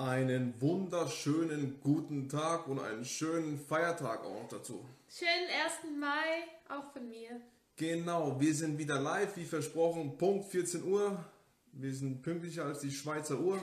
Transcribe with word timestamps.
Einen 0.00 0.58
wunderschönen 0.62 1.78
guten 1.82 2.26
Tag 2.30 2.68
und 2.68 2.80
einen 2.80 3.04
schönen 3.04 3.58
Feiertag 3.58 4.24
auch 4.24 4.44
noch 4.44 4.48
dazu. 4.48 4.82
Schönen 5.10 5.50
1. 5.62 6.00
Mai 6.00 6.74
auch 6.74 6.90
von 6.90 7.06
mir. 7.06 7.38
Genau, 7.76 8.40
wir 8.40 8.54
sind 8.54 8.78
wieder 8.78 8.98
live, 8.98 9.36
wie 9.36 9.44
versprochen, 9.44 10.16
Punkt 10.16 10.46
14 10.46 10.84
Uhr. 10.84 11.22
Wir 11.72 11.92
sind 11.92 12.22
pünktlicher 12.22 12.64
als 12.64 12.80
die 12.80 12.90
Schweizer 12.90 13.40
Uhr. 13.40 13.60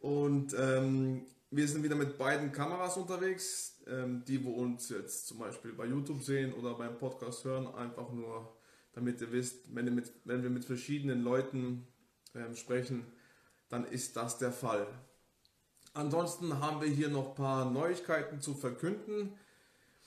Und 0.00 0.54
ähm, 0.58 1.26
wir 1.50 1.68
sind 1.68 1.82
wieder 1.82 1.96
mit 1.96 2.16
beiden 2.16 2.50
Kameras 2.50 2.96
unterwegs. 2.96 3.82
Ähm, 3.86 4.24
die, 4.26 4.42
wo 4.42 4.52
uns 4.52 4.88
jetzt 4.88 5.26
zum 5.26 5.38
Beispiel 5.38 5.74
bei 5.74 5.84
YouTube 5.84 6.22
sehen 6.22 6.54
oder 6.54 6.72
beim 6.78 6.96
Podcast 6.96 7.44
hören, 7.44 7.66
einfach 7.74 8.10
nur, 8.10 8.56
damit 8.94 9.20
ihr 9.20 9.30
wisst, 9.30 9.74
wenn, 9.74 9.84
ihr 9.84 9.92
mit, 9.92 10.14
wenn 10.24 10.42
wir 10.42 10.48
mit 10.48 10.64
verschiedenen 10.64 11.20
Leuten 11.22 11.86
ähm, 12.34 12.56
sprechen, 12.56 13.04
dann 13.68 13.84
ist 13.84 14.16
das 14.16 14.38
der 14.38 14.50
Fall. 14.50 14.86
Ansonsten 15.94 16.60
haben 16.60 16.80
wir 16.80 16.88
hier 16.88 17.08
noch 17.08 17.30
ein 17.30 17.34
paar 17.34 17.70
Neuigkeiten 17.70 18.40
zu 18.40 18.54
verkünden. 18.54 19.34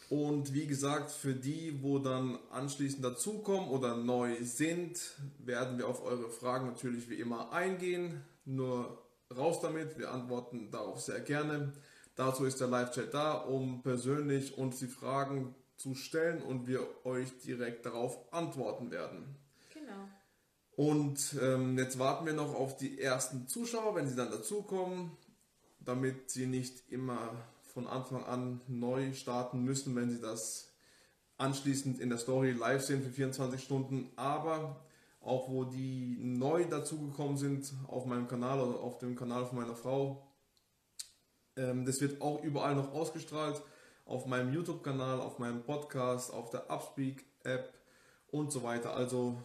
Und 0.09 0.53
wie 0.53 0.67
gesagt, 0.67 1.12
für 1.12 1.34
die, 1.34 1.81
wo 1.81 1.99
dann 1.99 2.38
anschließend 2.52 3.03
dazukommen 3.03 3.70
oder 3.70 3.95
neu 3.95 4.35
sind, 4.43 4.99
werden 5.40 5.77
wir 5.77 5.88
auf 5.88 6.03
eure 6.03 6.29
Fragen 6.29 6.67
natürlich 6.67 7.09
wie 7.09 7.16
immer 7.16 7.52
eingehen. 7.52 8.23
Nur 8.45 9.03
raus 9.35 9.62
damit, 9.62 9.98
wir 9.98 10.12
antworten 10.12 10.70
darauf 10.71 11.02
sehr 11.02 11.21
gerne. 11.21 11.73
Dazu 12.15 12.45
ist 12.45 12.62
der 12.62 12.67
Live-Chat 12.67 13.13
da, 13.13 13.34
um 13.34 13.81
persönlich 13.81 14.57
uns 14.57 14.79
die 14.79 14.88
Fragen 14.88 15.55
zu 15.76 15.95
stellen 15.95 16.41
und 16.41 16.67
wir 16.67 16.88
euch 17.04 17.38
direkt 17.40 17.85
darauf 17.85 18.31
antworten 18.31 18.91
werden. 18.91 19.35
Genau. 19.73 20.07
Und 20.76 21.35
ähm, 21.41 21.77
jetzt 21.77 21.99
warten 21.99 22.26
wir 22.26 22.34
noch 22.34 22.54
auf 22.54 22.77
die 22.77 22.99
ersten 22.99 23.48
Zuschauer, 23.48 23.95
wenn 23.95 24.07
sie 24.07 24.15
dann 24.15 24.31
dazukommen, 24.31 25.12
damit 25.85 26.30
sie 26.30 26.48
nicht 26.48 26.89
immer 26.89 27.31
von 27.73 27.88
Anfang 27.88 28.23
an 28.26 28.62
neu 28.68 29.13
starten 29.13 29.63
müssen, 29.63 29.96
wenn 29.96 30.09
sie 30.09 30.20
das 30.20 30.73
anschließend 31.37 31.99
in 31.99 32.09
der 32.09 32.18
Story 32.18 32.51
live 32.51 32.84
sehen 32.84 33.04
für 33.04 33.09
24 33.09 33.62
Stunden. 33.62 34.12
Aber 34.15 34.85
auch 35.21 35.49
wo 35.49 35.63
die 35.63 36.18
neu 36.20 36.65
dazugekommen 36.65 37.37
sind 37.37 37.74
auf 37.87 38.05
meinem 38.05 38.27
Kanal 38.27 38.59
oder 38.59 38.79
auf 38.79 38.99
dem 38.99 39.15
Kanal 39.15 39.46
von 39.46 39.57
meiner 39.57 39.76
Frau, 39.76 40.26
ähm, 41.57 41.85
das 41.85 42.02
wird 42.02 42.21
auch 42.21 42.43
überall 42.43 42.76
noch 42.76 42.93
ausgestrahlt. 42.93 43.62
Auf 44.05 44.27
meinem 44.27 44.54
YouTube-Kanal, 44.54 45.20
auf 45.20 45.40
meinem 45.40 45.63
Podcast, 45.63 46.31
auf 46.31 46.52
der 46.52 46.70
Upspeak-App 46.70 47.74
und 48.27 48.52
so 48.52 48.62
weiter. 48.62 48.96
Also 48.96 49.41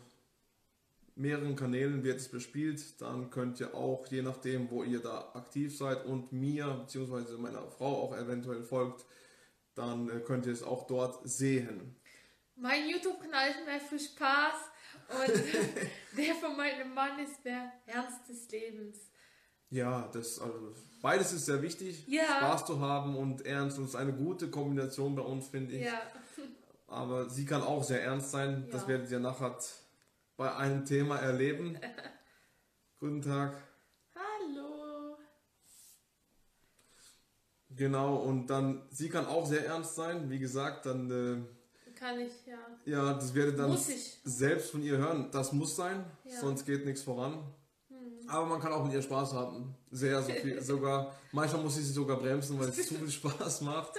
mehreren 1.20 1.54
Kanälen 1.56 2.02
wird 2.02 2.18
es 2.18 2.28
bespielt. 2.28 3.00
Dann 3.00 3.30
könnt 3.30 3.60
ihr 3.60 3.74
auch, 3.74 4.06
je 4.08 4.22
nachdem, 4.22 4.70
wo 4.70 4.82
ihr 4.82 5.00
da 5.00 5.30
aktiv 5.34 5.76
seid 5.76 6.04
und 6.06 6.32
mir 6.32 6.66
bzw. 6.86 7.36
meiner 7.38 7.66
Frau 7.68 8.02
auch 8.02 8.16
eventuell 8.16 8.62
folgt, 8.62 9.04
dann 9.74 10.08
äh, 10.08 10.20
könnt 10.20 10.46
ihr 10.46 10.52
es 10.52 10.62
auch 10.62 10.86
dort 10.86 11.20
sehen. 11.28 11.96
Mein 12.56 12.88
YouTube-Kanal 12.88 13.50
ist 13.50 13.64
mehr 13.64 13.80
für 13.80 13.98
Spaß 13.98 14.54
und 15.08 15.42
der 16.18 16.34
von 16.34 16.56
meinem 16.56 16.92
Mann 16.94 17.18
ist 17.20 17.44
mehr 17.44 17.72
Ernst 17.86 18.28
des 18.28 18.50
Lebens. 18.50 18.98
Ja, 19.70 20.08
das 20.12 20.40
also 20.40 20.74
beides 21.00 21.32
ist 21.32 21.46
sehr 21.46 21.62
wichtig, 21.62 22.04
Ja. 22.08 22.24
Spaß 22.24 22.66
zu 22.66 22.80
haben 22.80 23.16
und 23.16 23.46
ernst. 23.46 23.78
Und 23.78 23.84
es 23.84 23.90
ist 23.90 23.96
eine 23.96 24.12
gute 24.12 24.50
Kombination 24.50 25.14
bei 25.14 25.22
uns, 25.22 25.48
finde 25.48 25.76
ich. 25.76 25.84
Ja. 25.84 26.00
Aber 26.88 27.28
sie 27.30 27.46
kann 27.46 27.62
auch 27.62 27.84
sehr 27.84 28.02
ernst 28.02 28.32
sein. 28.32 28.66
Das 28.72 28.82
Ja. 28.82 28.88
werdet 28.88 29.10
ihr 29.12 29.20
nachher 29.20 29.56
bei 30.40 30.56
einem 30.56 30.86
Thema 30.86 31.16
erleben. 31.16 31.78
Guten 32.98 33.20
Tag. 33.20 33.62
Hallo. 34.14 35.18
Genau, 37.68 38.16
und 38.16 38.46
dann, 38.46 38.88
sie 38.88 39.10
kann 39.10 39.26
auch 39.26 39.44
sehr 39.44 39.66
ernst 39.66 39.96
sein. 39.96 40.30
Wie 40.30 40.38
gesagt, 40.38 40.86
dann, 40.86 41.10
äh, 41.10 41.90
Kann 41.94 42.18
ich, 42.20 42.32
ja. 42.46 42.56
ja, 42.86 43.12
das 43.12 43.34
werdet 43.34 43.56
ihr 43.58 43.64
dann 43.64 43.76
selbst 44.24 44.70
von 44.70 44.82
ihr 44.82 44.96
hören. 44.96 45.28
Das 45.30 45.52
muss 45.52 45.76
sein, 45.76 46.06
Ja. 46.24 46.32
Hm. 46.32 46.40
sonst 46.40 46.64
geht 46.64 46.86
nichts 46.86 47.02
voran. 47.02 47.44
Aber 48.26 48.46
man 48.46 48.60
kann 48.60 48.72
auch 48.72 48.82
mit 48.82 48.94
ihr 48.94 49.02
Spaß 49.02 49.34
haben. 49.34 49.76
Sehr, 49.90 50.22
so 50.22 50.32
viel. 50.32 50.62
sogar, 50.62 51.14
manchmal 51.32 51.62
muss 51.62 51.76
ich 51.76 51.84
sie 51.84 51.92
sogar 51.92 52.16
bremsen, 52.16 52.58
weil 52.58 52.70
es 52.70 52.88
zu 52.88 52.94
viel 52.94 53.10
Spaß 53.20 53.60
macht. 53.60 53.92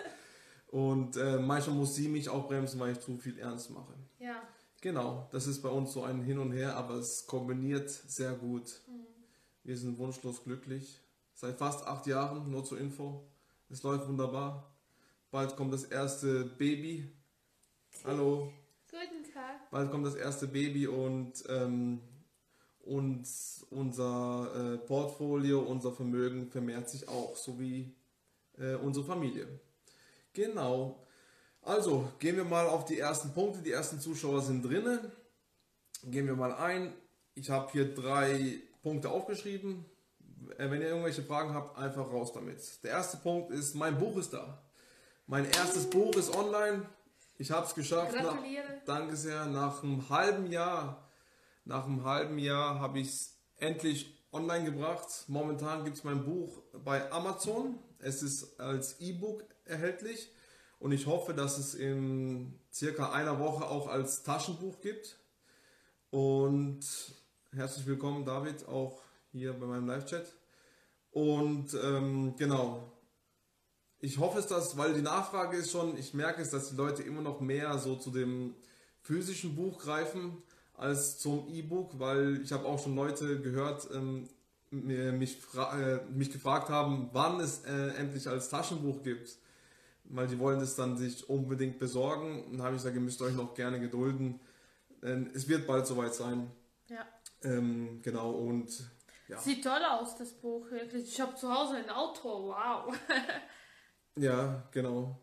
Und 0.70 1.18
äh, 1.18 1.38
manchmal 1.38 1.76
muss 1.76 1.94
sie 1.94 2.08
mich 2.08 2.30
auch 2.30 2.48
bremsen, 2.48 2.80
weil 2.80 2.94
ich 2.94 3.00
zu 3.00 3.16
viel 3.20 3.38
ernst 3.38 3.70
mache. 3.70 3.94
Ja. 4.18 4.42
Genau, 4.82 5.30
das 5.32 5.46
ist 5.46 5.62
bei 5.62 5.70
uns 5.70 5.94
so 5.94 6.02
ein 6.02 6.24
Hin 6.24 6.40
und 6.40 6.54
Her, 6.54 6.76
aber 6.76 6.96
es 6.96 7.28
kombiniert 7.28 7.88
sehr 7.92 8.34
gut. 8.34 8.82
Wir 9.64 9.78
sind 9.78 10.00
wunschlos 10.00 10.44
glücklich. 10.44 11.00
Seit 11.36 11.60
fast 11.60 11.86
acht 11.86 12.08
Jahren, 12.08 12.50
nur 12.50 12.66
zur 12.66 12.80
Info. 12.80 13.24
Es 13.70 13.84
läuft 13.84 14.08
wunderbar. 14.08 14.74
Bald 15.30 15.56
kommt 15.56 15.72
das 15.72 15.84
erste 15.84 16.46
Baby. 16.46 17.08
Hallo. 18.04 18.52
Guten 18.90 19.32
Tag. 19.32 19.70
Bald 19.70 19.92
kommt 19.92 20.08
das 20.08 20.16
erste 20.16 20.48
Baby 20.48 20.88
und, 20.88 21.44
ähm, 21.48 22.02
und 22.84 23.28
unser 23.70 24.74
äh, 24.74 24.78
Portfolio, 24.80 25.60
unser 25.60 25.92
Vermögen 25.92 26.50
vermehrt 26.50 26.90
sich 26.90 27.08
auch, 27.08 27.38
sowie 27.38 27.94
äh, 28.58 28.74
unsere 28.74 29.06
Familie. 29.06 29.48
Genau. 30.34 31.06
Also, 31.64 32.12
gehen 32.20 32.38
wir 32.38 32.44
mal 32.44 32.68
auf 32.68 32.86
die 32.86 33.00
ersten 33.00 33.34
Punkte. 33.34 33.62
Die 33.62 33.72
ersten 33.72 34.00
Zuschauer 34.00 34.42
sind 34.42 34.64
drinnen. 34.64 35.00
Gehen 36.06 36.26
wir 36.26 36.36
mal 36.36 36.54
ein. 36.54 36.94
Ich 37.36 37.50
habe 37.50 37.72
hier 37.72 37.94
drei 37.94 38.60
Punkte 38.82 39.10
aufgeschrieben. 39.10 39.86
Äh, 40.58 40.72
Wenn 40.72 40.82
ihr 40.82 40.90
irgendwelche 40.90 41.24
Fragen 41.24 41.54
habt, 41.54 41.78
einfach 41.78 42.12
raus 42.12 42.34
damit. 42.34 42.84
Der 42.84 42.92
erste 42.92 43.18
Punkt 43.18 43.52
ist, 43.52 43.76
mein 43.76 43.98
Buch 44.00 44.18
ist 44.18 44.34
da. 44.34 44.62
Mein 45.28 45.46
erstes 45.46 45.88
Buch 45.90 46.16
ist 46.16 46.36
online. 46.36 46.90
Ich 47.38 47.52
habe 47.52 47.66
es 47.66 47.76
geschafft. 47.76 48.14
Nach, 48.16 48.34
Gratuliere. 48.34 48.82
danke 48.86 49.16
sehr. 49.16 49.46
Nach 49.46 49.84
einem 49.84 50.10
halben 50.10 50.52
Jahr, 50.52 51.08
nach 51.64 51.86
einem 51.86 52.04
halben 52.04 52.40
Jahr 52.40 52.80
habe 52.80 53.00
ich 53.00 53.08
es 53.08 53.38
endlich 53.58 54.20
online 54.32 54.66
gebracht. 54.66 55.26
Momentan 55.28 55.86
gibt 55.86 55.98
es 55.98 56.04
mein 56.04 56.26
Buch 56.26 56.64
bei 56.84 57.12
Amazon. 57.12 57.78
Es 58.00 58.24
ist 58.24 58.60
als 58.60 59.00
E-Book 59.00 59.46
erhältlich 59.66 60.32
und 60.82 60.92
ich 60.92 61.06
hoffe, 61.06 61.36
dass 61.36 61.60
es 61.60 61.76
in 61.76 62.60
circa 62.74 63.12
einer 63.12 63.40
Woche 63.40 63.66
auch 63.66 63.88
als 63.88 64.24
Taschenbuch 64.24 64.82
gibt. 64.82 65.20
Und 66.10 66.80
herzlich 67.54 67.86
willkommen, 67.86 68.26
David, 68.26 68.68
auch 68.68 69.00
hier 69.32 69.54
bei 69.54 69.68
meinem 69.68 69.86
Live-Chat. 69.86 70.26
Und 71.12 71.78
ähm, 71.84 72.34
genau, 72.36 72.92
ich 74.00 74.18
hoffe 74.18 74.40
es, 74.40 74.48
dass, 74.48 74.76
weil 74.76 74.96
die 74.96 75.04
Nachfrage 75.04 75.56
ist 75.56 75.72
schon, 75.72 75.96
ich 76.00 76.16
merke 76.16 76.42
es, 76.42 76.50
dass 76.50 76.72
die 76.72 76.76
Leute 76.76 77.04
immer 77.04 77.22
noch 77.22 77.42
mehr 77.42 77.78
so 77.78 77.96
zu 77.96 78.10
dem 78.10 78.56
physischen 79.04 79.56
Buch 79.56 79.78
greifen 79.78 80.42
als 80.74 81.20
zum 81.20 81.48
E-Book, 81.48 82.00
weil 82.00 82.42
ich 82.42 82.52
habe 82.52 82.66
auch 82.66 82.82
schon 82.82 82.96
Leute 82.96 83.40
gehört, 83.40 83.88
ähm, 83.94 84.28
mich, 84.72 85.38
äh, 85.56 86.00
mich 86.12 86.32
gefragt 86.32 86.70
haben, 86.70 87.12
wann 87.14 87.40
es 87.40 87.66
äh, 87.66 87.90
endlich 88.00 88.28
als 88.28 88.50
Taschenbuch 88.50 89.04
gibt, 89.04 89.38
weil 90.14 90.28
die 90.28 90.40
wollen 90.40 90.60
es 90.62 90.76
dann 90.76 90.98
sich 90.98 91.30
unbedingt 91.30 91.80
besorgen. 91.80 92.46
Und 92.46 92.54
dann 92.54 92.64
habe 92.64 92.76
ich 92.76 92.82
gesagt, 92.82 92.96
ihr 92.96 93.02
müsst 93.02 93.22
euch 93.22 93.34
noch 93.34 93.54
gerne 93.54 93.80
gedulden, 93.80 94.40
denn 95.02 95.32
es 95.34 95.48
wird 95.48 95.68
bald 95.68 95.88
soweit 95.88 96.14
sein. 96.14 96.52
Ja. 96.88 97.06
Ähm, 97.44 98.02
genau 98.04 98.32
und 98.32 98.70
ja. 99.28 99.40
Sieht 99.40 99.64
toll 99.64 99.82
aus, 99.90 100.18
das 100.18 100.34
Buch, 100.34 100.70
wirklich. 100.72 101.04
Ich 101.08 101.22
habe 101.22 101.36
zu 101.36 101.50
Hause 101.54 101.76
ein 101.78 101.90
Auto, 101.90 102.48
wow. 102.50 102.94
Ja, 104.18 104.68
genau. 104.72 105.22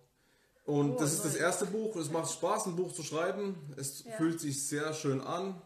Und 0.65 0.93
Oh, 0.93 0.97
das 0.99 1.13
ist 1.13 1.25
das 1.25 1.35
erste 1.37 1.67
Buch. 1.67 1.95
Es 1.97 2.11
macht 2.11 2.31
Spaß, 2.31 2.67
ein 2.67 2.77
Buch 2.77 2.93
zu 2.93 3.03
schreiben. 3.03 3.73
Es 3.77 4.05
Ja. 4.05 4.13
fühlt 4.17 4.41
sich 4.41 4.67
sehr 4.67 4.93
schön 4.95 5.21
an. 5.21 5.61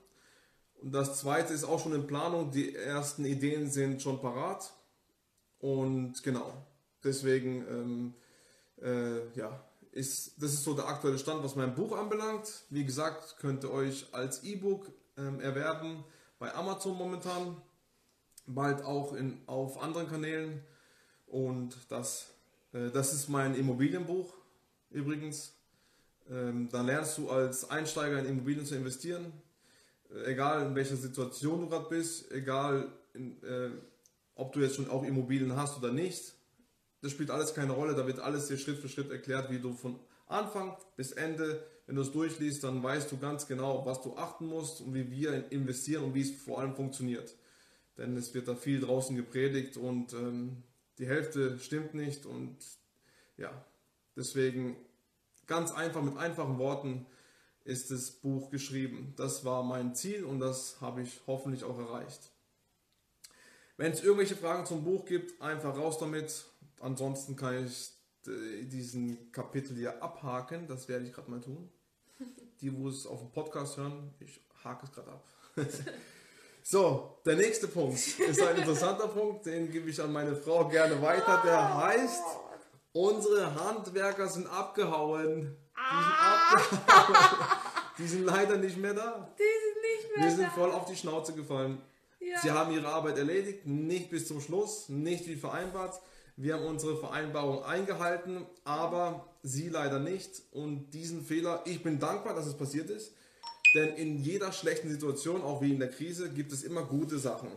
Und 0.80 0.92
das 0.92 1.20
zweite 1.20 1.52
ist 1.54 1.62
auch 1.64 1.80
schon 1.80 1.92
in 1.94 2.06
Planung. 2.08 2.50
Die 2.50 2.74
ersten 2.74 3.24
Ideen 3.24 3.70
sind 3.70 4.02
schon 4.02 4.20
parat. 4.20 4.72
Und 5.60 6.22
genau. 6.24 6.52
Deswegen, 7.04 7.66
ähm, 7.68 8.14
äh, 8.82 9.38
ja, 9.38 9.64
ist, 9.92 10.42
das 10.42 10.54
ist 10.54 10.64
so 10.64 10.74
der 10.74 10.88
aktuelle 10.88 11.18
Stand, 11.18 11.44
was 11.44 11.54
mein 11.54 11.74
Buch 11.74 11.96
anbelangt. 11.96 12.64
Wie 12.70 12.84
gesagt, 12.84 13.36
könnt 13.38 13.62
ihr 13.64 13.70
euch 13.70 14.06
als 14.12 14.42
E-Book 14.42 14.90
ähm, 15.16 15.40
erwerben 15.40 16.04
bei 16.38 16.54
Amazon 16.54 16.96
momentan. 16.96 17.60
Bald 18.46 18.82
auch 18.82 19.12
in, 19.12 19.40
auf 19.46 19.80
anderen 19.80 20.08
Kanälen. 20.08 20.62
Und 21.26 21.76
das, 21.88 22.30
äh, 22.72 22.90
das 22.90 23.12
ist 23.12 23.28
mein 23.28 23.54
Immobilienbuch 23.54 24.34
übrigens. 24.90 25.54
Ähm, 26.30 26.68
da 26.70 26.82
lernst 26.82 27.18
du 27.18 27.30
als 27.30 27.68
Einsteiger 27.70 28.18
in 28.18 28.26
Immobilien 28.26 28.64
zu 28.64 28.74
investieren. 28.74 29.32
Äh, 30.10 30.32
egal 30.32 30.66
in 30.66 30.74
welcher 30.74 30.96
Situation 30.96 31.62
du 31.62 31.68
gerade 31.68 31.88
bist, 31.88 32.30
egal 32.32 32.90
in, 33.14 33.42
äh, 33.42 33.70
ob 34.34 34.52
du 34.52 34.60
jetzt 34.60 34.76
schon 34.76 34.88
auch 34.88 35.02
Immobilien 35.02 35.56
hast 35.56 35.76
oder 35.78 35.92
nicht. 35.92 36.34
Das 37.02 37.12
spielt 37.12 37.30
alles 37.30 37.52
keine 37.52 37.72
Rolle. 37.72 37.94
Da 37.94 38.06
wird 38.06 38.20
alles 38.20 38.48
dir 38.48 38.56
Schritt 38.56 38.78
für 38.78 38.88
Schritt 38.88 39.10
erklärt, 39.10 39.50
wie 39.50 39.58
du 39.58 39.74
von 39.74 39.98
Anfang 40.26 40.76
bis 40.96 41.12
Ende, 41.12 41.66
wenn 41.86 41.96
du 41.96 42.02
es 42.02 42.12
durchliest, 42.12 42.64
dann 42.64 42.82
weißt 42.82 43.10
du 43.12 43.18
ganz 43.18 43.46
genau, 43.46 43.84
was 43.84 44.00
du 44.02 44.16
achten 44.16 44.46
musst 44.46 44.80
und 44.80 44.94
wie 44.94 45.10
wir 45.10 45.50
investieren 45.52 46.04
und 46.04 46.14
wie 46.14 46.22
es 46.22 46.30
vor 46.30 46.60
allem 46.60 46.74
funktioniert. 46.74 47.34
Denn 47.98 48.16
es 48.16 48.32
wird 48.32 48.48
da 48.48 48.54
viel 48.54 48.80
draußen 48.80 49.14
gepredigt 49.14 49.76
und 49.76 50.14
ähm, 50.14 50.62
die 50.98 51.06
Hälfte 51.06 51.58
stimmt 51.58 51.94
nicht 51.94 52.24
und 52.24 52.56
ja, 53.36 53.50
deswegen 54.16 54.76
ganz 55.46 55.72
einfach 55.72 56.02
mit 56.02 56.16
einfachen 56.16 56.58
Worten 56.58 57.06
ist 57.64 57.90
das 57.90 58.10
Buch 58.10 58.50
geschrieben. 58.50 59.12
Das 59.16 59.44
war 59.44 59.62
mein 59.62 59.94
Ziel 59.94 60.24
und 60.24 60.40
das 60.40 60.80
habe 60.80 61.02
ich 61.02 61.20
hoffentlich 61.26 61.64
auch 61.64 61.78
erreicht. 61.78 62.30
Wenn 63.76 63.92
es 63.92 64.02
irgendwelche 64.02 64.36
Fragen 64.36 64.66
zum 64.66 64.84
Buch 64.84 65.04
gibt, 65.04 65.40
einfach 65.40 65.76
raus 65.76 65.98
damit. 65.98 66.44
Ansonsten 66.82 67.36
kann 67.36 67.64
ich 67.66 67.90
äh, 68.26 68.64
diesen 68.64 69.30
Kapitel 69.32 69.76
hier 69.76 70.02
abhaken. 70.02 70.66
Das 70.66 70.88
werde 70.88 71.06
ich 71.06 71.12
gerade 71.12 71.30
mal 71.30 71.40
tun. 71.40 71.70
Die, 72.60 72.76
wo 72.76 72.88
es 72.88 73.06
auf 73.06 73.20
dem 73.20 73.30
Podcast 73.30 73.76
hören, 73.76 74.12
ich 74.20 74.40
hake 74.64 74.84
es 74.86 74.92
gerade 74.92 75.10
ab. 75.12 75.24
so, 76.62 77.18
der 77.24 77.36
nächste 77.36 77.68
Punkt 77.68 77.96
ist 77.98 78.40
ein 78.42 78.56
interessanter 78.56 79.08
Punkt, 79.18 79.46
den 79.46 79.70
gebe 79.70 79.90
ich 79.90 80.00
an 80.00 80.12
meine 80.12 80.36
Frau 80.36 80.68
gerne 80.68 81.00
weiter. 81.02 81.40
Der 81.44 81.76
heißt, 81.76 82.22
unsere 82.92 83.54
Handwerker 83.54 84.28
sind 84.28 84.46
abgehauen. 84.46 85.40
Die 85.40 85.46
sind, 85.46 85.56
Ah. 85.74 86.54
abgehauen. 86.54 87.48
die 87.98 88.06
sind 88.06 88.24
leider 88.24 88.56
nicht 88.56 88.76
mehr 88.76 88.94
da. 88.94 89.34
Die 89.38 89.42
sind 89.42 89.82
nicht 89.82 90.16
mehr 90.16 90.26
Wir 90.26 90.36
sind 90.36 90.44
da. 90.46 90.50
voll 90.50 90.70
auf 90.70 90.84
die 90.86 90.96
Schnauze 90.96 91.32
gefallen. 91.32 91.80
Ja. 92.20 92.38
Sie 92.40 92.50
haben 92.52 92.72
ihre 92.72 92.88
Arbeit 92.88 93.18
erledigt, 93.18 93.66
nicht 93.66 94.10
bis 94.10 94.28
zum 94.28 94.40
Schluss, 94.40 94.88
nicht 94.88 95.26
wie 95.26 95.34
vereinbart. 95.36 96.00
Wir 96.36 96.54
haben 96.54 96.64
unsere 96.64 96.96
Vereinbarung 96.96 97.64
eingehalten, 97.64 98.46
aber 98.64 99.28
sie 99.42 99.68
leider 99.68 99.98
nicht. 99.98 100.42
Und 100.50 100.90
diesen 100.90 101.24
Fehler, 101.24 101.62
ich 101.66 101.82
bin 101.82 101.98
dankbar, 101.98 102.34
dass 102.34 102.46
es 102.46 102.56
passiert 102.56 102.90
ist, 102.90 103.12
denn 103.74 103.94
in 103.96 104.18
jeder 104.18 104.52
schlechten 104.52 104.88
Situation, 104.90 105.42
auch 105.42 105.62
wie 105.62 105.72
in 105.72 105.78
der 105.78 105.90
Krise, 105.90 106.30
gibt 106.30 106.52
es 106.52 106.62
immer 106.62 106.84
gute 106.84 107.18
Sachen. 107.18 107.48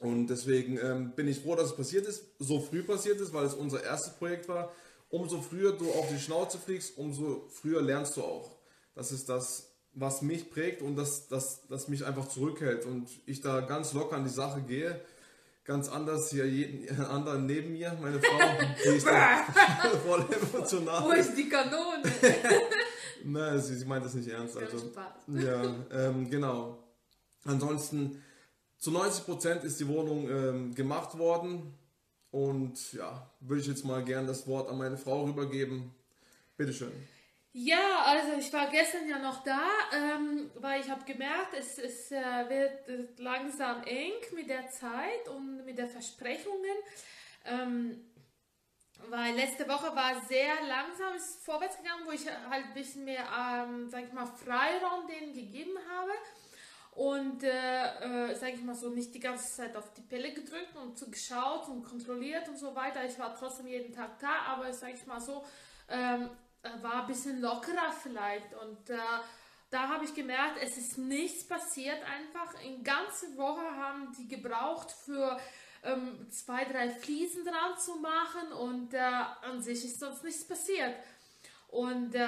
Und 0.00 0.26
deswegen 0.26 0.78
ähm, 0.78 1.12
bin 1.14 1.28
ich 1.28 1.40
froh, 1.40 1.54
dass 1.54 1.70
es 1.70 1.76
passiert 1.76 2.06
ist, 2.06 2.24
so 2.38 2.60
früh 2.60 2.82
passiert 2.82 3.20
ist, 3.20 3.32
weil 3.32 3.46
es 3.46 3.54
unser 3.54 3.84
erstes 3.84 4.14
Projekt 4.14 4.48
war. 4.48 4.72
Umso 5.10 5.40
früher 5.40 5.72
du 5.72 5.92
auf 5.92 6.08
die 6.08 6.18
Schnauze 6.18 6.58
fliegst, 6.58 6.98
umso 6.98 7.46
früher 7.50 7.82
lernst 7.82 8.16
du 8.16 8.22
auch. 8.22 8.56
Das 8.94 9.12
ist 9.12 9.28
das, 9.28 9.72
was 9.94 10.22
mich 10.22 10.50
prägt 10.50 10.82
und 10.82 10.96
das, 10.96 11.28
das, 11.28 11.60
das 11.68 11.86
mich 11.86 12.04
einfach 12.04 12.28
zurückhält. 12.28 12.84
Und 12.84 13.08
ich 13.26 13.40
da 13.42 13.60
ganz 13.60 13.92
locker 13.92 14.16
an 14.16 14.24
die 14.24 14.30
Sache 14.30 14.62
gehe. 14.62 15.00
Ganz 15.64 15.88
anders 15.88 16.30
hier 16.30 16.46
jeden 16.46 17.00
anderen 17.04 17.46
neben 17.46 17.72
mir, 17.72 17.96
meine 18.00 18.20
Frau, 18.20 18.38
die 18.84 18.96
ist 18.96 19.06
voll 20.06 20.26
emotional. 20.30 21.04
Wo 21.04 21.10
ist 21.12 21.34
die 21.36 21.48
Kanone? 21.48 22.02
Nein, 23.24 23.60
sie, 23.60 23.76
sie 23.76 23.84
meint 23.84 24.04
das 24.04 24.14
nicht 24.14 24.28
ernst. 24.28 24.56
Also, 24.56 24.78
Spaß. 24.78 25.04
ja, 25.28 25.74
ähm, 25.92 26.28
genau. 26.28 26.82
Ansonsten, 27.44 28.20
zu 28.78 28.90
90% 28.90 29.62
ist 29.62 29.78
die 29.78 29.86
Wohnung 29.86 30.28
ähm, 30.28 30.74
gemacht 30.74 31.16
worden. 31.16 31.74
Und 32.32 32.94
ja, 32.94 33.30
würde 33.40 33.60
ich 33.60 33.68
jetzt 33.68 33.84
mal 33.84 34.02
gern 34.02 34.26
das 34.26 34.46
Wort 34.48 34.68
an 34.68 34.78
meine 34.78 34.96
Frau 34.96 35.24
rübergeben. 35.24 35.94
Bitteschön. 36.56 36.92
Ja, 37.54 38.02
also 38.06 38.32
ich 38.38 38.50
war 38.52 38.70
gestern 38.70 39.06
ja 39.08 39.18
noch 39.18 39.44
da, 39.44 39.68
ähm, 39.92 40.50
weil 40.54 40.80
ich 40.80 40.88
habe 40.88 41.04
gemerkt, 41.04 41.52
es, 41.58 41.76
es 41.76 42.10
äh, 42.10 42.48
wird 42.48 42.88
äh, 42.88 43.22
langsam 43.22 43.82
eng 43.84 44.14
mit 44.34 44.48
der 44.48 44.68
Zeit 44.70 45.28
und 45.28 45.62
mit 45.66 45.76
den 45.76 45.88
Versprechungen. 45.88 46.76
Ähm, 47.44 48.06
weil 49.08 49.34
letzte 49.34 49.68
Woche 49.68 49.94
war 49.94 50.18
sehr 50.22 50.62
langsam, 50.66 51.14
ist 51.14 51.44
vorwärts 51.44 51.76
gegangen, 51.76 52.06
wo 52.06 52.12
ich 52.12 52.24
halt 52.26 52.66
ein 52.66 52.74
bisschen 52.74 53.04
mehr, 53.04 53.24
ähm, 53.38 53.90
sag 53.90 54.04
ich 54.04 54.12
mal, 54.12 54.26
Freiraum 54.26 55.06
denen 55.06 55.34
gegeben 55.34 55.76
habe. 55.90 56.12
Und, 56.92 57.42
äh, 57.42 58.30
äh, 58.30 58.34
sag 58.34 58.54
ich 58.54 58.62
mal 58.62 58.74
so, 58.74 58.90
nicht 58.90 59.14
die 59.14 59.20
ganze 59.20 59.54
Zeit 59.56 59.76
auf 59.76 59.92
die 59.92 60.02
Pille 60.02 60.32
gedrückt 60.32 60.76
und 60.76 60.98
so 60.98 61.10
geschaut 61.10 61.68
und 61.68 61.82
kontrolliert 61.82 62.48
und 62.48 62.56
so 62.58 62.74
weiter. 62.74 63.04
Ich 63.04 63.18
war 63.18 63.34
trotzdem 63.34 63.66
jeden 63.66 63.92
Tag 63.94 64.18
da, 64.20 64.42
aber 64.46 64.72
sag 64.72 64.94
ich 64.94 65.06
mal 65.06 65.20
so, 65.20 65.44
ähm, 65.88 66.30
äh, 66.62 66.82
war 66.82 67.02
ein 67.02 67.06
bisschen 67.06 67.40
lockerer 67.40 67.92
vielleicht. 68.02 68.54
Und 68.54 68.90
äh, 68.90 68.96
da 69.70 69.88
habe 69.88 70.04
ich 70.04 70.14
gemerkt, 70.14 70.58
es 70.62 70.76
ist 70.76 70.98
nichts 70.98 71.46
passiert 71.46 71.98
einfach. 72.04 72.54
Eine 72.62 72.82
ganze 72.82 73.36
Woche 73.36 73.64
haben 73.76 74.12
die 74.18 74.28
gebraucht 74.28 74.90
für 74.90 75.38
ähm, 75.82 76.30
zwei, 76.30 76.64
drei 76.64 76.90
Fliesen 76.90 77.44
dran 77.44 77.78
zu 77.78 77.96
machen 77.96 78.52
und 78.52 78.94
äh, 78.94 78.98
an 78.98 79.60
sich 79.60 79.84
ist 79.84 80.00
sonst 80.00 80.22
nichts 80.24 80.46
passiert. 80.46 80.94
Und 81.68 82.14
äh, 82.14 82.18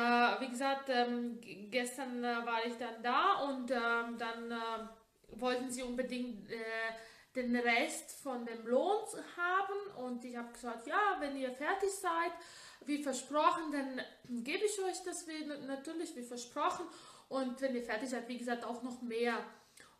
wie 0.41 0.49
gesagt, 0.49 0.89
ähm, 0.89 1.39
gestern 1.71 2.25
äh, 2.25 2.47
war 2.47 2.65
ich 2.67 2.79
dann 2.79 3.03
da 3.03 3.41
und 3.45 3.71
ähm, 3.71 4.17
dann 4.19 4.51
äh, 4.51 5.39
wollten 5.39 5.71
sie 5.71 5.83
unbedingt 5.83 6.51
äh, 6.51 6.57
den 7.37 7.55
Rest 7.55 8.23
von 8.23 8.47
dem 8.47 8.67
Lohn 8.67 9.05
haben 9.37 10.05
und 10.05 10.25
ich 10.25 10.37
habe 10.37 10.53
gesagt, 10.53 10.87
ja, 10.87 11.17
wenn 11.19 11.37
ihr 11.37 11.53
fertig 11.53 11.91
seid, 11.91 12.33
wie 12.87 13.03
versprochen, 13.03 13.73
dann 13.73 14.01
gebe 14.45 14.65
ich 14.65 14.79
euch 14.83 15.03
das 15.05 15.27
wie, 15.27 15.45
natürlich 15.67 16.15
wie 16.17 16.23
versprochen 16.23 16.87
und 17.29 17.61
wenn 17.61 17.75
ihr 17.75 17.83
fertig 17.83 18.11
seid, 18.11 18.29
wie 18.29 18.39
gesagt, 18.39 18.65
auch 18.65 18.83
noch 18.83 19.03
mehr. 19.03 19.39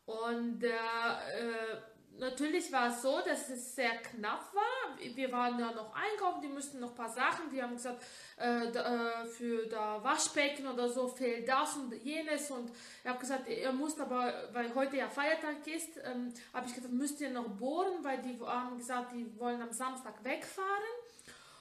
Und 0.07 0.63
äh, 0.63 0.69
äh, 0.69 1.77
natürlich 2.19 2.71
war 2.71 2.89
es 2.89 3.03
so, 3.03 3.21
dass 3.25 3.49
es 3.49 3.75
sehr 3.75 3.97
knapp 3.97 4.55
war. 4.55 5.15
Wir 5.15 5.33
waren 5.33 5.59
ja 5.59 5.73
noch 5.73 5.95
einkaufen, 5.95 6.43
die 6.43 6.49
müssten 6.49 6.81
noch 6.81 6.91
ein 6.91 6.95
paar 6.95 7.09
Sachen, 7.09 7.51
die 7.51 7.63
haben 7.63 7.75
gesagt, 7.75 8.03
äh, 8.37 8.71
da, 8.71 9.23
äh, 9.23 9.27
für 9.27 9.67
das 9.67 10.05
Waschbecken 10.05 10.67
oder 10.67 10.89
so 10.89 11.09
fehlt 11.09 11.49
das 11.49 11.77
und 11.77 11.93
jenes 12.05 12.51
und 12.51 12.71
ich 12.71 13.09
habe 13.09 13.19
gesagt, 13.19 13.49
ihr 13.49 13.73
müsst 13.73 14.01
aber, 14.01 14.49
weil 14.53 14.75
heute 14.75 14.97
ja 14.97 15.09
Feiertag 15.09 15.67
ist, 15.67 15.97
ähm, 16.05 16.33
habe 16.53 16.67
ich 16.67 16.75
gesagt, 16.75 16.93
müsst 16.93 17.21
ihr 17.21 17.31
noch 17.31 17.49
bohren, 17.49 18.03
weil 18.03 18.21
die 18.23 18.39
haben 18.41 18.77
gesagt, 18.77 19.13
die 19.13 19.39
wollen 19.39 19.61
am 19.61 19.73
Samstag 19.73 20.23
wegfahren. 20.23 21.04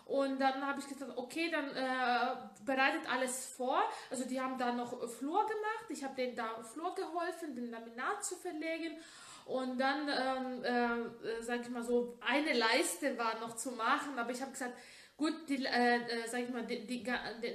Und 0.05 0.39
dann 0.39 0.65
habe 0.65 0.79
ich 0.79 0.88
gesagt, 0.88 1.17
okay, 1.17 1.50
dann 1.50 1.69
äh, 1.69 2.35
bereitet 2.65 3.09
alles 3.09 3.45
vor. 3.45 3.81
Also 4.09 4.25
die 4.25 4.39
haben 4.39 4.57
da 4.57 4.73
noch 4.73 4.91
Flur 5.09 5.41
gemacht. 5.45 5.85
Ich 5.89 6.03
habe 6.03 6.15
denen 6.15 6.35
da 6.35 6.61
Flur 6.61 6.94
geholfen, 6.94 7.55
den 7.55 7.71
Laminat 7.71 8.23
zu 8.23 8.35
verlegen. 8.35 8.97
Und 9.45 9.77
dann, 9.77 10.09
ähm, 10.09 10.63
äh, 10.63 11.41
sage 11.41 11.61
ich 11.63 11.69
mal 11.69 11.83
so, 11.83 12.17
eine 12.21 12.53
Leiste 12.53 13.17
war 13.17 13.39
noch 13.39 13.55
zu 13.55 13.71
machen. 13.71 14.17
Aber 14.17 14.31
ich 14.31 14.41
habe 14.41 14.51
gesagt, 14.51 14.73
gut, 15.17 15.33
die, 15.47 15.65
äh, 15.65 15.97
äh, 15.97 16.27
sag 16.27 16.41
ich 16.41 16.50
mal, 16.50 16.65
die, 16.65 16.85
die, 16.85 17.03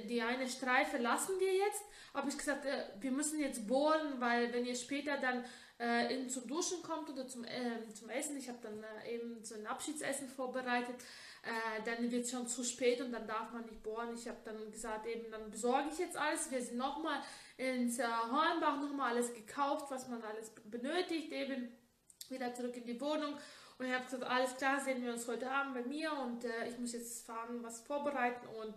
die, 0.07 0.21
eine 0.21 0.47
Streife 0.47 0.97
lassen 0.97 1.39
wir 1.39 1.53
jetzt. 1.53 1.83
Aber 2.13 2.27
ich 2.27 2.37
gesagt, 2.37 2.65
äh, 2.65 2.85
wir 2.99 3.11
müssen 3.11 3.39
jetzt 3.39 3.67
bohren, 3.67 4.19
weil 4.19 4.51
wenn 4.53 4.65
ihr 4.65 4.75
später 4.75 5.17
dann 5.17 5.45
äh, 5.79 6.13
in, 6.13 6.29
zum 6.29 6.47
Duschen 6.47 6.81
kommt 6.83 7.09
oder 7.09 7.27
zum, 7.27 7.43
äh, 7.43 7.91
zum 7.93 8.09
Essen, 8.09 8.37
ich 8.37 8.49
habe 8.49 8.59
dann 8.61 8.83
äh, 8.83 9.15
eben 9.15 9.43
so 9.43 9.55
ein 9.55 9.65
Abschiedsessen 9.65 10.29
vorbereitet, 10.29 10.95
äh, 11.43 11.81
dann 11.85 12.11
wird 12.11 12.25
es 12.25 12.31
schon 12.31 12.47
zu 12.47 12.63
spät 12.63 13.01
und 13.01 13.11
dann 13.11 13.27
darf 13.27 13.51
man 13.51 13.65
nicht 13.65 13.81
bohren. 13.81 14.13
Ich 14.13 14.27
habe 14.27 14.39
dann 14.43 14.71
gesagt, 14.71 15.05
eben, 15.05 15.31
dann 15.31 15.49
besorge 15.49 15.89
ich 15.91 15.99
jetzt 15.99 16.17
alles. 16.17 16.51
Wir 16.51 16.61
sind 16.61 16.77
nochmal 16.77 17.21
ins 17.57 17.99
äh, 17.99 18.05
Hornbach 18.05 18.81
nochmal 18.81 19.13
alles 19.13 19.33
gekauft, 19.33 19.85
was 19.89 20.07
man 20.07 20.21
alles 20.21 20.51
benötigt, 20.65 21.31
eben 21.31 21.71
wieder 22.29 22.53
zurück 22.53 22.75
in 22.75 22.85
die 22.85 22.99
Wohnung. 22.99 23.35
Und 23.77 23.85
ich 23.85 23.93
habe 23.93 24.03
gesagt, 24.03 24.23
alles 24.23 24.57
klar, 24.57 24.79
sehen 24.79 25.01
wir 25.01 25.13
uns 25.13 25.25
heute 25.27 25.49
Abend 25.49 25.73
bei 25.73 25.83
mir 25.83 26.11
und 26.11 26.43
äh, 26.43 26.67
ich 26.67 26.77
muss 26.77 26.91
jetzt 26.91 27.25
fahren, 27.25 27.63
was 27.63 27.79
vorbereiten 27.81 28.45
und 28.61 28.75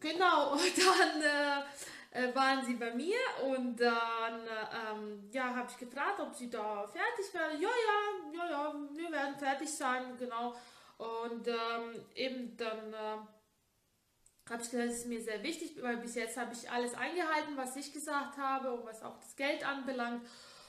genau, 0.00 0.52
und 0.52 0.78
dann 0.78 1.22
äh, 1.22 2.26
äh, 2.28 2.34
waren 2.34 2.64
sie 2.64 2.74
bei 2.74 2.94
mir 2.94 3.18
und 3.44 3.78
dann 3.78 4.40
äh, 4.46 4.94
ähm, 4.94 5.28
ja, 5.30 5.54
habe 5.54 5.70
ich 5.70 5.76
gefragt, 5.76 6.18
ob 6.20 6.34
sie 6.34 6.48
da 6.48 6.86
fertig 6.86 7.32
wären. 7.34 7.60
Ja, 7.60 7.68
ja, 7.68 8.38
ja, 8.38 8.50
ja, 8.50 8.74
wir 8.94 9.12
werden 9.12 9.38
fertig 9.38 9.70
sein, 9.70 10.16
genau. 10.18 10.56
Und 10.98 11.46
ähm, 11.46 12.04
eben 12.14 12.56
dann 12.56 12.92
äh, 12.92 13.18
habe 14.48 14.62
ich 14.62 14.70
gesagt, 14.70 14.88
das 14.88 14.98
ist 14.98 15.06
mir 15.06 15.20
sehr 15.20 15.42
wichtig, 15.42 15.76
weil 15.82 15.96
bis 15.98 16.14
jetzt 16.14 16.36
habe 16.36 16.52
ich 16.54 16.70
alles 16.70 16.94
eingehalten, 16.94 17.56
was 17.56 17.76
ich 17.76 17.92
gesagt 17.92 18.38
habe 18.38 18.72
und 18.72 18.86
was 18.86 19.02
auch 19.02 19.18
das 19.18 19.36
Geld 19.36 19.66
anbelangt. 19.66 20.26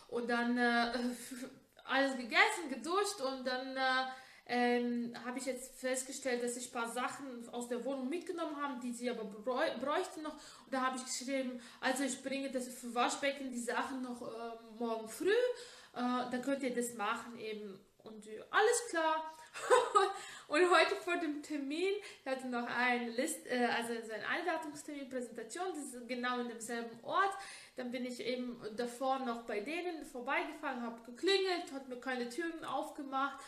Und 0.09 0.29
dann 0.29 0.57
äh, 0.57 0.91
alles 1.85 2.17
gegessen, 2.17 2.69
geduscht 2.69 3.21
und 3.21 3.45
dann 3.45 3.77
äh, 3.77 4.07
ähm, 4.49 5.13
habe 5.25 5.37
ich 5.37 5.45
jetzt 5.45 5.79
festgestellt, 5.79 6.41
dass 6.41 6.55
ich 6.55 6.69
ein 6.69 6.71
paar 6.71 6.89
Sachen 6.89 7.47
aus 7.49 7.67
der 7.67 7.83
Wohnung 7.83 8.09
mitgenommen 8.09 8.55
habe, 8.61 8.79
die 8.81 8.93
sie 8.93 9.09
aber 9.09 9.25
bräu 9.25 9.65
bräuchten 9.79 10.23
noch. 10.23 10.33
Und 10.33 10.71
da 10.73 10.81
habe 10.81 10.97
ich 10.97 11.03
geschrieben, 11.03 11.61
also 11.81 12.03
ich 12.03 12.23
bringe 12.23 12.49
das 12.49 12.67
für 12.67 12.93
Waschbecken 12.95 13.51
die 13.51 13.59
Sachen 13.59 14.01
noch 14.01 14.21
äh, 14.21 14.79
morgen 14.79 15.09
früh, 15.09 15.29
äh, 15.29 16.29
dann 16.31 16.41
könnt 16.41 16.63
ihr 16.63 16.73
das 16.73 16.93
machen 16.93 17.37
eben. 17.37 17.77
Und 18.03 18.25
äh, 18.27 18.41
alles 18.49 18.87
klar. 18.89 19.33
und 20.47 20.61
heute 20.71 20.95
vor 20.95 21.17
dem 21.17 21.41
Termin, 21.41 21.93
ich 22.21 22.25
hatte 22.25 22.47
noch 22.47 22.67
eine 22.67 23.09
List, 23.09 23.45
äh, 23.47 23.65
also 23.65 23.93
so 24.05 24.13
ein 24.13 24.23
Einladungstermin, 24.23 25.09
Präsentation, 25.09 25.67
das 25.69 25.93
ist 25.93 26.07
genau 26.07 26.39
in 26.39 26.49
demselben 26.49 26.99
Ort. 27.03 27.33
Dann 27.75 27.91
bin 27.91 28.05
ich 28.05 28.19
eben 28.19 28.59
davor 28.75 29.19
noch 29.19 29.43
bei 29.43 29.59
denen 29.59 30.05
vorbeigefahren, 30.05 30.81
habe 30.81 31.01
geklingelt, 31.03 31.71
hat 31.73 31.87
mir 31.87 31.99
keine 31.99 32.29
Türen 32.29 32.65
aufgemacht. 32.65 33.39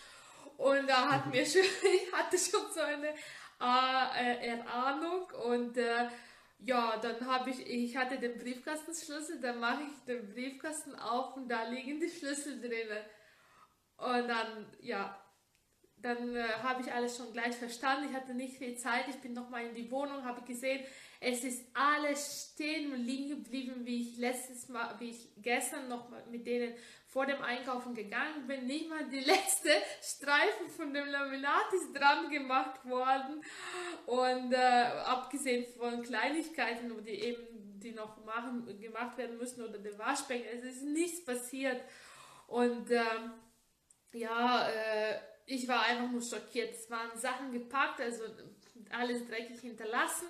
Und 0.58 0.88
da 0.88 1.10
hat 1.10 1.26
mir 1.32 1.46
schon, 1.46 1.62
ich 1.84 2.14
hatte 2.14 2.38
schon 2.38 2.72
so 2.74 2.82
eine 2.82 3.14
äh, 3.62 4.48
Erahnung 4.48 5.28
und 5.46 5.78
äh, 5.78 6.08
ja, 6.62 6.98
dann 6.98 7.26
habe 7.26 7.52
ich, 7.52 7.66
ich 7.66 7.96
hatte 7.96 8.18
den 8.18 8.38
Briefkastenschlüssel, 8.38 9.40
dann 9.40 9.60
mache 9.60 9.84
ich 9.84 10.06
den 10.06 10.30
Briefkasten 10.30 10.94
auf 10.96 11.38
und 11.38 11.48
da 11.48 11.64
liegen 11.64 12.00
die 12.00 12.10
Schlüssel 12.10 12.60
drinnen. 12.60 13.04
Und 13.98 14.28
dann, 14.28 14.66
ja, 14.82 15.18
dann 16.02 16.36
äh, 16.36 16.44
habe 16.64 16.82
ich 16.82 16.92
alles 16.92 17.18
schon 17.18 17.34
gleich 17.34 17.56
verstanden. 17.56 18.10
Ich 18.10 18.16
hatte 18.16 18.34
nicht 18.34 18.58
viel 18.58 18.78
Zeit. 18.78 19.08
Ich 19.10 19.18
bin 19.18 19.34
nochmal 19.34 19.66
in 19.66 19.76
die 19.76 19.92
Wohnung, 19.92 20.24
habe 20.24 20.42
gesehen, 20.42 20.84
es 21.20 21.44
ist 21.44 21.66
alles 21.74 22.54
stehen 22.54 22.94
und 22.94 23.00
liegen 23.00 23.30
geblieben, 23.30 23.86
wie 23.86 24.02
ich 24.02 24.18
letztes 24.18 24.70
Mal, 24.70 24.96
wie 25.00 25.10
ich 25.10 25.30
gestern 25.38 25.90
noch 25.90 26.10
mit 26.32 26.48
denen 26.48 26.74
vor 27.08 27.26
dem 27.26 27.42
Einkaufen 27.42 27.94
gegangen 27.94 28.48
bin. 28.48 28.66
Nicht 28.68 28.88
mal 28.88 29.06
die 29.10 29.20
letzte 29.26 29.70
Streifen 30.02 30.70
von 30.70 30.94
dem 30.94 31.08
Laminat 31.08 31.74
ist 31.74 31.94
dran 31.94 32.30
gemacht 32.30 32.86
worden. 32.86 33.44
Und 34.06 34.54
äh, 34.54 34.58
abgesehen 35.06 35.66
von 35.78 36.02
Kleinigkeiten, 36.04 37.04
die 37.04 37.12
eben 37.12 37.80
die 37.80 37.92
noch 37.92 38.24
machen, 38.26 38.66
gemacht 38.80 39.18
werden 39.18 39.38
müssen 39.38 39.64
oder 39.64 39.78
der 39.78 39.98
Waschbecken, 39.98 40.46
es 40.54 40.64
ist 40.64 40.84
nichts 40.84 41.24
passiert. 41.24 41.82
Und 42.48 42.92
ähm, 42.92 43.34
ja, 44.12 44.70
äh, 44.70 45.20
ich 45.50 45.68
war 45.68 45.84
einfach 45.84 46.12
nur 46.12 46.22
schockiert. 46.22 46.74
Es 46.74 46.90
waren 46.90 47.18
Sachen 47.18 47.52
gepackt, 47.52 48.00
also 48.00 48.24
alles 48.92 49.26
dreckig 49.28 49.60
hinterlassen. 49.60 50.28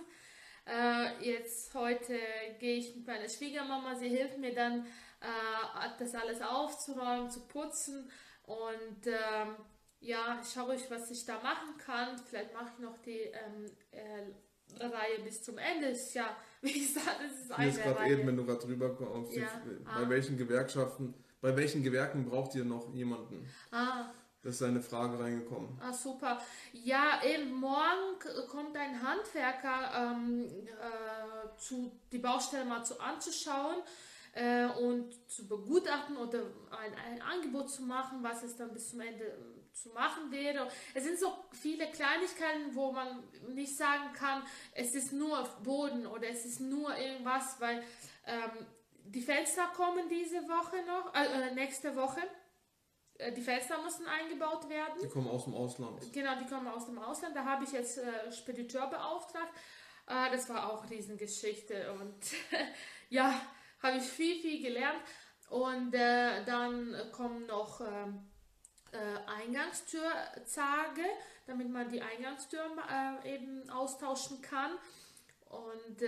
Äh, 0.65 1.31
jetzt 1.31 1.73
heute 1.73 2.17
gehe 2.59 2.77
ich 2.77 2.95
mit 2.95 3.07
meiner 3.07 3.27
Schwiegermama, 3.27 3.95
sie 3.95 4.09
hilft 4.09 4.37
mir 4.37 4.53
dann, 4.53 4.85
äh, 5.19 5.89
das 5.97 6.15
alles 6.15 6.41
aufzuräumen, 6.41 7.29
zu 7.29 7.41
putzen 7.47 8.09
und 8.43 9.07
ähm, 9.07 9.55
ja, 9.99 10.41
schaue 10.53 10.75
ich, 10.75 10.89
was 10.89 11.11
ich 11.11 11.25
da 11.25 11.41
machen 11.41 11.77
kann. 11.77 12.17
Vielleicht 12.17 12.53
mache 12.53 12.71
ich 12.73 12.79
noch 12.79 12.97
die 12.99 13.19
ähm, 13.19 13.65
äh, 13.91 14.85
Reihe 14.85 15.19
bis 15.23 15.43
zum 15.43 15.57
Ende. 15.57 15.87
Ist 15.87 16.13
ja, 16.13 16.37
wie 16.61 16.79
gesagt, 16.79 17.19
es 17.25 17.41
ist 17.41 17.51
eine 17.51 17.95
Reihe. 17.97 18.13
Eben, 18.13 18.27
wenn 18.27 18.37
du 18.37 18.45
gerade 18.45 18.65
drüber 18.65 18.95
kommst, 18.95 19.35
ja. 19.35 19.47
bei 19.83 19.91
ah. 19.91 20.09
welchen 20.09 20.37
Gewerkschaften, 20.37 21.13
bei 21.41 21.55
welchen 21.57 21.83
Gewerken 21.83 22.25
braucht 22.25 22.55
ihr 22.55 22.63
noch 22.63 22.93
jemanden? 22.93 23.49
Ah, 23.71 24.11
das 24.41 24.55
ist 24.55 24.63
eine 24.63 24.81
Frage 24.81 25.19
reingekommen. 25.19 25.77
Ah, 25.81 25.91
super. 25.91 26.41
Ja, 26.71 27.21
eben 27.23 27.53
morgen 27.53 28.19
kommt 28.49 28.75
ein 28.77 29.01
Handwerker 29.01 30.13
ähm, 30.13 30.45
äh, 30.45 31.57
zu 31.57 31.91
die 32.11 32.19
Baustelle 32.19 32.63
mal 32.63 32.83
zu 32.85 32.99
anzuschauen 33.01 33.77
äh, 34.33 34.65
und 34.65 35.13
zu 35.29 35.47
begutachten 35.47 36.15
oder 36.15 36.43
ein, 36.71 36.93
ein 37.13 37.21
Angebot 37.21 37.69
zu 37.69 37.83
machen, 37.83 38.23
was 38.23 38.43
es 38.43 38.55
dann 38.55 38.71
bis 38.73 38.91
zum 38.91 39.01
Ende 39.01 39.25
äh, 39.25 39.73
zu 39.73 39.89
machen 39.89 40.31
wäre. 40.31 40.69
Es 40.93 41.03
sind 41.03 41.19
so 41.19 41.33
viele 41.51 41.87
Kleinigkeiten, 41.87 42.73
wo 42.73 42.91
man 42.93 43.23
nicht 43.49 43.75
sagen 43.75 44.13
kann, 44.13 44.43
es 44.73 44.95
ist 44.95 45.11
nur 45.11 45.43
Boden 45.63 46.07
oder 46.07 46.29
es 46.29 46.45
ist 46.45 46.61
nur 46.61 46.95
irgendwas, 46.97 47.59
weil 47.59 47.83
ähm, 48.25 48.65
die 49.05 49.21
Fenster 49.21 49.67
kommen 49.75 50.07
diese 50.07 50.41
Woche 50.47 50.77
noch, 50.85 51.13
äh, 51.13 51.49
äh 51.49 51.53
nächste 51.55 51.95
Woche. 51.95 52.21
Äh, 53.19 53.33
die 53.33 53.41
Fenster 53.41 53.81
mussten 53.81 54.07
eingebaut 54.07 54.67
werden. 54.69 54.99
Die 55.01 55.09
kommen 55.09 55.27
aus 55.27 55.43
dem 55.43 55.53
Ausland. 55.53 56.01
Genau, 56.11 56.31
die 56.39 56.47
kommen 56.47 56.67
aus 56.67 56.85
dem 56.85 56.97
Ausland. 56.97 57.35
Da 57.35 57.45
habe 57.45 57.65
ich 57.65 57.71
jetzt 57.71 57.99
äh, 57.99 58.31
Spediteur 58.31 58.87
beauftragt. 58.87 59.53
Äh, 60.07 60.31
das 60.31 60.49
war 60.49 60.71
auch 60.71 60.81
eine 60.81 60.91
Riesengeschichte. 60.91 61.93
Und 61.93 62.15
ja, 63.09 63.39
habe 63.83 63.97
ich 63.97 64.03
viel, 64.03 64.39
viel 64.41 64.63
gelernt. 64.63 65.01
Und 65.49 65.93
äh, 65.93 66.43
dann 66.45 66.95
kommen 67.11 67.45
noch 67.47 67.81
ähm, 67.81 68.29
äh, 68.91 69.29
Eingangstürzage, 69.41 71.03
damit 71.45 71.69
man 71.69 71.89
die 71.89 72.01
Eingangstür 72.01 72.65
äh, 72.89 73.35
eben 73.35 73.69
austauschen 73.69 74.41
kann. 74.41 74.71
Und 75.49 76.03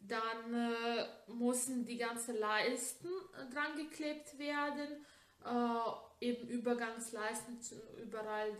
dann 0.00 0.74
mussten 1.28 1.84
die 1.84 1.96
ganzen 1.96 2.36
Leisten 2.36 3.08
dran 3.52 3.76
geklebt 3.76 4.36
werden 4.40 5.06
eben 6.20 6.48
Übergangsleisten 6.48 7.58
überall 8.02 8.52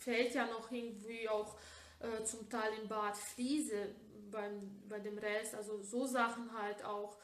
fällt 0.00 0.34
ja 0.34 0.46
noch 0.46 0.70
irgendwie 0.70 1.28
auch 1.28 1.56
äh, 2.00 2.24
zum 2.24 2.48
Teil 2.48 2.72
im 2.80 2.88
Bad 2.88 3.16
Fliese 3.16 3.94
beim, 4.30 4.82
bei 4.88 4.98
dem 4.98 5.18
Rest, 5.18 5.54
also 5.54 5.82
so 5.82 6.06
Sachen 6.06 6.52
halt 6.52 6.84
auch. 6.84 7.16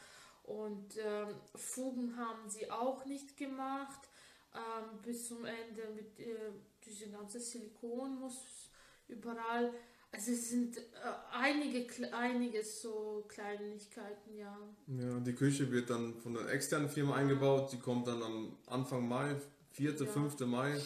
Und 0.45 0.97
ähm, 0.99 1.35
Fugen 1.55 2.17
haben 2.17 2.49
sie 2.49 2.71
auch 2.71 3.05
nicht 3.05 3.37
gemacht. 3.37 4.09
Ähm, 4.55 5.01
bis 5.03 5.29
zum 5.29 5.45
Ende 5.45 5.89
mit 5.95 6.19
äh, 6.21 6.53
diese 6.85 7.09
ganze 7.09 7.41
Silikon 7.41 8.19
muss 8.19 8.71
überall 9.09 9.73
also 10.15 10.31
es 10.31 10.51
sind 10.51 10.77
äh, 10.77 10.81
einige, 11.33 11.87
einiges 12.13 12.83
so 12.83 13.25
Kleinigkeiten, 13.29 14.37
ja. 14.37 14.57
Ja, 14.87 15.19
die 15.21 15.33
Küche 15.33 15.71
wird 15.73 15.89
dann 15.89 16.15
von 16.21 16.37
einer 16.37 16.51
externen 16.51 16.91
Firma 16.91 17.17
eingebaut. 17.17 17.73
Die 17.73 17.79
kommt 17.79 18.07
dann 18.07 18.23
am 18.23 18.57
Anfang 18.67 19.09
Mai, 19.09 19.35
4., 19.73 19.95
ja. 19.95 20.07
5. 20.07 20.39
Mai 20.41 20.79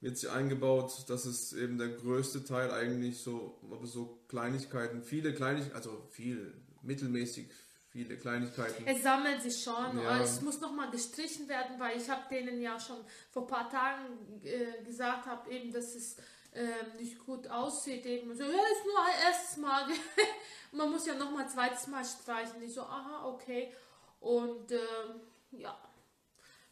wird 0.00 0.18
sie 0.18 0.28
eingebaut. 0.28 1.04
Das 1.08 1.24
ist 1.24 1.54
eben 1.54 1.78
der 1.78 1.88
größte 1.88 2.44
Teil 2.44 2.70
eigentlich 2.70 3.18
so, 3.18 3.58
aber 3.70 3.86
so 3.86 4.18
Kleinigkeiten, 4.28 5.02
viele 5.02 5.32
Kleinigkeiten, 5.32 5.74
also 5.74 6.06
viel, 6.10 6.52
mittelmäßig 6.82 7.48
viele 7.88 8.18
Kleinigkeiten. 8.18 8.86
Es 8.86 9.02
sammelt 9.02 9.42
sich 9.42 9.62
schon. 9.62 9.98
Ja. 9.98 10.22
Es 10.22 10.42
muss 10.42 10.60
nochmal 10.60 10.90
gestrichen 10.90 11.48
werden, 11.48 11.78
weil 11.78 11.96
ich 11.96 12.08
habe 12.10 12.22
denen 12.30 12.60
ja 12.60 12.78
schon 12.78 12.98
vor 13.30 13.42
ein 13.44 13.48
paar 13.48 13.70
Tagen 13.70 14.42
äh, 14.42 14.84
gesagt 14.84 15.26
habe, 15.26 15.50
eben, 15.50 15.72
dass 15.72 15.94
es 15.94 16.16
ähm, 16.54 16.96
nicht 16.98 17.18
gut 17.24 17.46
aussieht. 17.48 18.04
Eben 18.06 18.34
so, 18.34 18.44
ja, 18.44 18.48
ist 18.48 18.86
nur 18.86 19.04
ein 19.04 19.20
erstes 19.26 19.56
Mal. 19.58 19.86
man 20.72 20.90
muss 20.90 21.06
ja 21.06 21.14
noch 21.14 21.30
mal 21.30 21.44
ein 21.44 21.48
zweites 21.48 21.86
Mal 21.86 22.04
streichen. 22.04 22.62
Ich 22.62 22.74
so, 22.74 22.82
aha, 22.82 23.26
okay. 23.26 23.72
Und 24.20 24.72
ähm, 24.72 25.20
ja, 25.52 25.78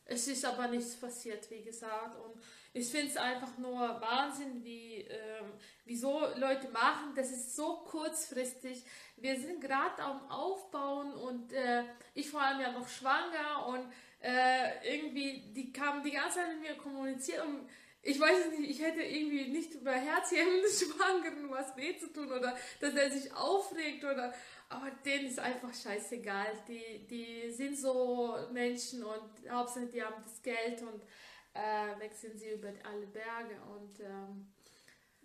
es 0.04 0.28
ist 0.28 0.44
aber 0.44 0.68
nichts 0.68 0.96
passiert, 0.96 1.50
wie 1.50 1.62
gesagt. 1.62 2.16
Und 2.16 2.40
ich 2.72 2.88
finde 2.88 3.08
es 3.08 3.16
einfach 3.16 3.56
nur 3.58 3.78
Wahnsinn, 4.00 4.62
wie 4.62 5.00
ähm, 5.00 5.52
wieso 5.84 6.20
Leute 6.36 6.68
machen. 6.68 7.12
Das 7.14 7.30
ist 7.30 7.56
so 7.56 7.78
kurzfristig. 7.78 8.84
Wir 9.16 9.38
sind 9.40 9.60
gerade 9.60 10.02
am 10.02 10.30
Aufbauen 10.30 11.12
und 11.14 11.52
äh, 11.52 11.84
ich 12.14 12.30
vor 12.30 12.42
allem 12.42 12.60
ja 12.60 12.72
noch 12.72 12.88
schwanger 12.88 13.66
und 13.66 13.90
äh, 14.20 14.94
irgendwie, 14.94 15.52
die 15.52 15.72
kamen 15.72 16.02
die 16.02 16.10
ganze 16.10 16.38
Zeit 16.38 16.48
mit 16.48 16.60
mir 16.60 16.76
kommuniziert 16.76 17.44
und 17.44 17.68
ich 18.06 18.20
weiß 18.20 18.58
nicht, 18.58 18.70
ich 18.70 18.80
hätte 18.80 19.02
irgendwie 19.02 19.48
nicht 19.48 19.74
über 19.74 19.92
herzhemmende 19.92 20.68
Schwangeren 20.68 21.50
was 21.50 21.76
weh 21.76 21.96
zu 21.98 22.12
tun 22.12 22.30
oder 22.30 22.56
dass 22.80 22.94
er 22.94 23.10
sich 23.10 23.34
aufregt 23.34 24.04
oder, 24.04 24.32
aber 24.68 24.90
denen 25.04 25.26
ist 25.26 25.38
einfach 25.38 25.74
scheißegal. 25.74 26.46
Die, 26.68 27.06
die 27.06 27.50
sind 27.52 27.76
so 27.76 28.36
Menschen 28.52 29.04
und 29.04 29.50
hauptsächlich 29.50 29.92
die 29.92 30.02
haben 30.02 30.22
das 30.22 30.40
Geld 30.42 30.82
und 30.82 31.02
äh, 31.54 32.00
wechseln 32.00 32.38
sie 32.38 32.50
über 32.50 32.68
alle 32.84 33.06
Berge 33.06 33.60
und 33.74 34.00
ähm, 34.00 34.52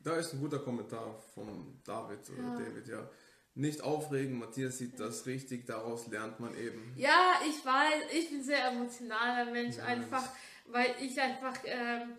da 0.04 0.16
ist 0.16 0.34
ein 0.34 0.40
guter 0.40 0.60
Kommentar 0.60 1.16
von 1.36 1.80
David 1.84 2.28
oder 2.32 2.42
ja. 2.42 2.56
David, 2.56 2.88
ja. 2.88 3.10
Nicht 3.54 3.82
aufregen, 3.82 4.40
Matthias 4.40 4.78
sieht 4.78 5.00
das 5.00 5.26
richtig, 5.26 5.68
daraus 5.68 6.08
lernt 6.08 6.40
man 6.40 6.56
eben. 6.56 6.94
Ja, 6.96 7.34
ich 7.48 7.64
weiß, 7.66 8.04
ich 8.14 8.30
bin 8.30 8.42
sehr 8.44 8.66
emotionaler 8.70 9.52
Mensch, 9.52 9.76
ja, 9.76 9.84
einfach, 9.84 10.24
weil 10.68 10.96
ich 11.02 11.20
einfach 11.20 11.56
ähm, 11.66 12.14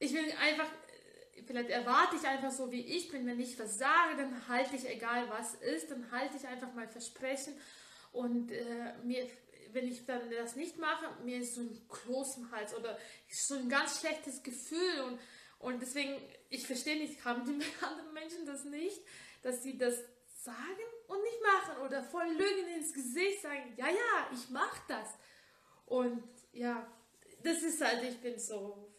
ich 0.00 0.14
will 0.14 0.32
einfach, 0.40 0.68
vielleicht 1.46 1.68
erwarte 1.68 2.16
ich 2.16 2.26
einfach 2.26 2.50
so, 2.50 2.72
wie 2.72 2.80
ich 2.80 3.10
bin. 3.10 3.26
Wenn 3.26 3.38
ich 3.38 3.58
was 3.58 3.78
sage, 3.78 4.16
dann 4.16 4.48
halte 4.48 4.74
ich, 4.74 4.88
egal 4.88 5.28
was 5.28 5.54
ist, 5.54 5.90
dann 5.90 6.10
halte 6.10 6.36
ich 6.38 6.48
einfach 6.48 6.72
mein 6.74 6.88
Versprechen. 6.88 7.54
Und 8.10 8.50
äh, 8.50 8.94
mir, 9.04 9.28
wenn 9.72 9.86
ich 9.86 10.04
dann 10.06 10.22
das 10.30 10.56
nicht 10.56 10.78
mache, 10.78 11.22
mir 11.22 11.38
ist 11.38 11.54
so 11.54 11.60
ein 11.60 11.86
Kloß 11.88 12.38
im 12.38 12.50
Hals 12.50 12.74
oder 12.74 12.98
so 13.30 13.54
ein 13.54 13.68
ganz 13.68 14.00
schlechtes 14.00 14.42
Gefühl. 14.42 15.00
Und, 15.06 15.20
und 15.58 15.82
deswegen, 15.82 16.16
ich 16.48 16.66
verstehe 16.66 16.96
nicht, 16.96 17.22
haben 17.24 17.44
die 17.44 17.52
anderen 17.84 18.14
Menschen 18.14 18.46
das 18.46 18.64
nicht, 18.64 19.00
dass 19.42 19.62
sie 19.62 19.76
das 19.76 19.96
sagen 20.42 20.64
und 21.08 21.22
nicht 21.22 21.42
machen 21.42 21.82
oder 21.84 22.02
voll 22.02 22.26
Lügen 22.26 22.68
ins 22.74 22.94
Gesicht 22.94 23.42
sagen, 23.42 23.74
ja, 23.76 23.88
ja, 23.88 24.30
ich 24.32 24.48
mache 24.48 24.80
das. 24.88 25.10
Und 25.84 26.22
ja, 26.52 26.90
das 27.42 27.62
ist 27.62 27.82
halt, 27.82 28.02
ich 28.02 28.18
bin 28.20 28.38
so 28.38 28.89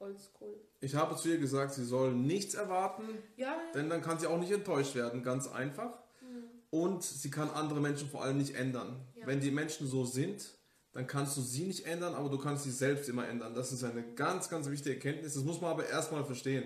oldschool. 0.00 0.60
Ich 0.80 0.94
habe 0.94 1.16
zu 1.16 1.28
ihr 1.28 1.38
gesagt, 1.38 1.74
sie 1.74 1.84
soll 1.84 2.14
nichts 2.14 2.54
erwarten, 2.54 3.04
ja. 3.36 3.56
denn 3.74 3.88
dann 3.88 4.02
kann 4.02 4.18
sie 4.18 4.26
auch 4.26 4.38
nicht 4.38 4.52
enttäuscht 4.52 4.94
werden, 4.94 5.22
ganz 5.22 5.46
einfach. 5.46 5.98
Mhm. 6.20 6.44
Und 6.70 7.02
sie 7.02 7.30
kann 7.30 7.50
andere 7.50 7.80
Menschen 7.80 8.08
vor 8.08 8.22
allem 8.24 8.38
nicht 8.38 8.54
ändern. 8.54 9.00
Ja. 9.14 9.26
Wenn 9.26 9.40
die 9.40 9.50
Menschen 9.50 9.86
so 9.86 10.04
sind, 10.04 10.54
dann 10.92 11.06
kannst 11.06 11.36
du 11.36 11.40
sie 11.40 11.64
nicht 11.64 11.86
ändern, 11.86 12.14
aber 12.14 12.28
du 12.28 12.38
kannst 12.38 12.64
sie 12.64 12.70
selbst 12.70 13.08
immer 13.08 13.28
ändern. 13.28 13.54
Das 13.54 13.72
ist 13.72 13.84
eine 13.84 14.02
ganz, 14.14 14.48
ganz 14.48 14.68
wichtige 14.68 14.96
Erkenntnis. 14.96 15.34
Das 15.34 15.44
muss 15.44 15.60
man 15.60 15.70
aber 15.70 15.88
erstmal 15.88 16.24
verstehen. 16.24 16.64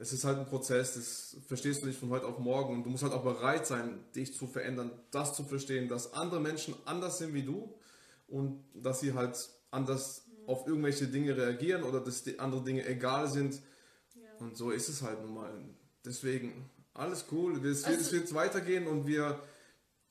Es 0.00 0.12
ist 0.12 0.24
halt 0.24 0.38
ein 0.38 0.46
Prozess, 0.46 0.94
das 0.94 1.36
verstehst 1.48 1.82
du 1.82 1.86
nicht 1.86 1.98
von 1.98 2.10
heute 2.10 2.26
auf 2.26 2.38
morgen. 2.38 2.74
Und 2.74 2.84
du 2.84 2.90
musst 2.90 3.02
halt 3.02 3.12
auch 3.12 3.24
bereit 3.24 3.66
sein, 3.66 4.04
dich 4.14 4.32
zu 4.32 4.46
verändern, 4.46 4.92
das 5.10 5.34
zu 5.34 5.42
verstehen, 5.42 5.88
dass 5.88 6.14
andere 6.14 6.40
Menschen 6.40 6.74
anders 6.84 7.18
sind 7.18 7.34
wie 7.34 7.42
du 7.42 7.74
und 8.28 8.64
dass 8.74 9.00
sie 9.00 9.14
halt 9.14 9.50
anders 9.72 10.27
auf 10.48 10.66
irgendwelche 10.66 11.06
Dinge 11.06 11.36
reagieren 11.36 11.82
oder 11.82 12.00
dass 12.00 12.24
die 12.24 12.38
andere 12.38 12.64
Dinge 12.64 12.86
egal 12.86 13.28
sind. 13.28 13.60
Ja. 14.14 14.22
Und 14.40 14.56
so 14.56 14.70
ist 14.70 14.88
es 14.88 15.02
halt 15.02 15.20
nun 15.22 15.34
mal. 15.34 15.52
Deswegen, 16.04 16.70
alles 16.94 17.26
cool. 17.30 17.58
Es 17.66 17.86
wird, 17.86 17.98
also, 17.98 18.12
wird 18.12 18.34
weitergehen 18.34 18.86
und 18.86 19.06
wir. 19.06 19.40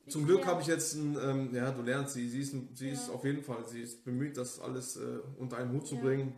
Zum 0.08 0.26
Glück 0.26 0.46
habe 0.46 0.62
ich 0.62 0.68
jetzt 0.68 0.94
ein, 0.94 1.18
ähm, 1.22 1.54
ja, 1.54 1.70
du 1.72 1.82
lernst 1.82 2.14
sie, 2.14 2.30
sie 2.30 2.40
ist, 2.40 2.56
sie 2.76 2.88
ja. 2.88 2.94
ist 2.94 3.10
auf 3.10 3.26
jeden 3.26 3.44
Fall, 3.44 3.68
sie 3.68 3.82
ist 3.82 4.06
bemüht, 4.06 4.38
das 4.38 4.58
alles 4.58 4.96
äh, 4.96 5.20
unter 5.38 5.58
einen 5.58 5.74
Hut 5.74 5.86
zu 5.86 5.98
bringen. 5.98 6.34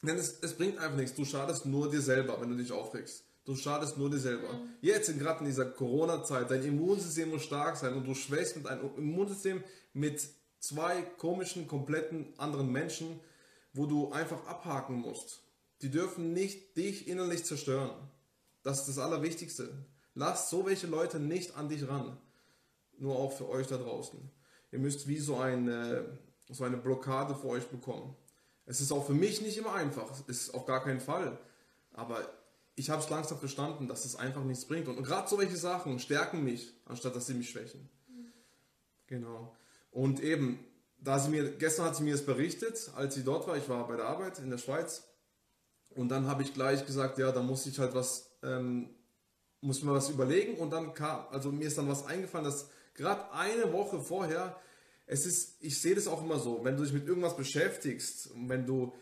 Denn 0.00 0.16
es, 0.16 0.38
es 0.40 0.54
bringt 0.54 0.78
einfach 0.78 0.96
nichts. 0.96 1.14
Du 1.14 1.26
schadest 1.26 1.66
nur 1.66 1.90
dir 1.90 2.00
selber, 2.00 2.40
wenn 2.40 2.48
du 2.48 2.56
dich 2.56 2.72
aufregst. 2.72 3.24
Du 3.44 3.56
schadest 3.56 3.98
nur 3.98 4.08
dir 4.08 4.20
selber. 4.20 4.50
Mhm. 4.50 4.68
Jetzt, 4.80 5.18
gerade 5.18 5.40
in 5.40 5.46
dieser 5.46 5.66
Corona-Zeit, 5.66 6.50
dein 6.50 6.62
Immunsystem 6.62 7.28
muss 7.30 7.42
stark 7.42 7.76
sein 7.76 7.94
und 7.94 8.06
du 8.06 8.14
schwächst 8.14 8.56
mit 8.56 8.66
einem 8.66 8.88
Immunsystem 8.96 9.62
mit 9.92 10.26
zwei 10.66 11.02
komischen, 11.02 11.68
kompletten 11.68 12.32
anderen 12.38 12.72
Menschen, 12.72 13.20
wo 13.72 13.86
du 13.86 14.12
einfach 14.12 14.46
abhaken 14.46 14.96
musst. 14.96 15.42
Die 15.82 15.90
dürfen 15.90 16.32
nicht 16.32 16.76
dich 16.76 17.08
innerlich 17.08 17.44
zerstören. 17.44 17.90
Das 18.62 18.80
ist 18.80 18.88
das 18.88 18.98
Allerwichtigste. 18.98 19.68
Lasst 20.14 20.48
so 20.48 20.64
welche 20.64 20.86
Leute 20.86 21.20
nicht 21.20 21.56
an 21.56 21.68
dich 21.68 21.86
ran. 21.86 22.16
Nur 22.96 23.16
auch 23.16 23.32
für 23.32 23.48
euch 23.48 23.66
da 23.66 23.76
draußen. 23.76 24.18
Ihr 24.72 24.78
müsst 24.78 25.06
wie 25.08 25.18
so 25.18 25.36
eine, 25.36 26.18
so 26.48 26.64
eine 26.64 26.76
Blockade 26.76 27.34
für 27.34 27.48
euch 27.48 27.66
bekommen. 27.66 28.16
Es 28.64 28.80
ist 28.80 28.92
auch 28.92 29.04
für 29.04 29.12
mich 29.12 29.42
nicht 29.42 29.58
immer 29.58 29.74
einfach. 29.74 30.10
Es 30.10 30.20
ist 30.20 30.54
auf 30.54 30.64
gar 30.64 30.82
keinen 30.82 31.00
Fall. 31.00 31.38
Aber 31.92 32.26
ich 32.76 32.88
habe 32.90 33.02
es 33.02 33.10
langsam 33.10 33.38
verstanden, 33.38 33.88
dass 33.88 34.04
es 34.04 34.16
einfach 34.16 34.44
nichts 34.44 34.64
bringt. 34.64 34.88
Und 34.88 35.02
gerade 35.02 35.28
so 35.28 35.38
welche 35.38 35.56
Sachen 35.56 35.98
stärken 35.98 36.42
mich, 36.42 36.72
anstatt 36.86 37.14
dass 37.14 37.26
sie 37.26 37.34
mich 37.34 37.50
schwächen. 37.50 37.90
Mhm. 38.08 38.32
Genau. 39.06 39.54
Und 39.94 40.20
eben, 40.20 40.58
da 40.98 41.20
sie 41.20 41.30
mir, 41.30 41.52
gestern 41.52 41.86
hat 41.86 41.94
sie 41.96 42.02
mir 42.02 42.16
es 42.16 42.26
berichtet, 42.26 42.90
als 42.96 43.14
sie 43.14 43.22
dort 43.22 43.46
war, 43.46 43.56
ich 43.56 43.68
war 43.68 43.86
bei 43.86 43.94
der 43.94 44.06
Arbeit 44.06 44.40
in 44.40 44.50
der 44.50 44.58
Schweiz. 44.58 45.04
Und 45.94 46.08
dann 46.08 46.26
habe 46.26 46.42
ich 46.42 46.52
gleich 46.52 46.84
gesagt, 46.84 47.16
ja, 47.18 47.30
da 47.30 47.42
muss 47.42 47.64
ich 47.66 47.78
halt 47.78 47.94
was, 47.94 48.36
ähm, 48.42 48.90
muss 49.60 49.84
mir 49.84 49.92
was 49.92 50.10
überlegen. 50.10 50.56
Und 50.56 50.70
dann 50.70 50.94
kam, 50.94 51.28
also 51.30 51.52
mir 51.52 51.68
ist 51.68 51.78
dann 51.78 51.88
was 51.88 52.06
eingefallen, 52.06 52.44
dass 52.44 52.68
gerade 52.94 53.30
eine 53.32 53.72
Woche 53.72 54.00
vorher, 54.00 54.60
es 55.06 55.26
ist, 55.26 55.62
ich 55.62 55.80
sehe 55.80 55.94
das 55.94 56.08
auch 56.08 56.24
immer 56.24 56.40
so, 56.40 56.64
wenn 56.64 56.76
du 56.76 56.82
dich 56.82 56.92
mit 56.92 57.06
irgendwas 57.06 57.36
beschäftigst 57.36 58.26
und 58.32 58.48
wenn 58.48 58.66
du 58.66 58.94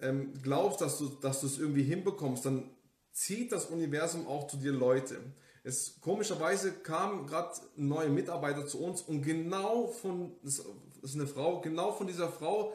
ähm, 0.00 0.32
glaubst, 0.42 0.80
dass 0.80 0.96
du, 0.96 1.08
dass 1.08 1.42
du 1.42 1.46
es 1.46 1.58
irgendwie 1.58 1.82
hinbekommst, 1.82 2.46
dann 2.46 2.70
zieht 3.12 3.52
das 3.52 3.66
Universum 3.66 4.26
auch 4.26 4.46
zu 4.46 4.56
dir 4.56 4.72
Leute. 4.72 5.20
Es, 5.68 6.00
komischerweise 6.00 6.72
kamen 6.72 7.26
gerade 7.26 7.52
neue 7.76 8.08
Mitarbeiter 8.08 8.66
zu 8.66 8.82
uns 8.82 9.02
und 9.02 9.20
genau 9.20 9.88
von, 9.88 10.32
das 10.42 10.64
ist 11.02 11.14
eine 11.14 11.26
Frau, 11.26 11.60
genau 11.60 11.92
von 11.92 12.06
dieser 12.06 12.30
Frau, 12.30 12.72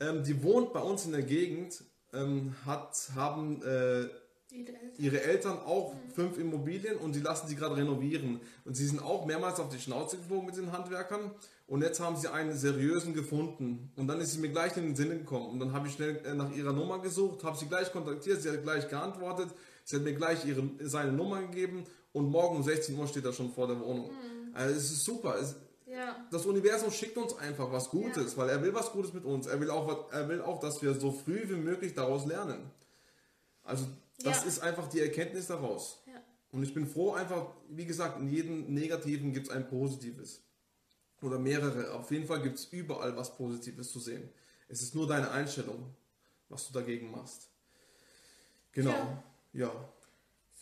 ähm, 0.00 0.22
die 0.22 0.42
wohnt 0.42 0.74
bei 0.74 0.80
uns 0.80 1.06
in 1.06 1.12
der 1.12 1.22
Gegend, 1.22 1.82
ähm, 2.12 2.54
hat, 2.66 3.08
haben 3.14 3.62
äh, 3.62 4.08
ihre, 4.50 4.68
Eltern. 4.68 4.90
ihre 4.98 5.22
Eltern 5.22 5.58
auch 5.60 5.94
mhm. 5.94 6.10
fünf 6.10 6.38
Immobilien 6.38 6.98
und 6.98 7.14
sie 7.14 7.22
lassen 7.22 7.48
sie 7.48 7.56
gerade 7.56 7.76
renovieren. 7.76 8.42
Und 8.66 8.76
sie 8.76 8.86
sind 8.86 9.02
auch 9.02 9.24
mehrmals 9.24 9.58
auf 9.58 9.70
die 9.70 9.80
Schnauze 9.80 10.18
geflogen 10.18 10.44
mit 10.44 10.58
den 10.58 10.72
Handwerkern 10.72 11.30
und 11.66 11.80
jetzt 11.80 12.00
haben 12.00 12.16
sie 12.16 12.30
einen 12.30 12.54
seriösen 12.54 13.14
gefunden. 13.14 13.90
Und 13.96 14.08
dann 14.08 14.20
ist 14.20 14.32
sie 14.32 14.40
mir 14.40 14.50
gleich 14.50 14.76
in 14.76 14.84
den 14.84 14.94
Sinn 14.94 15.08
gekommen. 15.08 15.48
Und 15.52 15.60
dann 15.60 15.72
habe 15.72 15.88
ich 15.88 15.94
schnell 15.94 16.20
äh, 16.26 16.34
nach 16.34 16.54
ihrer 16.54 16.74
Nummer 16.74 16.98
gesucht, 16.98 17.44
habe 17.44 17.56
sie 17.56 17.66
gleich 17.66 17.90
kontaktiert, 17.92 18.42
sie 18.42 18.50
hat 18.50 18.62
gleich 18.62 18.90
geantwortet. 18.90 19.48
Sie 19.84 19.96
hat 19.96 20.02
mir 20.02 20.14
gleich 20.14 20.44
ihre, 20.44 20.68
seine 20.80 21.12
Nummer 21.12 21.40
gegeben 21.42 21.84
und 22.16 22.30
morgen 22.30 22.56
um 22.56 22.62
16 22.62 22.98
Uhr 22.98 23.06
steht 23.06 23.26
er 23.26 23.32
schon 23.34 23.52
vor 23.52 23.66
der 23.66 23.78
Wohnung. 23.78 24.10
Mhm. 24.10 24.54
Also 24.54 24.74
es 24.74 24.90
ist 24.90 25.04
super. 25.04 25.36
Es, 25.38 25.54
ja. 25.86 26.26
Das 26.30 26.46
Universum 26.46 26.90
schickt 26.90 27.16
uns 27.18 27.36
einfach 27.36 27.70
was 27.70 27.90
Gutes, 27.90 28.32
ja. 28.32 28.38
weil 28.38 28.48
er 28.48 28.62
will 28.62 28.72
was 28.72 28.90
Gutes 28.90 29.12
mit 29.12 29.24
uns. 29.26 29.46
Er 29.46 29.60
will, 29.60 29.70
auch, 29.70 30.10
er 30.10 30.26
will 30.26 30.40
auch, 30.40 30.58
dass 30.58 30.80
wir 30.80 30.94
so 30.94 31.12
früh 31.12 31.46
wie 31.46 31.56
möglich 31.56 31.92
daraus 31.92 32.24
lernen. 32.24 32.70
Also 33.62 33.86
das 34.20 34.42
ja. 34.42 34.48
ist 34.48 34.60
einfach 34.60 34.88
die 34.88 35.00
Erkenntnis 35.00 35.48
daraus. 35.48 36.02
Und 36.52 36.62
ich 36.62 36.72
bin 36.72 36.86
froh 36.86 37.12
einfach, 37.12 37.48
wie 37.68 37.84
gesagt, 37.84 38.18
in 38.18 38.28
jedem 38.30 38.72
Negativen 38.72 39.34
gibt 39.34 39.48
es 39.48 39.52
ein 39.52 39.68
Positives. 39.68 40.42
Oder 41.20 41.38
mehrere. 41.38 41.92
Auf 41.92 42.10
jeden 42.10 42.26
Fall 42.26 42.40
gibt 42.40 42.58
es 42.58 42.66
überall 42.66 43.14
was 43.14 43.36
Positives 43.36 43.92
zu 43.92 44.00
sehen. 44.00 44.30
Es 44.68 44.80
ist 44.80 44.94
nur 44.94 45.06
deine 45.06 45.30
Einstellung, 45.32 45.94
was 46.48 46.66
du 46.66 46.72
dagegen 46.72 47.10
machst. 47.10 47.50
Genau. 48.72 49.22
Ja. 49.52 49.70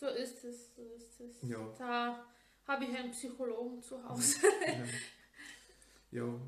So 0.05 0.11
ist 0.11 0.43
es, 0.43 0.75
so 0.75 0.83
ist 0.83 1.19
es. 1.19 1.49
Ja. 1.49 1.73
Da 1.79 2.23
habe 2.67 2.85
ich 2.85 2.95
einen 2.95 3.09
Psychologen 3.09 3.81
zu 3.81 4.07
Hause. 4.07 4.35
Ja. 6.11 6.21
ja. 6.21 6.39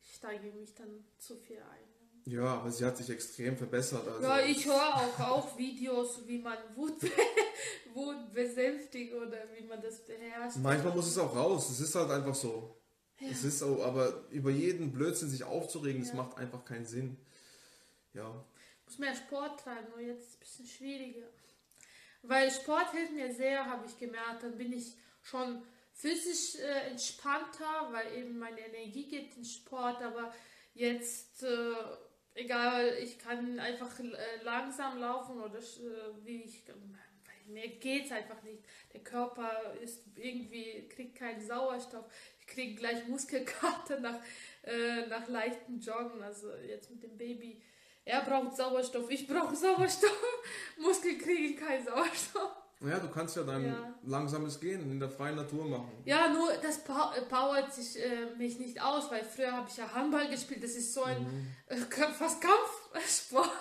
Ich 0.00 0.14
steige 0.14 0.52
mich 0.52 0.72
dann 0.74 1.04
zu 1.18 1.36
viel 1.36 1.56
ein. 1.56 2.32
Ja, 2.32 2.58
aber 2.58 2.70
sie 2.70 2.84
hat 2.84 2.96
sich 2.96 3.10
extrem 3.10 3.56
verbessert. 3.56 4.06
Also. 4.06 4.22
Ja, 4.22 4.40
ich 4.40 4.64
höre 4.64 4.94
auch, 4.94 5.18
auch 5.18 5.58
Videos, 5.58 6.20
wie 6.26 6.38
man 6.38 6.56
Wut, 6.76 7.02
Wut 7.94 8.32
besänftigt 8.32 9.12
oder 9.12 9.42
wie 9.56 9.64
man 9.64 9.82
das 9.82 10.06
beherrscht. 10.06 10.58
Manchmal 10.58 10.94
muss 10.94 11.08
es 11.08 11.18
auch 11.18 11.34
raus, 11.34 11.70
es 11.70 11.80
ist 11.80 11.96
halt 11.96 12.12
einfach 12.12 12.34
so. 12.34 12.76
Ja. 13.18 13.28
Es 13.28 13.42
ist 13.42 13.58
so, 13.58 13.82
aber 13.82 14.24
über 14.30 14.50
jeden 14.50 14.92
Blödsinn 14.92 15.30
sich 15.30 15.42
aufzuregen, 15.42 16.02
ja. 16.02 16.06
das 16.06 16.16
macht 16.16 16.36
einfach 16.38 16.64
keinen 16.64 16.86
Sinn. 16.86 17.16
Ja. 18.14 18.44
Muss 18.84 18.98
mehr 18.98 19.16
Sport 19.16 19.58
treiben, 19.58 19.88
nur 19.90 20.00
jetzt 20.00 20.20
ist 20.20 20.28
es 20.28 20.34
ein 20.36 20.40
bisschen 20.40 20.66
schwieriger. 20.66 21.26
Weil 22.22 22.50
Sport 22.50 22.92
hilft 22.92 23.12
mir 23.12 23.32
sehr, 23.32 23.66
habe 23.66 23.86
ich 23.86 23.98
gemerkt. 23.98 24.42
Dann 24.42 24.56
bin 24.56 24.72
ich 24.72 24.96
schon 25.22 25.62
physisch 25.92 26.60
äh, 26.60 26.90
entspannter, 26.90 27.88
weil 27.90 28.16
eben 28.16 28.38
meine 28.38 28.60
Energie 28.60 29.08
geht 29.08 29.36
in 29.36 29.44
Sport. 29.44 30.02
Aber 30.02 30.32
jetzt, 30.74 31.42
äh, 31.42 31.74
egal, 32.34 32.96
ich 33.02 33.18
kann 33.18 33.58
einfach 33.58 33.98
äh, 34.00 34.42
langsam 34.42 34.98
laufen 34.98 35.40
oder 35.40 35.58
äh, 35.58 36.24
wie 36.24 36.42
ich. 36.42 36.64
Mir 37.46 37.66
geht 37.66 38.04
es 38.04 38.12
einfach 38.12 38.42
nicht. 38.42 38.62
Der 38.92 39.02
Körper 39.02 39.72
ist 39.82 40.04
irgendwie, 40.16 40.86
kriegt 40.88 41.16
keinen 41.16 41.40
Sauerstoff. 41.40 42.04
Ich 42.40 42.46
kriege 42.46 42.74
gleich 42.74 43.06
Muskelkater 43.08 44.00
nach, 44.00 44.20
äh, 44.64 45.06
nach 45.06 45.28
leichten 45.28 45.80
Joggen. 45.80 46.22
Also 46.22 46.54
jetzt 46.56 46.90
mit 46.90 47.02
dem 47.02 47.16
Baby 47.16 47.62
er 48.08 48.22
braucht 48.22 48.56
Sauerstoff, 48.56 49.10
ich 49.10 49.26
brauche 49.26 49.54
Sauerstoff. 49.54 50.22
Muskel 50.78 51.18
kriege 51.18 51.48
ich 51.48 51.56
keinen 51.56 51.84
Sauerstoff. 51.84 52.56
Ja, 52.80 52.98
du 52.98 53.08
kannst 53.08 53.36
ja 53.36 53.42
dein 53.42 53.66
ja. 53.66 53.94
langsames 54.04 54.58
Gehen 54.60 54.90
in 54.90 55.00
der 55.00 55.10
freien 55.10 55.36
Natur 55.36 55.66
machen. 55.66 55.90
Ja, 56.04 56.32
nur 56.32 56.52
das 56.62 56.84
powert 56.84 57.74
sich 57.74 58.02
äh, 58.02 58.34
mich 58.38 58.58
nicht 58.58 58.80
aus, 58.80 59.10
weil 59.10 59.24
früher 59.24 59.52
habe 59.52 59.68
ich 59.68 59.76
ja 59.76 59.92
Handball 59.92 60.28
gespielt. 60.30 60.62
Das 60.62 60.70
ist 60.70 60.94
so 60.94 61.02
ein 61.02 61.22
mhm. 61.22 61.46
äh, 61.66 61.76
fast 61.76 62.40
Kampfsportart. 62.40 63.52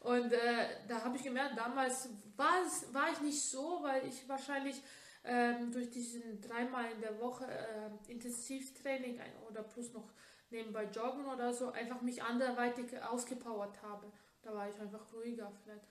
Und 0.00 0.32
äh, 0.32 0.66
da 0.86 1.02
habe 1.02 1.16
ich 1.16 1.22
gemerkt, 1.22 1.56
damals 1.56 2.10
war 2.36 3.10
ich 3.12 3.20
nicht 3.22 3.42
so, 3.42 3.80
weil 3.82 4.06
ich 4.06 4.28
wahrscheinlich 4.28 4.76
ähm, 5.24 5.70
durch 5.72 5.90
diesen 5.90 6.40
dreimal 6.40 6.90
in 6.92 7.00
der 7.00 7.18
Woche 7.18 7.46
äh, 7.46 8.12
Intensivtraining 8.12 9.20
oder 9.48 9.62
plus 9.62 9.92
noch 9.92 10.10
nebenbei 10.52 10.84
joggen 10.84 11.26
oder 11.26 11.52
so, 11.52 11.70
einfach 11.70 12.00
mich 12.02 12.22
anderweitig 12.22 12.86
ausgepowert 13.02 13.82
habe. 13.82 14.06
Da 14.42 14.54
war 14.54 14.68
ich 14.68 14.78
einfach 14.80 15.00
ruhiger 15.12 15.50
vielleicht. 15.62 15.86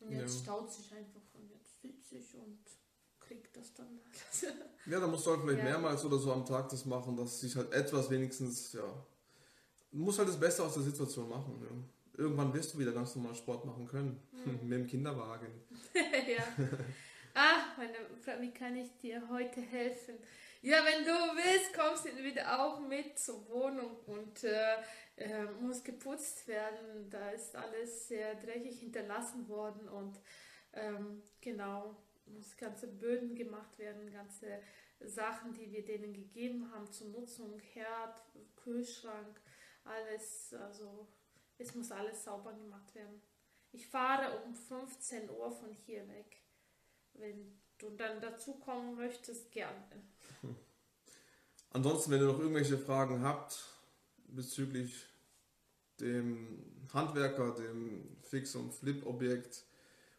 Und 0.00 0.12
jetzt 0.12 0.34
ja. 0.36 0.42
staut 0.42 0.70
sich 0.70 0.92
einfach 0.92 1.22
und 1.34 1.50
jetzt 1.50 1.80
sitze 1.80 2.16
ich 2.16 2.34
und 2.34 2.58
krieg 3.20 3.52
das 3.54 3.72
dann 3.72 4.00
ja, 4.86 5.00
da 5.00 5.06
musst 5.06 5.26
du 5.26 5.30
halt 5.30 5.40
vielleicht 5.40 5.58
ja. 5.58 5.64
mehrmals 5.64 6.04
oder 6.04 6.18
so 6.18 6.32
am 6.32 6.44
Tag 6.44 6.68
das 6.68 6.84
machen, 6.84 7.16
dass 7.16 7.40
sich 7.40 7.56
halt 7.56 7.72
etwas 7.72 8.10
wenigstens, 8.10 8.72
ja, 8.74 8.82
du 9.92 9.98
musst 9.98 10.18
halt 10.18 10.28
das 10.28 10.38
Beste 10.38 10.62
aus 10.62 10.74
der 10.74 10.82
Situation 10.82 11.28
machen. 11.28 11.58
Ja. 11.62 12.22
Irgendwann 12.22 12.52
wirst 12.52 12.74
du 12.74 12.78
wieder 12.78 12.92
ganz 12.92 13.16
normal 13.16 13.34
Sport 13.34 13.64
machen 13.64 13.86
können. 13.86 14.20
Mhm. 14.44 14.58
Mit 14.68 14.78
dem 14.78 14.86
Kinderwagen. 14.86 15.48
ja. 15.94 16.44
Ah, 17.34 17.74
meine 17.76 17.94
Frau, 18.22 18.40
wie 18.40 18.52
kann 18.52 18.76
ich 18.76 18.96
dir 18.98 19.22
heute 19.28 19.60
helfen? 19.60 20.14
Ja, 20.66 20.78
wenn 20.82 21.04
du 21.04 21.10
willst, 21.10 21.74
kommst 21.74 22.06
du 22.06 22.24
wieder 22.24 22.58
auch 22.58 22.80
mit 22.80 23.18
zur 23.18 23.46
Wohnung 23.50 23.98
und 24.06 24.44
äh, 24.44 24.76
äh, 25.18 25.44
muss 25.60 25.84
geputzt 25.84 26.48
werden. 26.48 27.10
Da 27.10 27.32
ist 27.32 27.54
alles 27.54 28.08
sehr 28.08 28.34
dreckig 28.36 28.80
hinterlassen 28.80 29.46
worden 29.46 29.86
und 29.90 30.18
ähm, 30.72 31.22
genau, 31.42 31.94
muss 32.24 32.56
ganze 32.56 32.88
Böden 32.88 33.34
gemacht 33.34 33.76
werden, 33.76 34.10
ganze 34.10 34.62
Sachen, 35.00 35.52
die 35.52 35.70
wir 35.70 35.84
denen 35.84 36.14
gegeben 36.14 36.72
haben 36.72 36.90
zur 36.90 37.08
Nutzung, 37.08 37.58
Herd, 37.58 38.24
Kühlschrank, 38.56 39.38
alles, 39.84 40.54
also 40.54 41.06
es 41.58 41.74
muss 41.74 41.92
alles 41.92 42.24
sauber 42.24 42.54
gemacht 42.54 42.94
werden. 42.94 43.20
Ich 43.70 43.86
fahre 43.86 44.42
um 44.44 44.54
15 44.54 45.28
Uhr 45.28 45.50
von 45.50 45.74
hier 45.74 46.08
weg. 46.08 46.38
Wenn 47.12 47.60
du 47.76 47.90
dann 47.90 48.22
dazu 48.22 48.54
kommen 48.54 48.94
möchtest, 48.94 49.52
gerne. 49.52 50.13
Ansonsten, 51.74 52.12
wenn 52.12 52.20
ihr 52.20 52.26
noch 52.26 52.38
irgendwelche 52.38 52.78
Fragen 52.78 53.20
habt 53.22 53.64
bezüglich 54.28 54.94
dem 56.00 56.62
Handwerker, 56.92 57.50
dem 57.50 58.16
Fix- 58.22 58.54
und 58.54 58.72
Flip-Objekt 58.72 59.64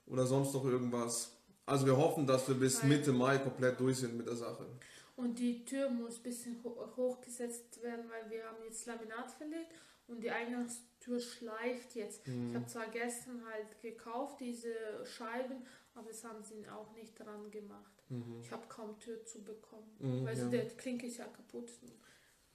oder 0.06 0.26
sonst 0.26 0.54
noch 0.54 0.66
irgendwas. 0.66 1.32
Also 1.66 1.86
wir 1.86 1.96
hoffen, 1.96 2.28
dass 2.28 2.48
wir 2.50 2.56
bis 2.56 2.84
Mitte 2.84 3.14
Mai 3.14 3.38
komplett 3.38 3.80
durch 3.80 3.98
sind 3.98 4.18
mit 4.18 4.28
der 4.28 4.36
Sache. 4.36 4.68
Und 5.16 5.40
die 5.40 5.64
Tür 5.64 5.90
muss 5.90 6.18
ein 6.18 6.24
bisschen 6.24 6.58
hochgesetzt 6.98 7.82
werden, 7.82 8.06
weil 8.10 8.30
wir 8.30 8.44
haben 8.44 8.58
jetzt 8.66 8.86
Laminat 8.86 9.32
verlegt 9.32 9.72
und 10.08 10.22
die 10.22 10.30
Eingangstür 10.30 11.22
schleift 11.22 11.96
jetzt. 11.96 12.28
Mhm. 12.28 12.50
Ich 12.50 12.56
habe 12.56 12.66
zwar 12.68 12.88
gestern 12.88 13.42
halt 13.46 13.82
gekauft, 13.82 14.42
diese 14.42 14.76
Scheiben, 15.06 15.66
aber 15.94 16.10
das 16.10 16.22
haben 16.26 16.44
sie 16.44 16.68
auch 16.68 16.92
nicht 16.96 17.18
dran 17.18 17.50
gemacht. 17.50 17.95
Mhm. 18.10 18.42
Ich 18.42 18.52
habe 18.52 18.68
kaum 18.68 18.98
Tür 19.00 19.24
zu 19.26 19.44
bekommen. 19.44 19.96
Mhm, 20.00 20.26
weil 20.26 20.38
ja. 20.38 20.48
der 20.50 20.68
Klinke 20.70 21.08
ist 21.08 21.18
ja 21.18 21.26
kaputt. 21.26 21.70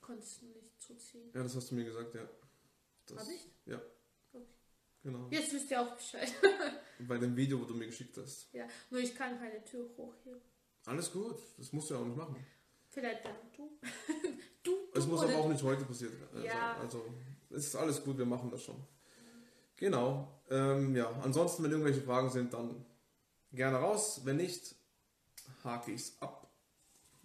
Konntest 0.01 0.43
du 0.43 0.47
nicht 0.47 0.81
zuziehen. 0.81 1.31
Ja, 1.35 1.43
das 1.43 1.55
hast 1.57 1.71
du 1.71 1.75
mir 1.75 1.85
gesagt, 1.85 2.15
ja. 2.15 2.29
Das, 3.07 3.19
Hab 3.19 3.29
ich? 3.29 3.49
Ja. 3.67 3.81
Okay. 4.33 4.45
Genau. 5.03 5.29
Jetzt 5.31 5.53
wisst 5.53 5.71
ihr 5.71 5.81
auch 5.81 5.95
Bescheid. 5.95 6.33
Bei 7.01 7.19
dem 7.19 7.37
Video, 7.37 7.61
wo 7.61 7.65
du 7.65 7.75
mir 7.75 7.87
geschickt 7.87 8.17
hast. 8.17 8.53
ja, 8.53 8.67
nur 8.91 9.01
ich 9.01 9.15
kann 9.15 9.39
keine 9.39 9.63
Tür 9.65 9.89
hochheben. 9.97 10.41
Alles 10.87 11.13
gut, 11.13 11.39
das 11.59 11.73
musst 11.73 11.91
du 11.91 11.95
ja 11.95 12.01
auch 12.01 12.07
nicht 12.07 12.17
machen. 12.17 12.37
Vielleicht 12.89 13.25
dann 13.25 13.35
du. 13.57 13.79
du, 14.63 14.71
du 14.93 14.99
Es 14.99 15.07
muss 15.07 15.21
aber 15.23 15.37
auch 15.37 15.49
nicht 15.49 15.63
heute 15.63 15.85
passieren. 15.85 16.15
Also, 16.33 16.47
Ja. 16.47 16.77
also 16.77 17.05
es 17.51 17.67
ist 17.67 17.77
alles 17.77 18.03
gut, 18.03 18.19
wir 18.19 18.27
machen 18.27 18.51
das 18.51 18.63
schon. 18.63 18.83
Genau. 19.77 20.43
Ähm, 20.51 20.95
ja, 20.97 21.11
ansonsten, 21.23 21.63
wenn 21.63 21.71
irgendwelche 21.71 22.03
Fragen 22.03 22.31
sind, 22.31 22.53
dann 22.53 22.85
gerne 23.53 23.79
raus. 23.79 24.23
Wenn 24.25 24.37
nicht, 24.37 24.75
hake 25.65 25.93
ich 25.93 26.03
es 26.03 26.17
ab. 26.21 26.49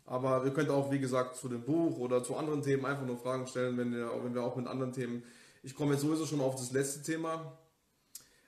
Aber 0.06 0.45
ihr 0.45 0.52
könnt 0.52 0.69
auch, 0.69 0.91
wie 0.91 1.00
gesagt, 1.00 1.36
zu 1.36 1.50
dem 1.50 1.63
Buch 1.63 1.98
oder 1.98 2.24
zu 2.24 2.36
anderen 2.36 2.62
Themen 2.62 2.86
einfach 2.86 3.06
nur 3.06 3.17
Fragen 3.17 3.48
stellen, 3.48 3.78
wenn 3.78 3.91
wir, 3.91 4.12
wenn 4.24 4.36
wir 4.36 4.43
auch 4.43 4.56
mit 4.56 4.67
anderen 4.67 4.93
Themen. 4.93 5.24
Ich 5.63 5.76
komme 5.76 5.93
jetzt 5.93 6.02
sowieso 6.02 6.26
schon 6.26 6.41
auf 6.41 6.56
das 6.56 6.71
letzte 6.71 7.02
Thema. 7.02 7.58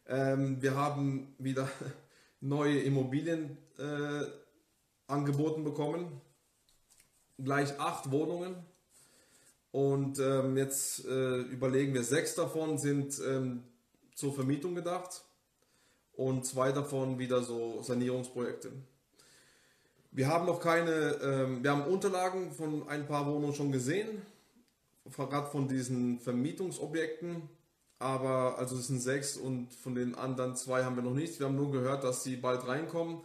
Ähm, 0.08 0.62
wir 0.62 0.76
haben 0.76 1.34
wieder 1.40 1.68
neue 2.42 2.80
Immobilien 2.80 3.58
äh, 3.80 4.26
angeboten 5.08 5.64
bekommen. 5.64 6.22
Gleich 7.40 7.80
acht 7.80 8.12
Wohnungen. 8.12 8.56
Und 9.72 10.20
ähm, 10.20 10.58
jetzt 10.58 11.06
äh, 11.06 11.42
überlegen 11.42 11.94
wir, 11.94 12.04
sechs 12.04 12.36
davon 12.36 12.78
sind 12.78 13.20
ähm, 13.26 13.64
zur 14.16 14.34
Vermietung 14.34 14.76
gedacht 14.76 15.24
und 16.14 16.46
zwei 16.46 16.72
davon 16.72 17.20
wieder 17.20 17.44
so 17.44 17.82
Sanierungsprojekte. 17.82 18.72
Wir 20.12 20.28
haben 20.28 20.46
noch 20.46 20.60
keine, 20.60 20.92
ähm, 21.22 21.64
wir 21.64 21.72
haben 21.72 21.84
Unterlagen 21.84 22.52
von 22.52 22.88
ein 22.88 23.06
paar 23.06 23.26
Wohnungen 23.26 23.54
schon 23.54 23.72
gesehen, 23.72 24.22
gerade 25.06 25.50
von 25.50 25.68
diesen 25.68 26.20
Vermietungsobjekten, 26.20 27.50
aber 28.00 28.58
also 28.58 28.78
es 28.78 28.88
sind 28.88 29.00
sechs 29.00 29.38
und 29.38 29.74
von 29.74 29.96
den 29.96 30.16
anderen 30.16 30.56
zwei 30.56 30.84
haben 30.84 30.96
wir 30.96 31.04
noch 31.04 31.14
nichts. 31.14 31.40
Wir 31.40 31.48
haben 31.48 31.56
nur 31.56 31.72
gehört, 31.72 32.04
dass 32.04 32.24
sie 32.24 32.36
bald 32.36 32.68
reinkommen, 32.68 33.22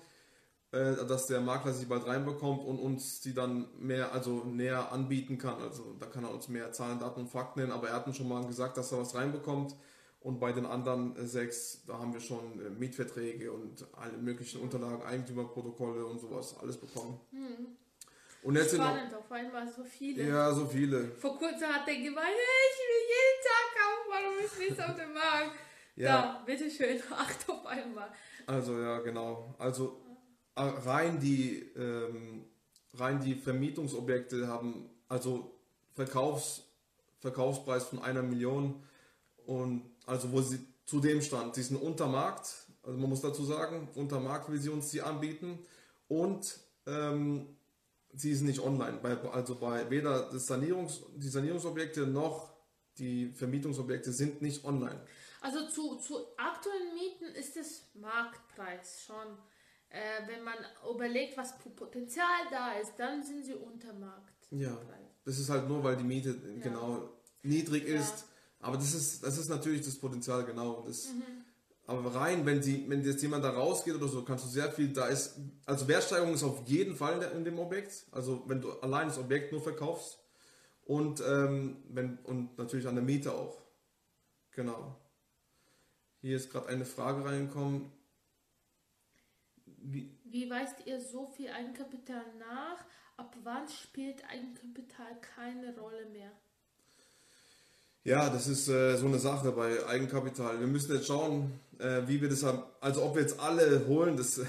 äh, 0.73 1.05
dass 1.07 1.27
der 1.27 1.41
Makler 1.41 1.73
sie 1.73 1.87
bald 1.87 2.07
reinbekommt 2.07 2.65
und 2.65 2.79
uns 2.79 3.21
die 3.21 3.35
dann 3.35 3.69
mehr, 3.79 4.13
also 4.13 4.45
näher 4.45 4.93
anbieten 4.93 5.39
kann. 5.39 5.61
Also 5.61 5.95
da 5.99 6.07
kann 6.07 6.25
er 6.25 6.33
uns 6.33 6.49
mehr 6.49 6.73
Zahlen, 6.73 6.99
Daten 6.99 7.21
und 7.21 7.29
Fakten 7.29 7.61
nennen, 7.61 7.73
aber 7.73 7.89
er 7.89 7.97
hat 7.97 8.07
uns 8.07 8.17
schon 8.17 8.29
mal 8.29 8.45
gesagt, 8.47 8.77
dass 8.77 8.93
er 8.93 8.99
was 8.99 9.15
reinbekommt. 9.15 9.75
Und 10.23 10.39
bei 10.39 10.53
den 10.53 10.67
anderen 10.67 11.17
äh, 11.17 11.27
sechs, 11.27 11.83
da 11.87 11.99
haben 11.99 12.13
wir 12.13 12.21
schon 12.21 12.65
äh, 12.65 12.71
Mietverträge 12.71 13.51
und 13.51 13.85
alle 13.93 14.17
möglichen 14.19 14.61
Unterlagen, 14.61 15.03
Eigentümerprotokolle 15.03 16.07
und 16.07 16.21
sowas, 16.21 16.57
alles 16.61 16.77
bekommen. 16.77 17.19
Und 18.43 18.57
jetzt 18.57 18.71
sind 18.71 18.81
noch, 18.81 18.95
Spannend, 18.95 19.15
auf 19.15 19.31
einmal 19.33 19.69
so 19.69 19.85
viele. 19.85 20.29
ja, 20.29 20.53
so 20.53 20.67
viele. 20.67 21.09
Vor 21.13 21.39
kurzem 21.39 21.69
hat 21.69 21.87
er 21.89 21.95
gemeint, 21.95 22.27
hey, 22.27 22.71
ich 22.71 22.79
will 22.89 23.03
jeden 23.13 23.43
Tag 23.43 23.67
kaufen, 23.79 24.11
warum 24.11 24.45
ist 24.45 24.59
nichts 24.59 24.81
auf 24.81 24.97
dem 24.97 25.13
Markt? 25.13 25.57
Ja. 25.95 26.23
Da, 26.23 26.43
bitteschön, 26.47 27.03
acht 27.11 27.51
auf 27.51 27.67
einmal. 27.67 28.09
Also 28.47 28.81
ja, 28.81 29.01
genau. 29.01 29.55
Also 29.59 30.01
äh, 30.55 30.63
rein 30.63 31.21
die 31.21 31.59
ähm, 31.77 32.47
rein 32.95 33.21
die 33.21 33.35
Vermietungsobjekte 33.35 34.49
haben 34.49 34.89
also 35.09 35.55
Verkaufs, 35.93 36.63
Verkaufspreis 37.21 37.85
von 37.85 38.03
einer 38.03 38.23
Million 38.23 38.83
und 39.47 39.83
also 40.07 40.31
wo 40.33 40.41
sie 40.41 40.59
zu 40.85 41.01
dem 41.01 41.23
stand, 41.23 41.57
die 41.57 41.63
sind 41.63 41.77
unter 41.81 42.07
Markt, 42.07 42.55
also 42.83 42.99
man 42.99 43.09
muss 43.09 43.21
dazu 43.21 43.45
sagen, 43.45 43.89
unter 43.95 44.21
Markt 44.21 44.51
will 44.51 44.59
sie 44.61 44.69
uns 44.71 44.91
die 44.91 45.01
anbieten 45.03 45.59
und 46.09 46.59
ähm, 46.87 47.57
sie 48.13 48.35
sind 48.35 48.47
nicht 48.47 48.61
online. 48.61 48.99
Bei, 49.03 49.17
also 49.31 49.55
bei 49.55 49.89
weder 49.91 50.31
das 50.31 50.47
Sanierungs, 50.47 51.01
die 51.17 51.29
Sanierungsobjekte 51.29 52.07
noch 52.07 52.53
die 52.99 53.33
Vermietungsobjekte 53.33 54.13
sind 54.13 54.43
nicht 54.43 54.65
online. 54.65 55.01
Also 55.41 55.67
zu, 55.69 55.97
zu 55.97 56.19
aktuellen 56.37 56.95
Mieten 56.95 57.35
ist 57.35 57.57
es 57.57 57.89
Marktpreis 57.95 59.03
schon. 59.05 59.39
Äh, 59.89 60.27
wenn 60.27 60.45
man 60.45 60.55
überlegt, 60.91 61.37
was 61.37 61.59
Potenzial 61.59 62.27
da 62.51 62.73
ist, 62.75 62.93
dann 62.99 63.23
sind 63.23 63.45
sie 63.45 63.55
unter 63.55 63.93
Marktpreis. 63.95 64.61
Ja. 64.61 64.79
Das 65.25 65.39
ist 65.39 65.49
halt 65.49 65.69
nur, 65.69 65.83
weil 65.85 65.97
die 65.97 66.05
Miete 66.05 66.35
genau 66.61 67.11
niedrig 67.43 67.89
Ja. 67.89 68.01
ist. 68.01 68.27
Aber 68.63 68.77
das 68.77 68.95
ist, 68.95 69.23
das 69.23 69.37
ist 69.37 69.51
natürlich 69.51 69.85
das 69.85 69.97
Potenzial, 69.97 70.45
genau. 70.45 70.83
Das, 70.87 71.09
Mhm. 71.13 71.45
Aber 71.85 72.15
rein, 72.15 72.47
wenn, 72.47 72.61
die, 72.61 72.89
wenn 72.89 73.05
jetzt 73.05 73.23
jemand 73.23 73.45
da 73.45 73.51
rausgeht 73.51 73.95
oder 73.95 74.07
so, 74.07 74.25
kannst 74.25 74.45
du 74.45 74.49
sehr 74.49 74.71
viel, 74.71 74.93
da 74.93 75.09
ist, 75.09 75.37
also 75.67 75.89
Wertsteigerung 75.89 76.33
ist 76.35 76.45
auf 76.45 76.67
jeden 76.67 76.95
Fall 76.95 77.21
in 77.35 77.45
dem 77.45 77.59
Objekt. 77.59 78.07
Also 78.13 78.45
wenn 78.47 78.61
du 78.61 78.73
allein 78.81 79.09
das 79.09 79.19
Objekt 79.19 79.51
nur 79.51 79.61
verkaufst 79.61 80.19
und, 80.85 81.21
ähm, 81.27 81.83
wenn, 81.89 82.19
und 82.19 82.57
natürlich 82.57 82.87
an 82.87 82.95
der 82.95 83.05
Miete 83.05 83.33
auch. 83.33 83.61
Genau. 84.53 84.97
Hier 86.21 86.37
ist 86.37 86.51
gerade 86.51 86.69
eine 86.69 86.85
Frage 86.85 87.25
reingekommen. 87.25 87.91
Wie, 89.67 90.17
Wie 90.25 90.49
weist 90.49 90.87
ihr 90.87 91.01
so 91.01 91.27
viel 91.27 91.51
Eigenkapital 91.51 92.25
nach? 92.39 92.85
Ab 93.17 93.37
wann 93.43 93.69
spielt 93.69 94.25
Eigenkapital 94.25 95.21
keine 95.21 95.77
Rolle 95.77 96.07
mehr? 96.07 96.31
Ja, 98.05 98.29
das 98.29 98.49
ist 98.49 98.69
äh, 98.69 98.97
so 98.97 99.07
eine 99.07 99.19
Sache 99.19 99.53
bei 99.53 99.87
Eigenkapital. 99.87 100.59
Wir 100.59 100.67
müssen 100.67 100.93
jetzt 100.93 101.07
schauen, 101.07 101.53
äh, 101.79 102.03
wie 102.07 102.21
wir 102.21 102.29
das 102.29 102.43
haben. 102.43 102.65
Also 102.81 103.05
ob 103.05 103.15
wir 103.15 103.23
jetzt 103.23 103.39
alle 103.39 103.87
holen, 103.87 104.17
das, 104.17 104.41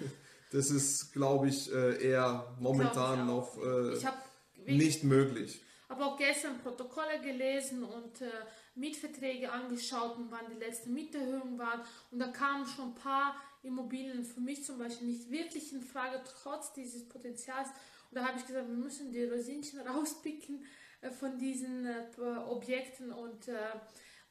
das 0.50 0.70
ist, 0.70 1.12
glaube 1.12 1.48
ich, 1.48 1.70
äh, 1.74 2.02
eher 2.02 2.46
momentan 2.58 3.26
noch 3.26 3.58
äh, 3.58 4.72
nicht 4.72 5.04
möglich. 5.04 5.62
habe 5.90 6.06
auch 6.06 6.16
gestern 6.16 6.58
Protokolle 6.60 7.20
gelesen 7.20 7.84
und 7.84 8.22
äh, 8.22 8.30
Mietverträge 8.76 9.52
angeschaut 9.52 10.16
und 10.16 10.30
wann 10.30 10.48
die 10.50 10.58
letzten 10.58 10.94
Mieterhöhungen 10.94 11.58
waren. 11.58 11.82
Und 12.10 12.18
da 12.18 12.28
kamen 12.28 12.66
schon 12.66 12.92
ein 12.92 12.94
paar 12.94 13.36
Immobilien 13.62 14.24
für 14.24 14.40
mich 14.40 14.64
zum 14.64 14.78
Beispiel 14.78 15.08
nicht 15.08 15.30
wirklich 15.30 15.70
in 15.74 15.82
Frage, 15.82 16.22
trotz 16.42 16.72
dieses 16.72 17.06
Potenzials. 17.06 17.68
Und 18.10 18.16
da 18.16 18.26
habe 18.26 18.38
ich 18.38 18.46
gesagt, 18.46 18.68
wir 18.68 18.74
müssen 18.74 19.12
die 19.12 19.24
Rosinchen 19.24 19.80
rauspicken 19.86 20.64
von 21.10 21.38
diesen 21.38 21.86
äh, 21.86 22.06
Objekten 22.46 23.12
und 23.12 23.48
äh, 23.48 23.54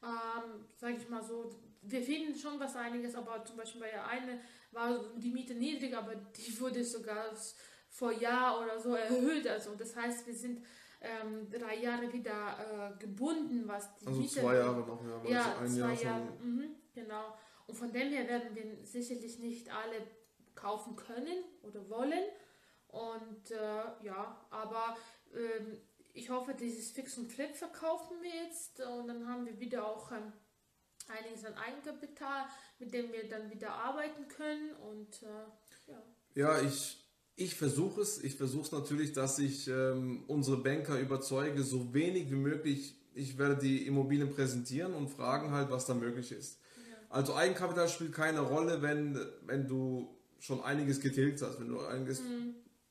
ähm, 0.02 0.64
sage 0.76 0.96
ich 0.96 1.08
mal 1.08 1.22
so, 1.22 1.50
wir 1.82 2.02
finden 2.02 2.34
schon 2.34 2.58
was 2.58 2.76
einiges, 2.76 3.14
aber 3.14 3.44
zum 3.44 3.56
Beispiel 3.56 3.80
bei 3.82 3.90
der 3.90 4.06
eine 4.06 4.40
war 4.70 5.04
die 5.16 5.30
Miete 5.30 5.54
niedrig, 5.54 5.96
aber 5.96 6.14
die 6.14 6.60
wurde 6.60 6.84
sogar 6.84 7.26
vor 7.88 8.12
Jahr 8.12 8.62
oder 8.62 8.78
so 8.78 8.94
erhöht. 8.94 9.46
Also 9.46 9.74
das 9.74 9.94
heißt, 9.94 10.26
wir 10.26 10.34
sind 10.34 10.64
ähm, 11.00 11.50
drei 11.50 11.76
Jahre 11.76 12.12
wieder 12.12 12.94
äh, 12.94 12.98
gebunden, 12.98 13.64
was 13.66 13.94
die 13.96 14.06
Also 14.06 14.20
Miete 14.20 14.40
zwei 14.40 14.56
Jahre 14.56 14.80
noch, 14.80 15.02
ja. 15.04 15.30
Ja, 15.30 15.56
also 15.58 15.80
zwei 15.80 15.94
Jahr. 15.94 16.20
Jahre. 16.20 16.32
Mhm, 16.42 16.76
genau. 16.94 17.36
Und 17.66 17.76
von 17.76 17.92
dem 17.92 18.08
her 18.10 18.26
werden 18.28 18.54
wir 18.54 18.84
sicherlich 18.86 19.38
nicht 19.38 19.70
alle 19.70 20.06
kaufen 20.54 20.96
können 20.96 21.44
oder 21.62 21.88
wollen. 21.88 22.24
Und 22.88 23.50
äh, 23.50 24.04
ja, 24.04 24.46
aber 24.50 24.96
ähm, 25.34 25.78
ich 26.12 26.30
hoffe, 26.30 26.54
dieses 26.54 26.90
Fix 26.90 27.16
und 27.18 27.32
Flip 27.32 27.54
verkaufen 27.54 28.16
wir 28.20 28.30
jetzt 28.44 28.80
und 28.80 29.08
dann 29.08 29.26
haben 29.26 29.46
wir 29.46 29.58
wieder 29.58 29.86
auch 29.86 30.12
ähm, 30.12 30.32
einiges 31.08 31.44
an 31.44 31.54
Eigenkapital, 31.54 32.46
mit 32.78 32.92
dem 32.92 33.12
wir 33.12 33.28
dann 33.28 33.50
wieder 33.50 33.72
arbeiten 33.72 34.28
können 34.28 34.72
und 34.90 35.22
äh, 35.22 35.90
ja. 35.90 36.02
Ja, 36.34 36.62
ich, 36.62 36.98
ich 37.36 37.54
versuche 37.54 38.00
es. 38.00 38.22
Ich 38.22 38.36
versuche 38.36 38.64
es 38.64 38.72
natürlich, 38.72 39.12
dass 39.12 39.38
ich 39.38 39.68
ähm, 39.68 40.24
unsere 40.28 40.56
Banker 40.56 40.98
überzeuge, 40.98 41.62
so 41.62 41.92
wenig 41.92 42.30
wie 42.30 42.36
möglich. 42.36 42.94
Ich 43.14 43.36
werde 43.36 43.56
die 43.56 43.86
Immobilien 43.86 44.30
präsentieren 44.30 44.94
und 44.94 45.08
fragen 45.08 45.50
halt, 45.50 45.70
was 45.70 45.84
da 45.84 45.94
möglich 45.94 46.32
ist. 46.32 46.58
Also 47.10 47.34
Eigenkapital 47.34 47.88
spielt 47.90 48.14
keine 48.14 48.40
Rolle, 48.40 48.80
wenn, 48.80 49.18
wenn 49.44 49.68
du 49.68 50.16
schon 50.38 50.62
einiges 50.62 50.98
getilgt 50.98 51.42
hast, 51.42 51.60
wenn 51.60 51.68
du 51.68 51.80
einiges, 51.80 52.22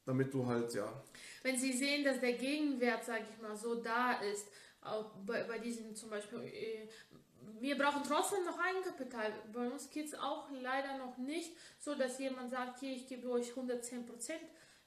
damit 0.06 0.32
du 0.32 0.46
halt, 0.46 0.76
ja. 0.76 1.04
Wenn 1.44 1.58
Sie 1.58 1.74
sehen, 1.74 2.04
dass 2.04 2.20
der 2.20 2.34
Gegenwert, 2.34 3.04
sage 3.04 3.26
ich 3.30 3.42
mal, 3.42 3.56
so 3.56 3.76
da 3.76 4.14
ist, 4.14 4.48
auch 4.82 5.12
bei, 5.26 5.44
bei 5.44 5.60
diesem 5.60 5.96
zum 5.96 6.10
Beispiel, 6.10 6.40
äh, 6.40 6.88
wir 7.60 7.78
brauchen 7.78 8.04
trotzdem 8.08 8.44
noch 8.46 8.60
Eigenkapital. 8.60 9.32
Bei 9.54 9.68
uns 9.68 9.90
geht 9.90 10.08
es 10.08 10.16
auch 10.16 10.50
leider 10.52 10.98
noch 10.98 11.18
nicht 11.18 11.52
so, 11.80 11.96
dass 11.96 12.20
jemand 12.20 12.50
sagt, 12.50 12.80
hier, 12.80 12.92
ich 12.92 13.08
gebe 13.08 13.30
euch 13.30 13.52
110% 13.52 14.04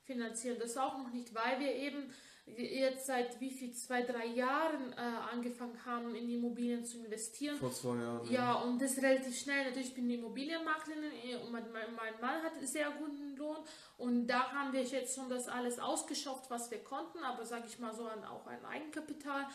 finanzieren. 0.03 0.59
Das 0.59 0.77
auch 0.77 0.99
noch 0.99 1.11
nicht, 1.13 1.35
weil 1.35 1.61
wir 1.61 1.73
eben 1.75 2.13
jetzt 2.47 3.07
seit 3.07 3.41
wie 3.41 3.51
viel, 3.51 3.73
zwei, 3.73 4.03
drei 4.03 4.27
Jahren 4.27 4.93
äh, 4.93 4.97
angefangen 5.33 5.79
haben, 5.85 6.15
in 6.15 6.29
Immobilien 6.29 6.85
zu 6.85 6.99
investieren. 6.99 7.57
Vor 7.57 7.73
zwei 7.73 7.97
Jahren. 7.97 8.31
Ja, 8.31 8.55
und 8.55 8.81
das 8.81 8.99
relativ 8.99 9.39
schnell. 9.39 9.65
Natürlich 9.65 9.95
bin 9.95 10.09
ich 10.11 10.19
Immobilienmaklerin 10.19 11.05
äh, 11.25 11.37
und 11.37 11.53
mein, 11.53 11.65
mein 11.73 12.21
Mann 12.21 12.43
hat 12.43 12.53
sehr 12.63 12.91
guten 12.91 13.37
Lohn 13.37 13.59
und 13.97 14.27
da 14.27 14.53
haben 14.53 14.73
wir 14.73 14.83
jetzt 14.83 15.15
schon 15.15 15.29
das 15.29 15.49
alles 15.49 15.79
ausgeschöpft, 15.79 16.51
was 16.51 16.71
wir 16.71 16.85
konnten, 16.85 17.19
aber 17.25 17.45
sage 17.45 17.65
ich 17.67 17.79
mal 17.79 17.95
so 17.95 18.07
an, 18.07 18.25
auch 18.25 18.47
ein 18.47 18.65
Eigenkapital. 18.65 19.47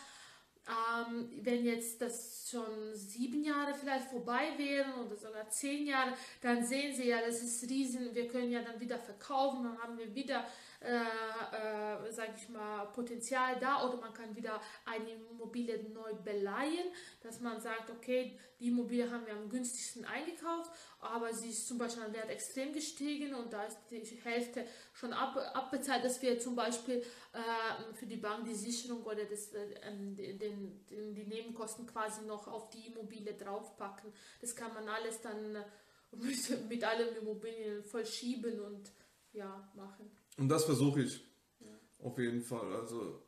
Ähm, 0.67 1.29
wenn 1.41 1.65
jetzt 1.65 2.01
das 2.01 2.47
schon 2.51 2.93
sieben 2.93 3.43
Jahre 3.43 3.73
vielleicht 3.73 4.07
vorbei 4.09 4.53
wären 4.57 4.93
oder 5.05 5.15
sogar 5.15 5.49
zehn 5.49 5.87
Jahre, 5.87 6.13
dann 6.41 6.63
sehen 6.63 6.95
Sie 6.95 7.07
ja, 7.07 7.21
das 7.25 7.41
ist 7.41 7.69
riesen. 7.69 8.13
Wir 8.13 8.27
können 8.27 8.51
ja 8.51 8.61
dann 8.61 8.79
wieder 8.79 8.99
verkaufen, 8.99 9.63
dann 9.63 9.79
haben 9.81 9.97
wir 9.97 10.13
wieder 10.13 10.45
äh, 10.81 10.95
äh, 10.95 12.11
sage 12.11 12.31
ich 12.37 12.47
mal, 12.47 12.85
Potenzial 12.93 13.59
da 13.59 13.85
oder 13.85 13.97
man 13.97 14.13
kann 14.13 14.33
wieder 14.33 14.61
eine 14.85 15.11
Immobilie 15.11 15.83
neu 15.89 16.13
beleihen, 16.23 16.93
dass 17.21 17.41
man 17.41 17.59
sagt, 17.59 17.89
okay, 17.89 18.39
die 18.59 18.69
Immobilie 18.69 19.11
haben 19.11 19.25
wir 19.25 19.33
am 19.33 19.49
günstigsten 19.49 20.05
eingekauft, 20.05 20.71
aber 21.01 21.33
sie 21.33 21.49
ist 21.49 21.67
zum 21.67 21.77
Beispiel 21.77 22.03
an 22.03 22.13
Wert 22.13 22.29
extrem 22.29 22.71
gestiegen 22.71 23.33
und 23.33 23.51
da 23.51 23.65
ist 23.65 23.77
die 23.91 24.03
Hälfte 24.23 24.65
schon 24.93 25.11
ab, 25.11 25.35
abbezahlt, 25.53 26.05
dass 26.05 26.21
wir 26.21 26.39
zum 26.39 26.55
Beispiel 26.55 27.03
äh, 27.33 27.93
für 27.93 28.05
die 28.05 28.17
Bank 28.17 28.45
die 28.45 28.55
Sicherung 28.55 29.03
oder 29.03 29.25
das, 29.25 29.51
äh, 29.53 29.81
den, 29.81 30.39
den, 30.39 31.13
die 31.13 31.25
Nebenkosten 31.25 31.87
quasi 31.87 32.25
noch 32.25 32.47
auf 32.47 32.69
die 32.69 32.87
Immobilie 32.87 33.33
draufpacken. 33.33 34.13
Das 34.39 34.55
kann 34.55 34.73
man 34.73 34.87
alles 34.87 35.19
dann 35.21 35.57
mit, 36.11 36.69
mit 36.69 36.83
allen 36.85 37.17
Immobilien 37.17 37.83
voll 37.83 38.05
schieben 38.05 38.61
und 38.61 38.91
ja, 39.33 39.69
machen. 39.75 40.09
Und 40.39 40.49
das 40.49 40.65
versuche 40.65 41.01
ich. 41.01 41.23
Ja. 41.59 41.67
Auf 41.99 42.17
jeden 42.17 42.41
Fall. 42.41 42.73
Also 42.73 43.21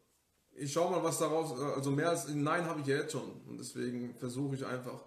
ich 0.54 0.72
schaue 0.72 0.92
mal, 0.92 1.04
was 1.04 1.20
daraus, 1.20 1.60
also 1.60 1.92
mehr 1.92 2.10
als 2.10 2.28
Nein 2.30 2.66
habe 2.66 2.82
ich 2.82 2.88
ja 2.88 2.98
jetzt 2.98 3.12
schon. 3.12 3.42
Und 3.48 3.58
deswegen 3.58 4.16
versuche 4.16 4.56
ich 4.56 4.66
einfach, 4.66 5.04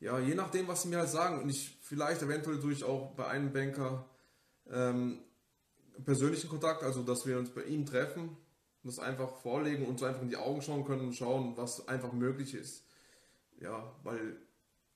ja, 0.00 0.18
je 0.18 0.34
nachdem, 0.34 0.68
was 0.68 0.82
sie 0.82 0.88
mir 0.88 0.98
halt 0.98 1.08
sagen. 1.08 1.42
Und 1.42 1.48
ich 1.48 1.78
vielleicht 1.82 2.22
eventuell 2.22 2.60
durch 2.60 2.84
auch 2.84 3.14
bei 3.14 3.26
einem 3.26 3.52
Banker 3.52 4.08
ähm, 4.70 5.20
persönlichen 6.04 6.50
Kontakt, 6.50 6.82
also 6.82 7.02
dass 7.02 7.26
wir 7.26 7.38
uns 7.38 7.50
bei 7.50 7.62
ihm 7.62 7.86
treffen, 7.86 8.36
das 8.82 8.98
einfach 8.98 9.36
vorlegen 9.38 9.84
und 9.84 9.92
uns 9.92 10.02
einfach 10.02 10.22
in 10.22 10.28
die 10.28 10.36
Augen 10.36 10.62
schauen 10.62 10.84
können 10.84 11.06
und 11.06 11.14
schauen, 11.14 11.56
was 11.56 11.88
einfach 11.88 12.12
möglich 12.12 12.54
ist. 12.54 12.84
Ja, 13.60 13.94
weil 14.02 14.36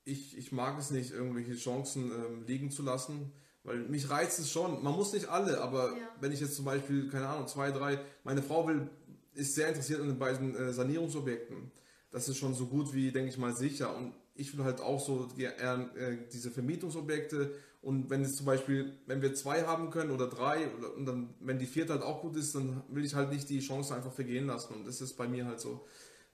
ich, 0.05 0.37
ich 0.37 0.53
mag 0.53 0.79
es 0.79 0.91
nicht, 0.91 1.13
irgendwelche 1.13 1.55
Chancen 1.55 2.11
ähm, 2.11 2.45
liegen 2.47 2.71
zu 2.71 2.83
lassen, 2.83 3.33
weil 3.65 3.81
mich 3.81 4.09
reizt 4.11 4.39
es 4.39 4.51
schon. 4.51 4.83
Man 4.83 4.95
muss 4.95 5.13
nicht 5.13 5.29
alle, 5.29 5.61
aber 5.61 5.91
ja. 5.91 6.09
wenn 6.21 6.33
ich 6.33 6.41
jetzt 6.41 6.57
zum 6.57 6.65
Beispiel, 6.65 7.09
keine 7.09 7.29
Ahnung, 7.29 7.47
zwei, 7.47 7.71
drei, 7.71 8.01
meine 8.25 8.43
Frau 8.43 8.67
will, 8.67 8.89
ist 9.35 9.55
sehr 9.55 9.69
interessiert 9.69 10.01
an 10.01 10.09
den 10.09 10.19
beiden 10.19 10.57
äh, 10.57 10.73
Sanierungsobjekten. 10.73 11.71
Das 12.11 12.29
ist 12.29 12.39
schon 12.39 12.55
so 12.55 12.67
gut 12.67 12.93
wie, 12.93 13.13
denke 13.13 13.31
ich 13.31 13.39
mal, 13.39 13.55
sicher. 13.55 13.97
Und 13.97 14.15
ich 14.35 14.57
will 14.57 14.65
halt 14.65 14.81
auch 14.81 15.01
so 15.01 15.29
eher, 15.37 15.91
äh, 15.97 16.19
diese 16.33 16.51
Vermietungsobjekte 16.51 17.53
und 17.83 18.11
wenn 18.11 18.23
es 18.23 18.37
zum 18.37 18.47
Beispiel, 18.47 18.93
wenn 19.07 19.23
wir 19.23 19.35
zwei 19.35 19.63
haben 19.63 19.91
können 19.91 20.11
oder 20.11 20.29
drei 20.29 20.69
oder, 20.77 20.95
und 20.95 21.07
dann, 21.07 21.35
wenn 21.41 21.59
die 21.59 21.67
vierte 21.67 21.95
halt 21.95 22.03
auch 22.03 22.21
gut 22.21 22.37
ist, 22.37 22.55
dann 22.55 22.83
will 22.89 23.05
ich 23.05 23.15
halt 23.15 23.31
nicht 23.31 23.49
die 23.49 23.61
Chance 23.61 23.95
einfach 23.95 24.13
vergehen 24.13 24.47
lassen. 24.47 24.75
Und 24.75 24.87
das 24.87 25.01
ist 25.01 25.15
bei 25.15 25.27
mir 25.27 25.47
halt 25.47 25.61
so, 25.61 25.87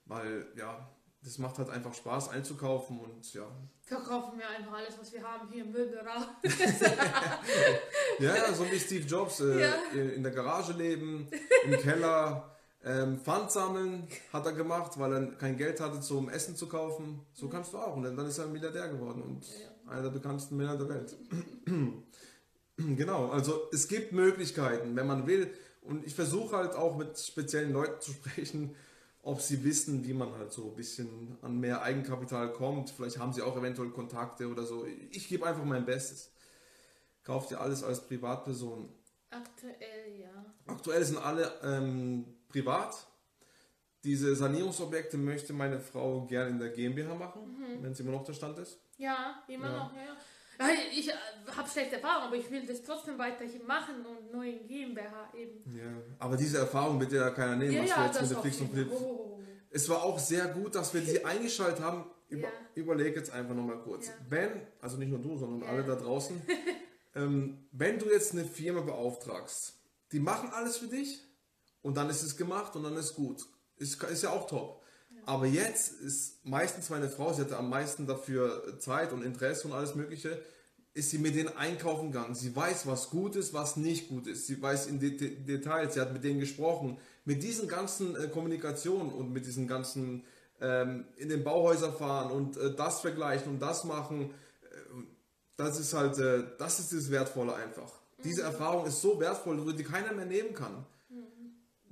weil 0.06 0.46
ja, 0.56 0.90
das 1.26 1.38
macht 1.38 1.58
halt 1.58 1.70
einfach 1.70 1.92
Spaß 1.92 2.28
einzukaufen 2.28 3.00
und 3.00 3.34
ja. 3.34 3.42
Verkaufen 3.82 4.38
wir 4.38 4.48
einfach 4.48 4.74
alles, 4.74 4.96
was 4.96 5.12
wir 5.12 5.20
haben 5.24 5.48
hier 5.50 5.64
im 5.64 5.72
Möbelraum. 5.72 6.24
ja, 8.20 8.54
so 8.54 8.70
wie 8.70 8.78
Steve 8.78 9.04
Jobs 9.04 9.40
äh, 9.40 9.60
ja. 9.60 9.74
in 9.92 10.22
der 10.22 10.30
Garage 10.30 10.72
leben, 10.72 11.28
im 11.64 11.80
Keller. 11.80 12.52
Ähm, 12.84 13.18
Pfand 13.18 13.50
sammeln 13.50 14.06
hat 14.32 14.46
er 14.46 14.52
gemacht, 14.52 14.92
weil 15.00 15.12
er 15.12 15.26
kein 15.32 15.56
Geld 15.56 15.80
hatte 15.80 16.00
zum 16.00 16.28
Essen 16.28 16.54
zu 16.54 16.68
kaufen. 16.68 17.26
So 17.32 17.46
mhm. 17.46 17.50
kannst 17.50 17.72
du 17.72 17.78
auch. 17.78 17.96
Und 17.96 18.04
dann 18.04 18.24
ist 18.24 18.38
er 18.38 18.44
ein 18.44 18.52
Milliardär 18.52 18.88
geworden 18.88 19.22
und 19.22 19.44
ja. 19.44 19.90
einer 19.90 20.02
der 20.02 20.10
bekanntesten 20.10 20.56
Männer 20.56 20.76
der 20.76 20.88
Welt. 20.88 21.16
genau, 22.76 23.30
also 23.30 23.68
es 23.72 23.88
gibt 23.88 24.12
Möglichkeiten, 24.12 24.94
wenn 24.94 25.08
man 25.08 25.26
will. 25.26 25.52
Und 25.82 26.06
ich 26.06 26.14
versuche 26.14 26.56
halt 26.56 26.76
auch 26.76 26.96
mit 26.96 27.18
speziellen 27.18 27.72
Leuten 27.72 28.00
zu 28.00 28.12
sprechen, 28.12 28.76
ob 29.26 29.40
sie 29.40 29.64
wissen, 29.64 30.06
wie 30.06 30.14
man 30.14 30.32
halt 30.34 30.52
so 30.52 30.68
ein 30.70 30.76
bisschen 30.76 31.36
an 31.42 31.58
mehr 31.58 31.82
Eigenkapital 31.82 32.52
kommt. 32.52 32.90
Vielleicht 32.90 33.18
haben 33.18 33.32
sie 33.32 33.42
auch 33.42 33.56
eventuell 33.56 33.90
Kontakte 33.90 34.48
oder 34.48 34.64
so. 34.64 34.86
Ich 35.10 35.28
gebe 35.28 35.44
einfach 35.44 35.64
mein 35.64 35.84
Bestes. 35.84 36.30
Kauft 37.24 37.50
ihr 37.50 37.60
alles 37.60 37.82
als 37.82 38.06
Privatperson? 38.06 38.88
Aktuell 39.30 40.20
ja. 40.20 40.54
Aktuell 40.68 41.04
sind 41.04 41.18
alle 41.18 41.52
ähm, 41.64 42.24
privat. 42.48 43.04
Diese 44.04 44.36
Sanierungsobjekte 44.36 45.18
möchte 45.18 45.52
meine 45.52 45.80
Frau 45.80 46.24
gerne 46.26 46.50
in 46.50 46.60
der 46.60 46.68
GmbH 46.68 47.16
machen, 47.16 47.58
mhm. 47.58 47.82
wenn 47.82 47.94
sie 47.96 48.04
immer 48.04 48.12
noch 48.12 48.22
der 48.22 48.34
Stand 48.34 48.60
ist. 48.60 48.78
Ja, 48.96 49.42
immer 49.48 49.70
ja. 49.70 49.76
noch, 49.76 49.92
ja. 49.92 50.16
Ich 50.92 51.08
äh, 51.08 51.12
habe 51.54 51.68
schlechte 51.68 51.96
Erfahrungen, 51.96 52.28
aber 52.28 52.36
ich 52.36 52.50
will 52.50 52.64
das 52.66 52.82
trotzdem 52.82 53.18
weiterhin 53.18 53.66
machen 53.66 54.04
und 54.06 54.32
nur 54.32 54.44
in 54.44 54.66
GmbH 54.66 55.32
eben. 55.34 55.76
Ja, 55.76 56.02
aber 56.18 56.36
diese 56.36 56.58
Erfahrung 56.58 56.98
wird 57.00 57.12
ja 57.12 57.30
keiner 57.30 57.56
nehmen, 57.56 57.72
ja, 57.72 57.82
was 57.82 57.90
ja, 57.90 57.96
wir 57.96 58.06
jetzt 58.06 58.20
mit 58.22 58.30
der 58.30 58.38
Fix 58.38 58.60
und 58.60 58.72
Flip. 58.72 58.90
Oh. 58.90 59.40
Es 59.70 59.88
war 59.88 60.02
auch 60.02 60.18
sehr 60.18 60.46
gut, 60.48 60.74
dass 60.74 60.94
wir 60.94 61.02
sie 61.02 61.24
eingeschaltet 61.24 61.80
haben. 61.80 62.04
Über, 62.28 62.42
ja. 62.42 62.52
Überleg 62.74 63.14
jetzt 63.14 63.30
einfach 63.30 63.54
nochmal 63.54 63.78
kurz. 63.78 64.10
Wenn, 64.28 64.62
also 64.80 64.96
nicht 64.96 65.10
nur 65.10 65.20
du, 65.20 65.38
sondern 65.38 65.68
alle 65.68 65.84
da 65.84 65.94
draußen, 65.94 66.42
ähm, 67.14 67.68
wenn 67.72 67.98
du 67.98 68.06
jetzt 68.06 68.32
eine 68.32 68.44
Firma 68.44 68.80
beauftragst, 68.80 69.74
die 70.12 70.18
machen 70.18 70.50
alles 70.52 70.78
für 70.78 70.88
dich 70.88 71.20
und 71.82 71.96
dann 71.96 72.10
ist 72.10 72.22
es 72.22 72.36
gemacht 72.36 72.74
und 72.74 72.82
dann 72.82 72.96
ist 72.96 73.14
gut. 73.14 73.44
Ist, 73.76 74.02
ist 74.02 74.22
ja 74.22 74.30
auch 74.30 74.46
top. 74.46 74.82
Aber 75.26 75.46
jetzt 75.46 75.90
ist 76.00 76.46
meistens 76.46 76.88
meine 76.88 77.08
Frau, 77.08 77.32
sie 77.32 77.42
hatte 77.42 77.56
am 77.56 77.68
meisten 77.68 78.06
dafür 78.06 78.78
Zeit 78.78 79.12
und 79.12 79.24
Interesse 79.24 79.66
und 79.66 79.74
alles 79.74 79.96
Mögliche, 79.96 80.40
ist 80.94 81.10
sie 81.10 81.18
mit 81.18 81.34
denen 81.34 81.54
einkaufen 81.56 82.12
gegangen. 82.12 82.36
Sie 82.36 82.54
weiß, 82.54 82.86
was 82.86 83.10
gut 83.10 83.34
ist, 83.34 83.52
was 83.52 83.76
nicht 83.76 84.08
gut 84.08 84.28
ist. 84.28 84.46
Sie 84.46 84.62
weiß 84.62 84.86
in 84.86 85.00
De 85.00 85.10
Details, 85.10 85.94
sie 85.94 86.00
hat 86.00 86.12
mit 86.12 86.22
denen 86.22 86.38
gesprochen. 86.38 86.96
Mit 87.24 87.42
diesen 87.42 87.66
ganzen 87.66 88.14
äh, 88.14 88.28
Kommunikationen 88.28 89.12
und 89.12 89.32
mit 89.32 89.46
diesen 89.46 89.66
ganzen 89.66 90.22
ähm, 90.60 91.04
in 91.16 91.28
den 91.28 91.42
Bauhäuser 91.42 91.92
fahren 91.92 92.30
und 92.30 92.56
äh, 92.56 92.72
das 92.74 93.00
vergleichen 93.00 93.52
und 93.52 93.60
das 93.60 93.82
machen, 93.82 94.30
äh, 94.30 94.66
das 95.56 95.80
ist 95.80 95.92
halt, 95.92 96.18
äh, 96.18 96.44
das 96.56 96.78
ist 96.78 96.92
das 96.92 97.10
Wertvolle 97.10 97.52
einfach. 97.52 97.92
Mhm. 98.18 98.22
Diese 98.22 98.42
Erfahrung 98.42 98.86
ist 98.86 99.02
so 99.02 99.18
wertvoll, 99.18 99.74
die 99.74 99.84
keiner 99.84 100.12
mehr 100.12 100.24
nehmen 100.26 100.54
kann 100.54 100.86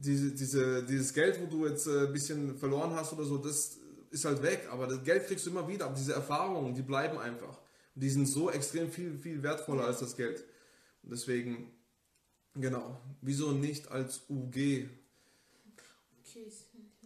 diese, 0.05 0.33
diese, 0.33 0.83
dieses 0.85 1.13
Geld, 1.13 1.41
wo 1.41 1.47
du 1.47 1.67
jetzt 1.67 1.87
ein 1.87 2.05
äh, 2.05 2.13
bisschen 2.13 2.57
verloren 2.59 2.93
hast 2.95 3.13
oder 3.13 3.25
so, 3.25 3.39
das 3.39 3.79
ist 4.11 4.25
halt 4.25 4.43
weg. 4.43 4.69
Aber 4.71 4.87
das 4.87 5.03
Geld 5.03 5.27
kriegst 5.27 5.47
du 5.47 5.51
immer 5.51 5.67
wieder. 5.67 5.87
Aber 5.87 5.97
diese 5.97 6.13
Erfahrungen, 6.13 6.75
die 6.75 6.83
bleiben 6.83 7.19
einfach. 7.19 7.59
Und 7.95 8.03
die 8.03 8.11
sind 8.11 8.27
so 8.27 8.51
extrem 8.51 8.91
viel, 8.91 9.19
viel 9.19 9.43
wertvoller 9.43 9.85
als 9.85 10.01
das 10.01 10.17
Geld. 10.17 10.45
Und 11.03 11.11
deswegen, 11.13 11.73
genau, 12.55 13.01
wieso 13.21 13.53
nicht 13.53 13.91
als 13.91 14.23
UG? 14.29 14.89
Okay, 16.23 16.53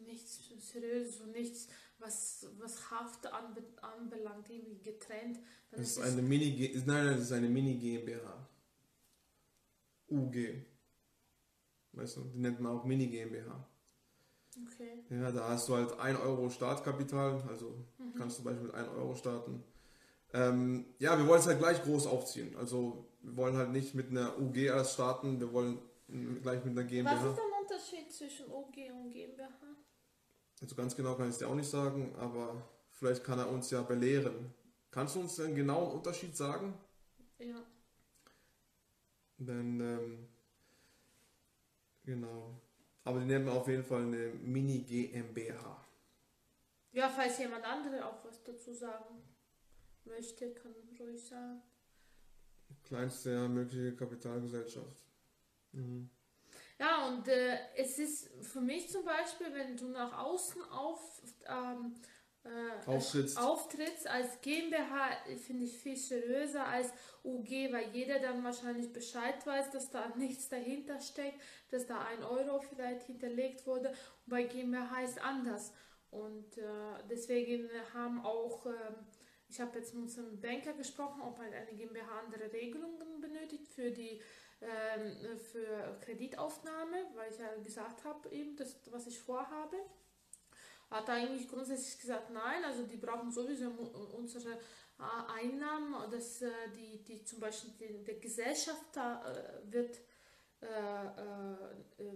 nichts 0.07 0.41
Seriöses 0.73 1.21
und 1.21 1.33
nichts, 1.33 1.69
was, 1.99 2.47
was 2.59 2.91
Haft 2.91 3.27
anbe 3.27 3.63
anbelangt, 3.81 4.49
irgendwie 4.51 4.79
getrennt. 4.83 5.39
Dann 5.71 5.81
das 5.81 5.91
ist, 5.91 5.99
ist 5.99 6.05
eine 6.05 6.23
Mini, 6.23 6.73
nein, 6.87 7.07
nein, 7.07 7.17
das 7.17 7.25
ist 7.25 7.33
eine 7.33 7.49
Mini 7.49 7.77
GmbH. 7.77 8.49
UG. 10.11 10.37
Weißt 11.99 12.17
du, 12.17 12.21
die 12.33 12.39
nennt 12.39 12.61
man 12.61 12.73
auch 12.73 12.85
Mini 12.85 13.09
GmbH. 13.09 13.69
Okay. 14.67 15.05
Ja, 15.11 15.33
da 15.33 15.49
hast 15.49 15.69
du 15.69 15.75
halt 15.75 15.99
1 15.99 16.21
Euro 16.21 16.49
Startkapital, 16.49 17.43
also 17.49 17.85
mhm. 17.99 18.15
kannst 18.17 18.39
du 18.39 18.43
zum 18.43 18.45
Beispiel 18.45 18.67
mit 18.67 18.75
1 18.75 18.89
Euro 18.91 19.15
starten. 19.15 19.65
Ähm, 20.33 20.87
ja, 20.99 21.19
wir 21.19 21.27
wollen 21.27 21.41
es 21.41 21.47
halt 21.47 21.59
gleich 21.59 21.83
groß 21.83 22.07
aufziehen. 22.07 22.55
Also 22.57 23.09
wir 23.23 23.37
wollen 23.37 23.57
halt 23.57 23.71
nicht 23.71 23.95
mit 23.95 24.11
einer 24.11 24.39
UG 24.39 24.57
erst 24.57 24.95
starten, 24.95 25.41
wir 25.41 25.53
wollen 25.53 25.79
gleich 26.43 26.65
mit 26.65 26.79
einer 26.79 26.85
GmbH. 26.85 27.17
Was 27.17 27.31
ist 27.31 27.37
der 27.37 27.61
Unterschied 27.61 28.13
zwischen 28.13 28.47
UG 28.47 28.93
und 28.93 29.11
GmbH? 29.11 29.49
Also 30.61 30.75
ganz 30.75 30.95
genau 30.95 31.15
kann 31.17 31.27
ich 31.27 31.33
es 31.33 31.39
dir 31.39 31.49
auch 31.49 31.55
nicht 31.55 31.69
sagen, 31.69 32.15
aber 32.17 32.69
vielleicht 32.93 33.25
kann 33.25 33.39
er 33.39 33.51
uns 33.51 33.71
ja 33.71 33.83
belehren. 33.83 34.55
Kannst 34.91 35.17
du 35.17 35.21
uns 35.21 35.37
den 35.37 35.55
genauen 35.55 35.93
Unterschied 35.93 36.37
sagen? 36.37 36.75
Ja. 37.39 37.65
Dann 39.39 39.81
ähm, 39.81 40.29
Genau. 42.09 42.59
Aber 43.05 43.21
die 43.21 43.27
nennen 43.27 43.51
auf 43.51 43.69
jeden 43.69 43.85
Fall 43.85 44.01
eine 44.01 44.29
Mini 44.41 44.79
GmbH. 44.79 45.85
Ja, 46.93 47.07
falls 47.11 47.39
jemand 47.39 47.65
andere 47.65 48.03
auch 48.03 48.25
was 48.25 48.43
dazu 48.43 48.73
sagen 48.73 49.23
möchte, 50.07 50.55
kann 50.55 50.75
ruhig 50.99 51.23
sagen. 51.23 51.61
Kleinste 52.83 53.47
mögliche 53.51 53.95
Kapitalgesellschaft. 53.95 55.05
Mhm. 55.73 56.09
Ja, 56.79 57.09
und 57.09 57.29
äh, 57.29 57.59
es 57.77 57.99
ist 57.99 58.31
für 58.41 58.63
mich 58.63 58.89
zum 58.89 59.05
Beispiel, 59.05 59.53
wenn 59.53 59.77
du 59.77 59.89
nach 59.89 60.19
außen 60.19 60.63
auf, 60.63 61.23
ähm, 61.47 61.95
äh, 62.49 62.91
auftrittst. 62.91 63.39
auftrittst 63.39 64.07
als 64.07 64.41
GmbH, 64.41 65.11
finde 65.47 65.65
ich 65.65 65.79
viel 65.79 65.97
seriöser 65.97 66.67
als 66.67 66.93
UG, 67.25 67.73
weil 67.73 67.91
jeder 67.93 68.19
dann 68.19 68.43
wahrscheinlich 68.43 68.93
Bescheid 68.93 69.47
weiß, 69.47 69.71
dass 69.71 69.91
da 69.91 70.09
nichts 70.17 70.49
dahinter 70.49 71.01
steckt, 71.01 71.41
dass 71.71 71.87
da 71.87 71.99
ein 72.07 72.23
Euro 72.25 72.61
vielleicht 72.61 73.03
hinterlegt 73.03 73.67
wurde. 73.67 73.89
Und 73.89 74.31
bei 74.31 74.45
GmbH 74.45 75.03
ist 75.03 75.21
anders. 75.23 75.73
Und 76.11 76.57
äh, 76.57 76.63
deswegen 77.11 77.69
haben 77.93 78.25
auch, 78.25 78.67
äh, 78.67 78.73
ich 79.49 79.61
habe 79.61 79.79
jetzt 79.79 79.95
mit 79.95 80.05
unserem 80.05 80.41
Banker 80.41 80.73
gesprochen, 80.73 81.21
ob 81.21 81.39
halt 81.39 81.53
eine 81.53 81.73
GmbH 81.77 82.21
andere 82.21 82.53
Regelungen 82.53 83.21
benötigt 83.21 83.69
für 83.69 83.91
die 83.91 84.21
ähm, 84.61 85.39
für 85.39 85.97
Kreditaufnahme, 86.01 87.07
weil 87.15 87.31
ich 87.31 87.39
ja 87.39 87.55
gesagt 87.63 88.05
habe, 88.05 88.29
eben 88.31 88.57
das, 88.57 88.81
was 88.91 89.07
ich 89.07 89.19
vorhabe 89.21 89.77
hat 90.91 91.11
eigentlich 91.11 91.49
grundsätzlich 91.49 92.01
gesagt, 92.01 92.31
nein, 92.31 92.65
also 92.65 92.85
die 92.85 92.97
brauchen 92.97 93.31
sowieso 93.31 93.69
unsere 94.17 94.59
äh, 94.99 95.41
Einnahmen, 95.41 96.11
dass 96.11 96.43
äh, 96.43 96.51
die, 96.75 97.03
die 97.05 97.25
zum 97.25 97.41
Beispiel 97.41 97.71
die, 97.79 98.05
der 98.05 98.17
Gesellschafter 98.17 99.23
äh, 99.25 99.73
wird 99.73 100.01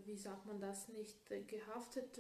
wie 0.05 0.17
sagt 0.17 0.47
man 0.47 0.59
das, 0.59 0.89
nicht 0.89 1.17
gehaftet, 1.47 2.19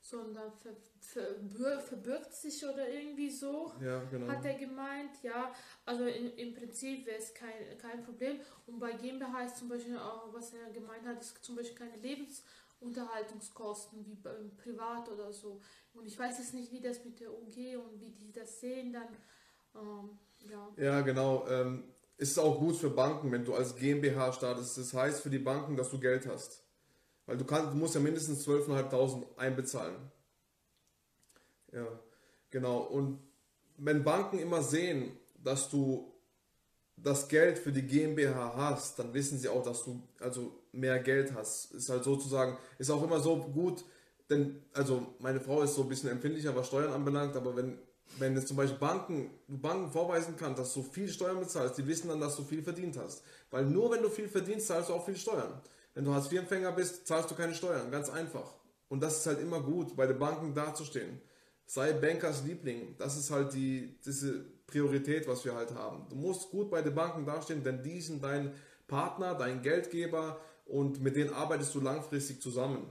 sondern 0.00 0.52
ver, 0.52 0.76
ver, 1.00 1.80
verbirgt 1.80 2.32
sich 2.32 2.64
oder 2.64 2.88
irgendwie 2.88 3.30
so, 3.30 3.72
ja, 3.80 4.00
genau. 4.04 4.32
hat 4.32 4.44
er 4.44 4.54
gemeint. 4.54 5.20
Ja, 5.22 5.52
also 5.84 6.04
in, 6.04 6.36
im 6.36 6.54
Prinzip 6.54 7.04
wäre 7.06 7.18
es 7.18 7.34
kein, 7.34 7.76
kein 7.78 8.04
Problem. 8.04 8.38
Und 8.66 8.78
bei 8.78 8.92
GmbH 8.92 9.42
ist 9.44 9.56
zum 9.56 9.68
Beispiel 9.68 9.98
auch, 9.98 10.32
was 10.32 10.54
er 10.54 10.70
gemeint 10.70 11.04
hat, 11.04 11.20
ist 11.20 11.44
zum 11.44 11.56
Beispiel 11.56 11.76
keine 11.76 11.96
Lebensunterhaltungskosten 11.96 14.06
wie 14.06 14.14
beim 14.14 14.56
Privat 14.56 15.08
oder 15.08 15.32
so. 15.32 15.60
Und 15.96 16.06
ich 16.06 16.18
weiß 16.18 16.38
jetzt 16.38 16.54
nicht, 16.54 16.72
wie 16.72 16.80
das 16.80 17.04
mit 17.04 17.20
der 17.20 17.32
UG 17.32 17.76
und 17.76 18.00
wie 18.00 18.10
die 18.10 18.32
das 18.32 18.60
sehen 18.60 18.92
dann. 18.92 19.08
Ähm, 19.74 20.18
ja. 20.50 20.68
ja, 20.76 21.00
genau. 21.00 21.46
Ähm, 21.48 21.84
ist 22.18 22.38
auch 22.38 22.58
gut 22.58 22.76
für 22.76 22.90
Banken, 22.90 23.30
wenn 23.32 23.44
du 23.44 23.54
als 23.54 23.76
GmbH 23.76 24.32
startest. 24.32 24.78
Das 24.78 24.94
heißt 24.94 25.20
für 25.20 25.30
die 25.30 25.38
Banken, 25.38 25.76
dass 25.76 25.90
du 25.90 25.98
Geld 25.98 26.26
hast. 26.26 26.62
Weil 27.26 27.36
du, 27.36 27.44
kannst, 27.44 27.72
du 27.72 27.76
musst 27.76 27.94
ja 27.94 28.00
mindestens 28.00 28.46
12.500 28.46 29.36
einbezahlen. 29.36 29.96
Ja, 31.72 31.86
genau. 32.50 32.78
Und 32.78 33.18
wenn 33.76 34.04
Banken 34.04 34.38
immer 34.38 34.62
sehen, 34.62 35.16
dass 35.42 35.68
du 35.68 36.12
das 36.96 37.28
Geld 37.28 37.58
für 37.58 37.72
die 37.72 37.82
GmbH 37.82 38.54
hast, 38.56 38.98
dann 38.98 39.12
wissen 39.12 39.38
sie 39.38 39.48
auch, 39.48 39.62
dass 39.62 39.84
du 39.84 40.02
also 40.18 40.62
mehr 40.72 40.98
Geld 41.00 41.34
hast. 41.34 41.72
Ist 41.72 41.90
halt 41.90 42.04
sozusagen, 42.04 42.56
ist 42.78 42.90
auch 42.90 43.02
immer 43.02 43.20
so 43.20 43.36
gut, 43.36 43.84
denn, 44.30 44.62
also 44.72 45.14
meine 45.20 45.40
Frau 45.40 45.62
ist 45.62 45.74
so 45.74 45.82
ein 45.82 45.88
bisschen 45.88 46.10
empfindlicher, 46.10 46.54
was 46.54 46.66
Steuern 46.66 46.92
anbelangt, 46.92 47.36
aber 47.36 47.56
wenn 47.56 47.78
wenn 48.18 48.34
jetzt 48.34 48.48
zum 48.48 48.56
Beispiel 48.56 48.78
Banken, 48.78 49.30
du 49.48 49.58
Banken 49.58 49.90
vorweisen 49.90 50.36
kannst, 50.38 50.58
dass 50.58 50.72
du 50.72 50.82
viel 50.82 51.08
Steuern 51.08 51.40
bezahlst, 51.40 51.76
die 51.76 51.86
wissen 51.86 52.08
dann, 52.08 52.20
dass 52.20 52.36
du 52.36 52.44
viel 52.44 52.62
verdient 52.62 52.96
hast. 52.96 53.22
Weil 53.50 53.66
nur 53.66 53.90
wenn 53.90 54.02
du 54.02 54.08
viel 54.08 54.28
verdienst, 54.28 54.68
zahlst 54.68 54.88
du 54.88 54.94
auch 54.94 55.04
viel 55.04 55.16
Steuern. 55.16 55.60
Wenn 55.94 56.04
du 56.04 56.14
Hartz-IV-Empfänger 56.14 56.72
bist, 56.72 57.06
zahlst 57.06 57.30
du 57.30 57.34
keine 57.34 57.54
Steuern. 57.54 57.90
Ganz 57.90 58.08
einfach. 58.08 58.54
Und 58.88 59.02
das 59.02 59.18
ist 59.18 59.26
halt 59.26 59.40
immer 59.40 59.60
gut, 59.60 59.96
bei 59.96 60.06
den 60.06 60.18
Banken 60.18 60.54
dazustehen. 60.54 61.20
Sei 61.66 61.92
Bankers 61.92 62.44
Liebling. 62.44 62.96
Das 62.98 63.16
ist 63.16 63.30
halt 63.30 63.52
die, 63.52 63.98
diese 64.04 64.44
Priorität, 64.66 65.26
was 65.26 65.44
wir 65.44 65.54
halt 65.54 65.74
haben. 65.74 66.06
Du 66.08 66.16
musst 66.16 66.50
gut 66.50 66.70
bei 66.70 66.82
den 66.82 66.94
Banken 66.94 67.26
dastehen, 67.26 67.64
denn 67.64 67.82
die 67.82 68.00
sind 68.00 68.22
dein 68.22 68.52
Partner, 68.86 69.34
dein 69.34 69.62
Geldgeber 69.62 70.40
und 70.64 71.00
mit 71.02 71.16
denen 71.16 71.32
arbeitest 71.32 71.74
du 71.74 71.80
langfristig 71.80 72.40
zusammen. 72.40 72.86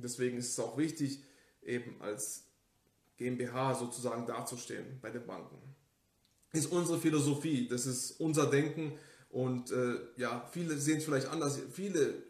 Deswegen 0.00 0.38
ist 0.38 0.50
es 0.50 0.60
auch 0.60 0.76
wichtig, 0.76 1.22
eben 1.62 2.00
als 2.00 2.44
GmbH 3.16 3.74
sozusagen 3.74 4.26
dazustehen 4.26 4.98
bei 5.00 5.10
den 5.10 5.26
Banken. 5.26 5.56
Ist 6.52 6.72
unsere 6.72 6.98
Philosophie, 6.98 7.68
das 7.68 7.86
ist 7.86 8.12
unser 8.20 8.46
Denken 8.46 8.92
und 9.28 9.70
äh, 9.70 9.96
ja, 10.16 10.48
viele 10.50 10.78
sehen 10.78 10.98
es 10.98 11.04
vielleicht 11.04 11.26
anders. 11.28 11.60
Viele, 11.72 12.22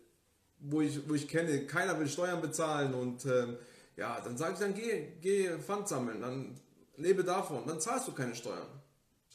wo 0.58 0.80
ich, 0.80 1.08
wo 1.08 1.14
ich 1.14 1.28
kenne, 1.28 1.66
keiner 1.66 1.98
will 2.00 2.08
Steuern 2.08 2.40
bezahlen 2.40 2.94
und 2.94 3.24
äh, 3.26 3.56
ja, 3.96 4.20
dann 4.20 4.36
sage 4.36 4.54
ich 4.54 4.58
dann, 4.58 4.74
geh, 4.74 5.12
geh 5.20 5.58
Pfand 5.58 5.88
sammeln, 5.88 6.20
dann 6.20 6.58
lebe 6.96 7.22
davon, 7.22 7.66
dann 7.66 7.80
zahlst 7.80 8.08
du 8.08 8.12
keine 8.12 8.34
Steuern. 8.34 8.68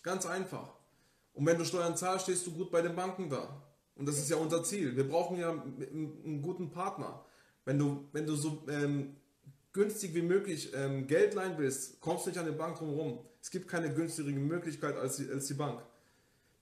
Ganz 0.02 0.26
einfach. 0.26 0.74
Und 1.34 1.46
wenn 1.46 1.58
du 1.58 1.66
Steuern 1.66 1.96
zahlst, 1.96 2.26
stehst 2.26 2.46
du 2.46 2.52
gut 2.52 2.72
bei 2.72 2.82
den 2.82 2.96
Banken 2.96 3.30
da. 3.30 3.64
Und 3.96 4.06
das 4.08 4.18
ist 4.18 4.30
ja 4.30 4.38
unser 4.38 4.64
Ziel. 4.64 4.96
Wir 4.96 5.08
brauchen 5.08 5.38
ja 5.38 5.52
einen, 5.52 6.22
einen 6.24 6.42
guten 6.42 6.72
Partner. 6.72 7.24
Wenn 7.66 7.80
du, 7.80 8.06
wenn 8.12 8.26
du 8.26 8.36
so 8.36 8.64
ähm, 8.70 9.16
günstig 9.72 10.14
wie 10.14 10.22
möglich 10.22 10.72
ähm, 10.74 11.08
Geld 11.08 11.34
leihen 11.34 11.58
willst, 11.58 12.00
kommst 12.02 12.26
du 12.26 12.30
nicht 12.30 12.40
an 12.40 12.46
die 12.46 12.52
Bank 12.52 12.78
drumherum. 12.78 13.20
Es 13.42 13.50
gibt 13.50 13.68
keine 13.68 13.94
günstigere 13.94 14.34
Möglichkeit 14.34 14.96
als 14.96 15.18
die, 15.18 15.30
als 15.30 15.48
die 15.48 15.54
Bank. 15.54 15.82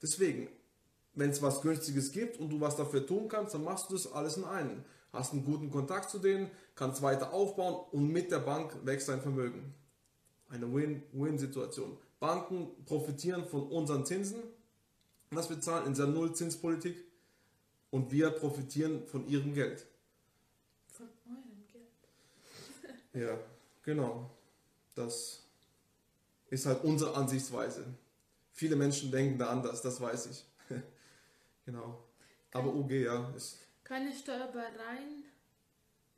Deswegen, 0.02 0.48
wenn 1.14 1.30
es 1.30 1.42
was 1.42 1.62
Günstiges 1.62 2.12
gibt 2.12 2.40
und 2.40 2.50
du 2.50 2.60
was 2.60 2.76
dafür 2.76 3.06
tun 3.06 3.28
kannst, 3.28 3.54
dann 3.54 3.64
machst 3.64 3.90
du 3.90 3.94
das 3.94 4.12
alles 4.12 4.38
in 4.38 4.46
einen. 4.46 4.84
Hast 5.12 5.34
einen 5.34 5.44
guten 5.44 5.70
Kontakt 5.70 6.10
zu 6.10 6.20
denen, 6.20 6.50
kannst 6.74 7.02
weiter 7.02 7.34
aufbauen 7.34 7.86
und 7.92 8.08
mit 8.12 8.32
der 8.32 8.40
Bank 8.40 8.74
wächst 8.86 9.10
dein 9.10 9.22
Vermögen. 9.22 9.74
Eine 10.50 10.74
Win-Win-Situation. 10.74 11.98
Banken 12.20 12.70
profitieren 12.86 13.46
von 13.46 13.64
unseren 13.64 14.06
Zinsen, 14.06 14.40
was 15.32 15.50
wir 15.50 15.60
zahlen 15.60 15.88
in 15.88 15.94
dieser 15.94 16.08
Nullzinspolitik 16.08 17.04
und 17.90 18.12
wir 18.12 18.30
profitieren 18.32 19.06
von 19.08 19.28
ihrem 19.28 19.54
Geld. 19.54 19.86
Ja, 23.14 23.38
genau. 23.84 24.30
Das 24.96 25.44
ist 26.50 26.66
halt 26.66 26.84
unsere 26.84 27.16
Ansichtsweise. 27.16 27.86
Viele 28.52 28.76
Menschen 28.76 29.12
denken 29.12 29.38
da 29.38 29.50
anders, 29.50 29.82
das 29.82 30.00
weiß 30.00 30.28
ich. 30.28 30.46
genau. 31.66 32.04
Aber 32.54 32.74
UG, 32.74 32.92
ja. 32.92 33.30
Ist 33.36 33.60
keine 33.84 34.14
Steuer 34.14 34.52
bei 34.54 34.68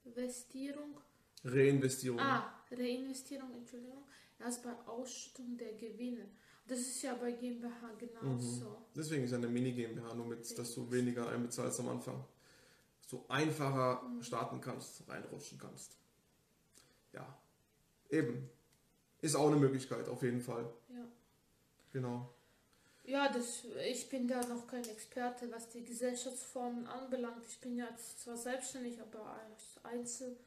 Reinvestierung. 0.06 0.98
Reinvestierung. 1.44 2.20
Ah, 2.20 2.54
Reinvestierung, 2.72 3.54
Entschuldigung. 3.54 4.04
Erst 4.40 4.64
bei 4.64 4.74
Ausschüttung 4.86 5.58
der 5.58 5.74
Gewinne. 5.74 6.30
Das 6.68 6.80
ist 6.80 7.02
ja 7.02 7.14
bei 7.16 7.32
GmbH 7.34 7.94
genauso. 7.98 8.70
Mhm. 8.70 8.76
Deswegen 8.96 9.24
ist 9.26 9.34
eine 9.34 9.48
Mini-GmbH, 9.48 10.14
nur 10.14 10.28
mit, 10.28 10.58
dass 10.58 10.74
du 10.74 10.90
weniger 10.92 11.28
einbezahlst 11.30 11.80
am 11.80 11.90
Anfang. 11.90 12.24
Dass 13.00 13.10
du 13.10 13.26
einfacher 13.28 14.02
mhm. 14.04 14.24
starten 14.24 14.62
kannst, 14.62 15.08
reinrutschen 15.08 15.58
kannst 15.58 15.98
ja, 17.13 17.38
eben. 18.10 18.49
Ist 19.21 19.36
auch 19.36 19.47
eine 19.47 19.56
Möglichkeit, 19.56 20.10
auf 20.10 20.21
jeden 20.21 20.41
Fall. 20.41 20.65
Ja. 20.89 21.08
Genau. 21.93 22.30
Ja, 23.06 23.32
das, 23.32 23.65
ich 23.89 24.10
bin 24.10 24.28
da 24.28 24.45
noch 24.47 24.65
kein 24.67 24.84
Experte, 24.86 25.52
was 25.52 25.69
die 25.69 25.84
Gesellschaftsformen 25.84 26.88
anbelangt. 26.88 27.45
Ich 27.47 27.60
bin 27.60 27.78
ja 27.78 27.88
zwar 27.95 28.38
selbstständig, 28.38 28.99
aber 29.02 29.26
als 29.26 29.84
Einzel 29.84 30.38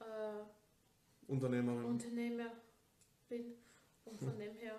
äh, 0.00 1.30
Unternehmerin. 1.30 1.84
Unternehmer 1.84 2.50
bin 3.28 3.54
und 4.06 4.18
von 4.18 4.32
hm. 4.32 4.38
dem 4.38 4.54
her. 4.56 4.78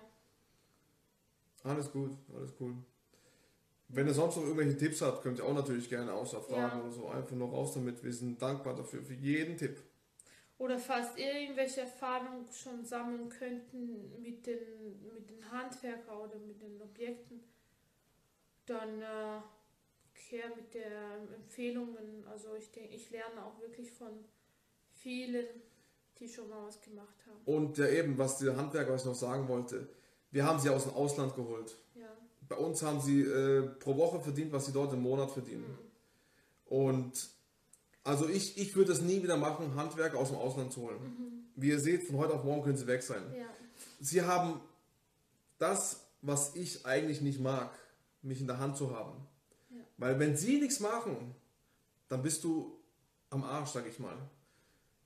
Alles 1.64 1.90
gut, 1.90 2.12
alles 2.34 2.52
cool. 2.60 2.74
Wenn 3.88 4.06
ihr 4.06 4.14
sonst 4.14 4.36
noch 4.36 4.42
irgendwelche 4.42 4.76
Tipps 4.76 5.02
habt, 5.02 5.22
könnt 5.22 5.38
ihr 5.38 5.44
auch 5.44 5.54
natürlich 5.54 5.88
gerne 5.88 6.12
außer 6.12 6.40
Fragen 6.40 6.78
ja. 6.78 6.82
oder 6.82 6.92
so 6.92 7.08
einfach 7.08 7.36
noch 7.36 7.52
raus 7.52 7.74
damit. 7.74 8.02
Wir 8.02 8.12
sind 8.12 8.40
dankbar 8.40 8.74
dafür, 8.74 9.02
für 9.02 9.14
jeden 9.14 9.56
Tipp 9.56 9.82
oder 10.62 10.78
fast 10.78 11.18
irgendwelche 11.18 11.80
Erfahrungen 11.80 12.46
schon 12.52 12.84
sammeln 12.84 13.28
könnten 13.28 14.22
mit 14.22 14.46
den, 14.46 14.60
mit 15.12 15.28
den 15.28 15.50
Handwerker 15.50 16.22
oder 16.22 16.36
mit 16.38 16.62
den 16.62 16.80
Objekten, 16.80 17.42
dann 18.66 19.02
äh, 19.02 19.40
her 20.30 20.44
mit 20.54 20.72
den 20.72 21.34
Empfehlungen. 21.34 22.24
Also 22.30 22.54
ich 22.54 22.70
denke, 22.70 22.94
ich 22.94 23.10
lerne 23.10 23.44
auch 23.44 23.58
wirklich 23.60 23.90
von 23.90 24.24
vielen, 24.92 25.46
die 26.20 26.28
schon 26.28 26.48
mal 26.48 26.64
was 26.64 26.80
gemacht 26.80 27.26
haben. 27.26 27.40
Und 27.44 27.78
ja 27.78 27.88
eben, 27.88 28.16
was 28.16 28.38
der 28.38 28.56
Handwerker 28.56 28.92
was 28.92 29.00
ich 29.00 29.08
noch 29.08 29.16
sagen 29.16 29.48
wollte, 29.48 29.88
wir 30.30 30.46
haben 30.46 30.60
sie 30.60 30.70
aus 30.70 30.84
dem 30.84 30.94
Ausland 30.94 31.34
geholt. 31.34 31.76
Ja. 31.96 32.16
Bei 32.48 32.54
uns 32.54 32.84
haben 32.84 33.00
sie 33.00 33.22
äh, 33.22 33.62
pro 33.80 33.96
Woche 33.96 34.20
verdient, 34.20 34.52
was 34.52 34.66
sie 34.66 34.72
dort 34.72 34.92
im 34.92 35.02
Monat 35.02 35.32
verdienen. 35.32 35.66
Mhm. 35.66 36.76
Und 36.76 37.28
also 38.04 38.28
ich, 38.28 38.58
ich 38.58 38.74
würde 38.74 38.92
es 38.92 39.00
nie 39.00 39.22
wieder 39.22 39.36
machen, 39.36 39.74
Handwerker 39.76 40.18
aus 40.18 40.28
dem 40.28 40.38
Ausland 40.38 40.72
zu 40.72 40.82
holen. 40.82 41.00
Mhm. 41.02 41.44
Wie 41.54 41.68
ihr 41.68 41.80
seht, 41.80 42.04
von 42.06 42.16
heute 42.16 42.34
auf 42.34 42.44
morgen 42.44 42.62
können 42.62 42.76
sie 42.76 42.86
weg 42.86 43.02
sein. 43.02 43.22
Ja. 43.36 43.46
Sie 44.00 44.22
haben 44.22 44.60
das, 45.58 46.00
was 46.20 46.56
ich 46.56 46.84
eigentlich 46.84 47.20
nicht 47.20 47.40
mag, 47.40 47.70
mich 48.22 48.40
in 48.40 48.46
der 48.46 48.58
Hand 48.58 48.76
zu 48.76 48.96
haben. 48.96 49.26
Ja. 49.70 49.80
Weil 49.98 50.18
wenn 50.18 50.36
sie 50.36 50.58
nichts 50.58 50.80
machen, 50.80 51.34
dann 52.08 52.22
bist 52.22 52.42
du 52.44 52.76
am 53.30 53.44
Arsch, 53.44 53.70
sag 53.70 53.86
ich 53.86 53.98
mal. 53.98 54.16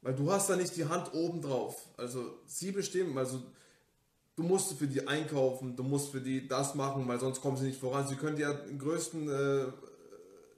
Weil 0.00 0.14
du 0.14 0.30
hast 0.30 0.48
da 0.48 0.56
nicht 0.56 0.76
die 0.76 0.86
Hand 0.86 1.12
oben 1.14 1.42
drauf. 1.42 1.88
Also 1.96 2.38
sie 2.46 2.72
bestimmen, 2.72 3.18
also 3.18 3.42
du 4.36 4.42
musst 4.42 4.72
für 4.74 4.86
die 4.86 5.06
einkaufen, 5.06 5.76
du 5.76 5.82
musst 5.82 6.12
für 6.12 6.20
die 6.20 6.48
das 6.48 6.74
machen, 6.74 7.06
weil 7.08 7.20
sonst 7.20 7.40
kommen 7.40 7.56
sie 7.56 7.66
nicht 7.66 7.80
voran. 7.80 8.06
Sie 8.08 8.16
können 8.16 8.36
dir 8.36 8.54
den 8.54 8.78
größten 8.78 9.28
äh, 9.28 9.72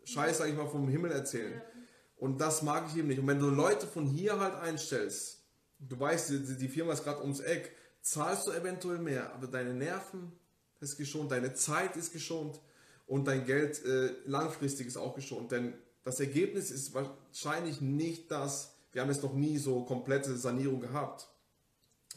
Scheiß, 0.05 0.38
sag 0.38 0.48
ich 0.48 0.57
mal, 0.57 0.68
vom 0.68 0.88
Himmel 0.88 1.12
erzählen. 1.12 1.55
Ja. 1.55 1.77
Und 2.18 2.40
das 2.40 2.62
mag 2.62 2.88
ich 2.90 2.96
eben 2.96 3.09
nicht. 3.09 3.20
Und 3.20 3.26
wenn 3.26 3.38
du 3.38 3.48
Leute 3.48 3.87
von 3.87 4.07
hier 4.07 4.38
halt 4.40 4.54
einstellst, 4.57 5.42
du 5.79 5.98
weißt, 5.98 6.31
die, 6.31 6.56
die 6.56 6.69
Firma 6.69 6.92
ist 6.92 7.04
gerade 7.04 7.23
ums 7.23 7.40
Eck, 7.40 7.73
zahlst 8.02 8.46
du 8.46 8.52
eventuell 8.52 8.98
mehr, 8.98 9.33
aber 9.35 9.46
deine 9.46 9.75
Nerven 9.75 10.33
ist 10.81 10.96
geschont, 10.96 11.31
deine 11.31 11.54
Zeit 11.54 11.96
ist 11.96 12.12
geschont 12.12 12.60
und 13.06 13.27
dein 13.27 13.46
Geld 13.46 13.85
äh, 13.85 14.14
langfristig 14.27 14.87
ist 14.87 14.96
auch 14.96 15.14
geschont. 15.14 15.52
Denn 15.52 15.75
das 16.04 16.21
Ergebnis 16.21 16.71
ist 16.71 16.94
wahrscheinlich 16.94 17.81
nicht 17.81 18.31
das, 18.31 18.75
wir 18.92 19.02
haben 19.02 19.10
jetzt 19.10 19.23
noch 19.23 19.35
nie 19.35 19.58
so 19.58 19.85
komplette 19.85 20.37
Sanierung 20.37 20.81
gehabt, 20.81 21.29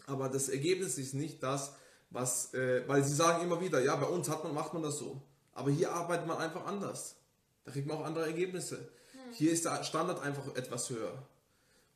aber 0.08 0.30
das 0.30 0.50
Ergebnis 0.50 0.98
ist 0.98 1.14
nicht 1.14 1.44
das, 1.44 1.74
was, 2.10 2.54
äh, 2.54 2.88
weil 2.88 3.04
sie 3.04 3.14
sagen 3.14 3.44
immer 3.44 3.62
wieder, 3.62 3.82
ja, 3.82 3.96
bei 3.96 4.08
uns 4.08 4.30
hat 4.30 4.44
man, 4.44 4.54
macht 4.54 4.74
man 4.74 4.84
das 4.84 4.98
so. 4.98 5.22
Aber 5.54 5.72
hier 5.72 5.92
arbeitet 5.92 6.28
man 6.28 6.38
einfach 6.38 6.66
anders. 6.66 7.16
Da 7.64 7.72
kriegt 7.72 7.88
man 7.88 7.98
auch 7.98 8.06
andere 8.06 8.26
Ergebnisse. 8.26 8.90
Hier 9.34 9.52
ist 9.52 9.66
der 9.66 9.84
Standard 9.84 10.22
einfach 10.22 10.56
etwas 10.56 10.90
höher. 10.90 11.14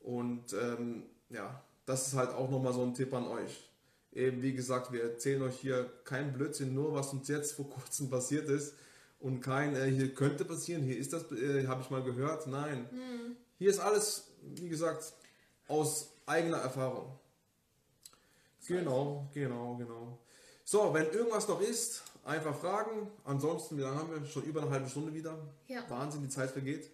Und 0.00 0.52
ähm, 0.52 1.04
ja, 1.30 1.62
das 1.84 2.08
ist 2.08 2.14
halt 2.14 2.30
auch 2.30 2.50
nochmal 2.50 2.72
so 2.72 2.82
ein 2.82 2.94
Tipp 2.94 3.12
an 3.14 3.26
euch. 3.26 3.70
Eben 4.12 4.42
wie 4.42 4.54
gesagt, 4.54 4.92
wir 4.92 5.02
erzählen 5.02 5.42
euch 5.42 5.58
hier 5.58 5.90
keinen 6.04 6.32
Blödsinn, 6.32 6.74
nur 6.74 6.94
was 6.94 7.12
uns 7.12 7.28
jetzt 7.28 7.52
vor 7.52 7.68
kurzem 7.68 8.08
passiert 8.10 8.48
ist. 8.48 8.74
und 9.18 9.40
kein, 9.40 9.74
äh, 9.74 9.90
hier 9.90 10.14
könnte 10.14 10.44
passieren, 10.44 10.82
hier 10.82 10.98
ist 10.98 11.12
das, 11.12 11.30
äh, 11.32 11.66
habe 11.66 11.82
ich 11.82 11.90
mal 11.90 12.02
gehört. 12.02 12.46
Nein. 12.46 12.86
Hm. 12.90 13.36
Hier 13.58 13.70
ist 13.70 13.80
alles, 13.80 14.28
wie 14.42 14.68
gesagt, 14.68 15.12
aus 15.68 16.10
eigener 16.26 16.58
Erfahrung. 16.58 17.18
Genau, 18.66 19.28
genau, 19.32 19.76
genau. 19.76 20.18
So, 20.64 20.92
wenn 20.92 21.10
irgendwas 21.10 21.48
noch 21.48 21.60
ist, 21.60 22.02
einfach 22.24 22.56
fragen. 22.58 23.08
Ansonsten, 23.24 23.78
wie 23.78 23.82
lange 23.82 23.98
haben 23.98 24.10
wir? 24.10 24.24
Schon 24.26 24.42
über 24.42 24.62
eine 24.62 24.70
halbe 24.70 24.88
Stunde 24.88 25.14
wieder. 25.14 25.38
Ja. 25.68 25.88
Wahnsinn, 25.88 26.22
die 26.22 26.28
Zeit 26.28 26.50
vergeht. 26.50 26.90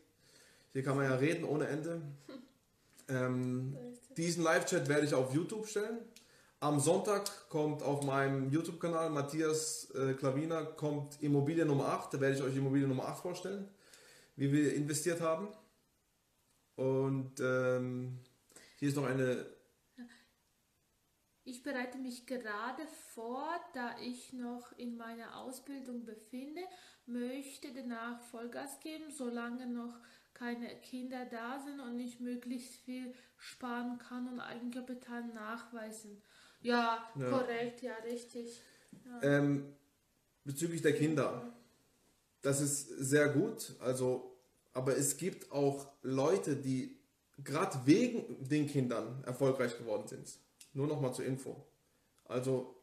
Hier 0.72 0.82
kann 0.82 0.96
man 0.96 1.04
ja 1.04 1.14
reden 1.16 1.44
ohne 1.44 1.66
Ende. 1.66 2.00
Ähm, 3.08 3.76
diesen 4.16 4.42
Live-Chat 4.42 4.88
werde 4.88 5.06
ich 5.06 5.14
auf 5.14 5.34
YouTube 5.34 5.66
stellen. 5.66 5.98
Am 6.60 6.80
Sonntag 6.80 7.48
kommt 7.48 7.82
auf 7.82 8.04
meinem 8.04 8.50
YouTube-Kanal 8.50 9.10
Matthias 9.10 9.90
äh, 9.90 10.14
Klaviner 10.14 10.64
kommt 10.64 11.20
Immobilie 11.20 11.66
Nummer 11.66 11.88
8. 11.88 12.14
Da 12.14 12.20
werde 12.20 12.36
ich 12.36 12.42
euch 12.42 12.56
Immobilie 12.56 12.86
Nummer 12.86 13.08
8 13.08 13.20
vorstellen, 13.20 13.68
wie 14.36 14.52
wir 14.52 14.74
investiert 14.74 15.20
haben. 15.20 15.48
Und 16.76 17.40
ähm, 17.40 18.20
hier 18.78 18.88
ist 18.88 18.96
noch 18.96 19.06
eine. 19.06 19.44
Ich 21.44 21.64
bereite 21.64 21.98
mich 21.98 22.26
gerade 22.26 22.86
vor, 23.12 23.48
da 23.74 23.96
ich 24.00 24.32
noch 24.32 24.72
in 24.78 24.96
meiner 24.96 25.36
Ausbildung 25.36 26.04
befinde, 26.04 26.60
möchte 27.06 27.74
danach 27.74 28.20
Vollgas 28.30 28.78
geben, 28.78 29.10
solange 29.10 29.66
noch 29.66 29.98
keine 30.43 30.74
Kinder 30.80 31.24
da 31.26 31.61
sind 31.61 31.78
und 31.78 32.01
ich 32.01 32.18
möglichst 32.18 32.74
viel 32.80 33.14
sparen 33.36 33.99
kann 33.99 34.26
und 34.26 34.40
Eigenkapital 34.40 35.24
nachweisen. 35.28 36.20
Ja, 36.61 37.09
Ja. 37.16 37.30
korrekt, 37.30 37.82
ja, 37.82 37.95
richtig. 38.05 38.61
Ähm, 39.22 39.72
bezüglich 40.45 40.82
der 40.82 40.95
Kinder. 40.95 41.53
Das 42.40 42.61
ist 42.61 42.88
sehr 42.88 43.28
gut. 43.28 43.76
Also, 43.78 44.36
aber 44.72 44.97
es 44.97 45.16
gibt 45.16 45.53
auch 45.53 45.93
Leute, 46.03 46.57
die 46.57 46.99
gerade 47.45 47.78
wegen 47.86 48.49
den 48.49 48.66
Kindern 48.66 49.22
erfolgreich 49.24 49.78
geworden 49.78 50.09
sind. 50.09 50.38
Nur 50.72 50.88
noch 50.88 51.01
mal 51.01 51.12
zur 51.12 51.24
Info. 51.24 51.64
Also 52.24 52.81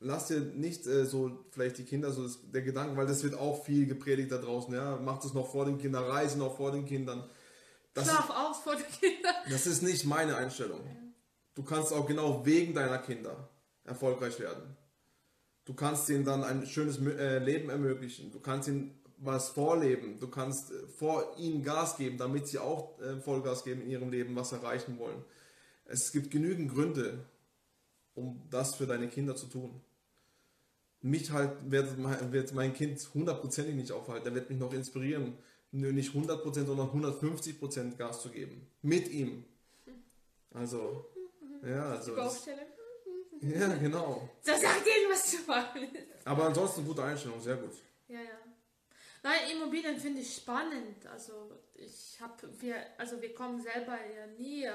lass 0.00 0.28
dir 0.28 0.40
nicht 0.40 0.86
äh, 0.86 1.04
so 1.04 1.44
vielleicht 1.50 1.78
die 1.78 1.84
Kinder 1.84 2.12
so 2.12 2.22
das, 2.22 2.38
der 2.50 2.62
Gedanken, 2.62 2.96
weil 2.96 3.06
das 3.06 3.22
wird 3.22 3.34
auch 3.34 3.64
viel 3.64 3.86
gepredigt 3.86 4.32
da 4.32 4.38
draußen. 4.38 4.72
Ja, 4.74 4.96
macht 4.96 5.24
es 5.24 5.34
noch 5.34 5.50
vor 5.50 5.64
den 5.64 5.78
Kindern, 5.78 6.04
reise 6.04 6.38
noch 6.38 6.56
vor 6.56 6.72
den 6.72 6.84
Kindern. 6.84 7.28
Das, 7.94 8.04
Schlaf 8.04 8.30
aus 8.30 8.58
vor 8.58 8.76
den 8.76 8.86
Kindern. 9.00 9.34
das 9.50 9.66
ist 9.66 9.82
nicht 9.82 10.04
meine 10.04 10.36
Einstellung. 10.36 10.80
Du 11.54 11.62
kannst 11.62 11.92
auch 11.92 12.06
genau 12.06 12.44
wegen 12.44 12.74
deiner 12.74 12.98
Kinder 12.98 13.48
erfolgreich 13.84 14.38
werden. 14.38 14.76
Du 15.64 15.74
kannst 15.74 16.08
ihnen 16.10 16.24
dann 16.24 16.44
ein 16.44 16.66
schönes 16.66 16.98
äh, 16.98 17.38
Leben 17.38 17.70
ermöglichen. 17.70 18.30
Du 18.30 18.40
kannst 18.40 18.68
ihnen 18.68 19.02
was 19.18 19.48
vorleben. 19.48 20.20
Du 20.20 20.28
kannst 20.28 20.70
äh, 20.70 20.86
vor 20.86 21.36
ihnen 21.38 21.62
Gas 21.62 21.96
geben, 21.96 22.18
damit 22.18 22.46
sie 22.48 22.58
auch 22.58 23.00
äh, 23.00 23.20
Vollgas 23.20 23.64
geben 23.64 23.82
in 23.82 23.90
ihrem 23.90 24.10
Leben, 24.10 24.36
was 24.36 24.52
erreichen 24.52 24.98
wollen. 24.98 25.24
Es 25.86 26.12
gibt 26.12 26.30
genügend 26.30 26.72
Gründe, 26.72 27.24
um 28.16 28.42
das 28.50 28.74
für 28.74 28.86
deine 28.86 29.08
Kinder 29.08 29.36
zu 29.36 29.46
tun. 29.46 29.80
Mich 31.02 31.30
halt 31.30 31.70
wird 31.70 31.98
mein, 31.98 32.32
wird 32.32 32.52
mein 32.52 32.74
Kind 32.74 32.98
hundertprozentig 33.14 33.74
nicht 33.76 33.92
aufhalten. 33.92 34.26
Er 34.26 34.34
wird 34.34 34.50
mich 34.50 34.58
noch 34.58 34.72
inspirieren, 34.72 35.38
nicht 35.70 36.12
100%, 36.12 36.64
sondern 36.66 36.88
150% 36.88 37.96
Gas 37.96 38.22
zu 38.22 38.30
geben. 38.30 38.66
Mit 38.82 39.08
ihm. 39.08 39.44
Also, 40.52 41.06
ja, 41.62 41.90
also. 41.90 42.10
Die 42.12 42.16
Das, 42.16 42.26
Baustelle. 42.34 42.66
ja, 43.42 43.74
genau. 43.76 44.28
So 44.42 44.52
sagt 44.52 44.86
irgendwas 44.86 45.30
zu 45.30 45.36
machen. 45.46 45.88
Aber 46.24 46.46
ansonsten 46.46 46.84
gute 46.84 47.04
Einstellung, 47.04 47.40
sehr 47.40 47.56
gut. 47.56 47.74
Ja, 48.08 48.20
ja. 48.20 48.38
Nein, 49.22 49.40
Immobilien 49.52 49.98
finde 49.98 50.20
ich 50.20 50.36
spannend. 50.36 51.04
Also 51.06 51.50
ich 51.74 52.16
habe, 52.20 52.48
wir, 52.60 52.76
also 52.96 53.20
wir 53.20 53.34
kommen 53.34 53.60
selber 53.60 53.92
ja 53.94 54.26
nie 54.38 54.68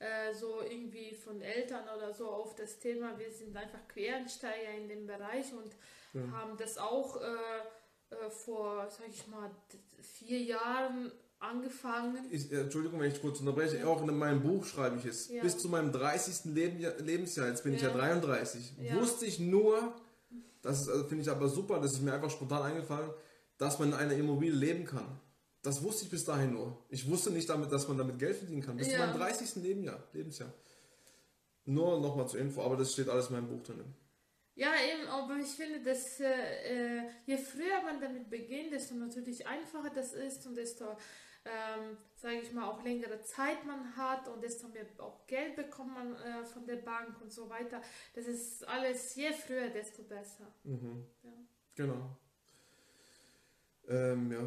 äh, 0.00 0.34
so 0.34 0.60
irgendwie 0.68 1.14
von 1.14 1.40
Eltern 1.40 1.84
oder 1.96 2.12
so 2.12 2.28
auf 2.28 2.54
das 2.56 2.78
Thema. 2.80 3.16
Wir 3.18 3.30
sind 3.30 3.56
einfach 3.56 3.86
Quereinsteiger 3.88 4.72
in 4.76 4.88
dem 4.88 5.06
Bereich 5.06 5.52
und 5.52 5.70
Ja. 6.12 6.28
haben 6.32 6.56
das 6.58 6.76
auch 6.78 7.20
äh, 7.20 7.24
äh, 8.10 8.30
vor, 8.30 8.88
sag 8.90 9.06
ich 9.08 9.26
mal, 9.28 9.48
vier 10.02 10.40
Jahren 10.40 11.12
angefangen. 11.38 12.26
Ich, 12.30 12.50
äh, 12.52 12.62
Entschuldigung, 12.62 12.98
wenn 13.00 13.10
ich 13.12 13.20
kurz 13.20 13.40
unterbreche. 13.40 13.86
Auch 13.86 14.02
in 14.06 14.16
meinem 14.18 14.42
Buch 14.42 14.64
schreibe 14.64 14.96
ich 14.98 15.04
es. 15.04 15.28
Ja. 15.28 15.42
Bis 15.42 15.56
zu 15.58 15.68
meinem 15.68 15.92
30. 15.92 16.46
Leben, 16.54 16.78
Lebensjahr, 17.04 17.46
jetzt 17.48 17.62
bin 17.62 17.74
ich 17.74 17.82
ja 17.82 17.88
Ja. 17.88 17.94
33, 17.94 18.72
Ja. 18.78 18.96
wusste 18.96 19.26
ich 19.26 19.38
nur, 19.38 19.94
das 20.62 20.88
also 20.88 21.04
finde 21.04 21.22
ich 21.22 21.30
aber 21.30 21.48
super, 21.48 21.78
das 21.80 21.92
ist 21.92 22.00
mir 22.02 22.12
einfach 22.14 22.30
spontan 22.30 22.62
eingefallen, 22.62 23.10
dass 23.58 23.78
man 23.78 23.88
in 23.90 23.94
einer 23.94 24.14
Immobilie 24.14 24.54
leben 24.54 24.84
kann. 24.86 25.19
Das 25.62 25.82
wusste 25.82 26.04
ich 26.04 26.10
bis 26.10 26.24
dahin 26.24 26.54
nur. 26.54 26.84
Ich 26.88 27.08
wusste 27.10 27.30
nicht, 27.30 27.48
damit, 27.48 27.70
dass 27.70 27.86
man 27.86 27.98
damit 27.98 28.18
Geld 28.18 28.36
verdienen 28.36 28.62
kann. 28.62 28.76
Bis 28.76 28.88
zu 28.88 28.94
Ja. 28.94 29.06
meinem 29.06 29.18
30. 29.18 29.56
Lebensjahr. 29.62 30.02
Lebensjahr. 30.12 30.52
Nur 31.66 32.00
nochmal 32.00 32.26
zur 32.28 32.40
Info, 32.40 32.62
aber 32.62 32.76
das 32.76 32.92
steht 32.92 33.08
alles 33.08 33.26
in 33.28 33.34
meinem 33.34 33.48
Buch 33.48 33.62
drin. 33.62 33.94
Ja, 34.54 34.72
eben, 34.74 35.06
aber 35.08 35.36
ich 35.36 35.48
finde, 35.48 35.80
dass 35.82 36.18
äh, 36.20 36.98
äh, 36.98 37.10
je 37.26 37.36
früher 37.36 37.82
man 37.82 38.00
damit 38.00 38.28
beginnt, 38.30 38.72
desto 38.72 38.94
natürlich 38.94 39.46
einfacher 39.46 39.90
das 39.90 40.12
ist 40.12 40.46
und 40.46 40.54
desto, 40.56 40.84
ähm, 41.44 41.96
sage 42.14 42.40
ich 42.42 42.52
mal, 42.52 42.68
auch 42.68 42.82
längere 42.82 43.22
Zeit 43.22 43.64
man 43.64 43.96
hat 43.96 44.28
und 44.28 44.42
desto 44.42 44.68
mehr 44.68 44.84
auch 44.98 45.26
Geld 45.26 45.56
bekommt 45.56 45.94
man 45.94 46.14
äh, 46.16 46.44
von 46.44 46.66
der 46.66 46.76
Bank 46.76 47.20
und 47.22 47.32
so 47.32 47.48
weiter. 47.48 47.80
Das 48.14 48.26
ist 48.26 48.66
alles, 48.66 49.14
je 49.14 49.32
früher, 49.32 49.68
desto 49.68 50.02
besser. 50.02 50.52
Mhm. 50.64 51.06
Ja. 51.22 51.30
Genau. 51.76 52.16
Ähm, 53.88 54.32
ja. 54.32 54.42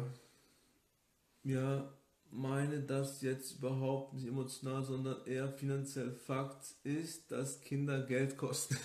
Ja, 1.44 1.92
meine 2.30 2.80
das 2.80 3.22
jetzt 3.22 3.58
überhaupt 3.58 4.14
nicht 4.14 4.26
emotional, 4.26 4.82
sondern 4.82 5.24
eher 5.26 5.48
finanziell 5.48 6.10
Fakt 6.10 6.74
ist, 6.82 7.30
dass 7.30 7.60
Kinder 7.60 8.02
Geld 8.02 8.36
kosten. 8.36 8.76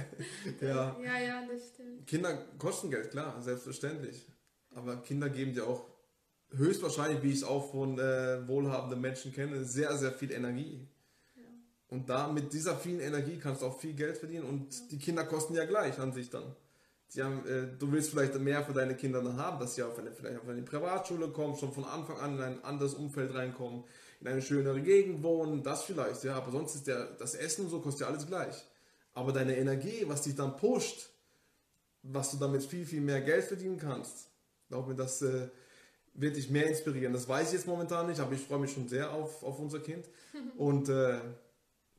ja. 0.60 0.96
ja, 1.02 1.18
ja, 1.18 1.46
das 1.46 1.68
stimmt. 1.68 2.06
Kinder 2.06 2.34
kosten 2.58 2.90
Geld, 2.90 3.10
klar, 3.10 3.40
selbstverständlich. 3.42 4.26
Aber 4.70 5.02
Kinder 5.02 5.28
geben 5.28 5.52
dir 5.52 5.66
auch 5.66 5.86
höchstwahrscheinlich, 6.52 7.22
wie 7.22 7.30
ich 7.30 7.38
es 7.38 7.44
auch 7.44 7.70
von 7.70 7.98
äh, 7.98 8.46
wohlhabenden 8.48 9.00
Menschen 9.00 9.32
kenne, 9.32 9.64
sehr, 9.64 9.96
sehr 9.98 10.12
viel 10.12 10.32
Energie. 10.32 10.88
Ja. 11.34 11.42
Und 11.88 12.08
da 12.08 12.28
mit 12.28 12.52
dieser 12.52 12.76
vielen 12.76 13.00
Energie 13.00 13.38
kannst 13.38 13.62
du 13.62 13.66
auch 13.66 13.78
viel 13.78 13.94
Geld 13.94 14.16
verdienen 14.16 14.44
und 14.44 14.90
die 14.90 14.98
Kinder 14.98 15.24
kosten 15.24 15.54
ja 15.54 15.64
gleich 15.64 15.98
an 15.98 16.12
sich 16.12 16.30
dann. 16.30 16.54
Sie 17.14 17.22
haben, 17.22 17.46
äh, 17.46 17.68
du 17.78 17.92
willst 17.92 18.10
vielleicht 18.10 18.36
mehr 18.40 18.64
für 18.64 18.72
deine 18.72 18.96
Kinder 18.96 19.22
dann 19.22 19.36
haben, 19.36 19.60
dass 19.60 19.76
sie 19.76 19.84
auf 19.84 19.96
eine, 19.96 20.10
vielleicht 20.10 20.40
auf 20.40 20.48
eine 20.48 20.62
Privatschule 20.62 21.28
kommen, 21.28 21.54
schon 21.54 21.72
von 21.72 21.84
Anfang 21.84 22.18
an 22.18 22.34
in 22.38 22.42
ein 22.42 22.64
anderes 22.64 22.94
Umfeld 22.94 23.32
reinkommen, 23.32 23.84
in 24.20 24.26
eine 24.26 24.42
schönere 24.42 24.80
Gegend 24.80 25.22
wohnen, 25.22 25.62
das 25.62 25.84
vielleicht, 25.84 26.24
ja, 26.24 26.34
aber 26.34 26.50
sonst 26.50 26.74
ist 26.74 26.88
der, 26.88 27.04
das 27.04 27.36
Essen 27.36 27.66
und 27.66 27.70
so 27.70 27.78
kostet 27.78 28.00
ja 28.00 28.06
alles 28.08 28.26
gleich. 28.26 28.64
Aber 29.12 29.32
deine 29.32 29.56
Energie, 29.56 30.02
was 30.08 30.22
dich 30.22 30.34
dann 30.34 30.56
pusht, 30.56 31.08
was 32.02 32.32
du 32.32 32.36
damit 32.38 32.64
viel, 32.64 32.84
viel 32.84 33.00
mehr 33.00 33.20
Geld 33.20 33.44
verdienen 33.44 33.78
kannst, 33.78 34.26
glaube 34.66 34.88
mir, 34.90 34.96
das 34.96 35.22
äh, 35.22 35.46
wird 36.14 36.34
dich 36.34 36.50
mehr 36.50 36.66
inspirieren. 36.66 37.12
Das 37.12 37.28
weiß 37.28 37.46
ich 37.46 37.54
jetzt 37.54 37.68
momentan 37.68 38.08
nicht, 38.08 38.18
aber 38.18 38.32
ich 38.32 38.40
freue 38.40 38.58
mich 38.58 38.72
schon 38.72 38.88
sehr 38.88 39.12
auf, 39.12 39.44
auf 39.44 39.60
unser 39.60 39.78
Kind. 39.78 40.08
Und 40.56 40.88
äh, 40.88 41.20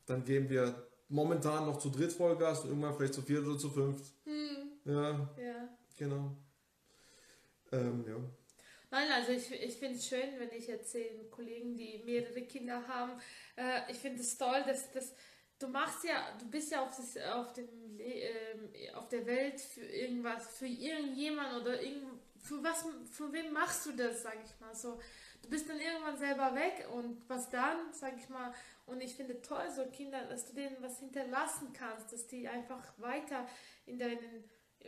dann 0.08 0.26
geben 0.26 0.50
wir 0.50 0.76
momentan 1.08 1.66
noch 1.66 1.78
zu 1.78 1.90
dritt 1.90 2.12
Vollgas 2.12 2.62
und 2.62 2.70
irgendwann 2.70 2.96
vielleicht 2.96 3.14
zu 3.14 3.22
viert 3.22 3.46
oder 3.46 3.58
zu 3.58 3.70
fünft. 3.70 4.06
Hm, 4.26 4.34
Ja, 4.86 5.30
ja. 5.38 5.70
genau. 5.98 6.36
Ähm, 7.72 8.06
ja. 8.08 8.16
Nein, 8.92 9.12
also 9.12 9.32
ich, 9.32 9.52
ich 9.52 9.78
finde 9.78 9.98
es 9.98 10.08
schön, 10.08 10.40
wenn 10.40 10.52
ich 10.52 10.68
jetzt 10.68 10.92
sehe 10.92 11.26
Kollegen, 11.32 11.76
die 11.76 12.02
mehrere 12.06 12.44
Kinder 12.44 12.88
haben. 12.88 13.20
Äh, 13.56 13.92
ich 13.92 13.98
finde 13.98 14.22
es 14.22 14.38
toll, 14.38 14.64
dass, 14.66 14.92
dass 14.92 15.14
du 15.60 15.68
machst 15.68 16.04
ja, 16.04 16.38
du 16.40 16.50
bist 16.50 16.72
ja 16.72 16.84
auf, 16.84 16.96
das, 16.96 17.18
auf, 17.34 17.54
dem, 17.54 17.68
ähm, 18.00 18.70
auf 18.96 19.10
der 19.10 19.26
Welt 19.26 19.60
für 19.60 19.86
irgendwas, 19.86 20.48
für 20.58 20.68
irgendjemand 20.68 21.62
oder 21.62 21.82
irgend, 21.82 22.22
für 22.38 22.64
was, 22.64 22.86
für 23.12 23.32
wen 23.34 23.52
machst 23.52 23.86
du 23.88 23.92
das, 23.94 24.22
sag 24.22 24.38
ich 24.46 24.60
mal 24.60 24.76
so. 24.76 25.00
Du 25.42 25.50
bist 25.50 25.68
dann 25.70 25.80
irgendwann 25.80 26.18
selber 26.18 26.56
weg 26.56 26.88
und 26.94 27.22
was 27.28 27.50
dann, 27.50 27.92
sag 27.92 28.18
ich 28.18 28.30
mal, 28.30 28.54
und 28.86 29.02
ich 29.02 29.16
finde 29.16 29.42
toll, 29.42 29.70
so 29.76 29.86
Kinder, 29.86 30.26
dass 30.26 30.46
du 30.46 30.54
denen 30.54 30.78
was 30.80 31.00
hinterlassen 31.00 31.74
kannst, 31.74 32.14
dass 32.14 32.28
die 32.28 32.48
einfach 32.48 32.84
weiter 32.98 33.48
in 33.86 33.98
deinen 33.98 34.44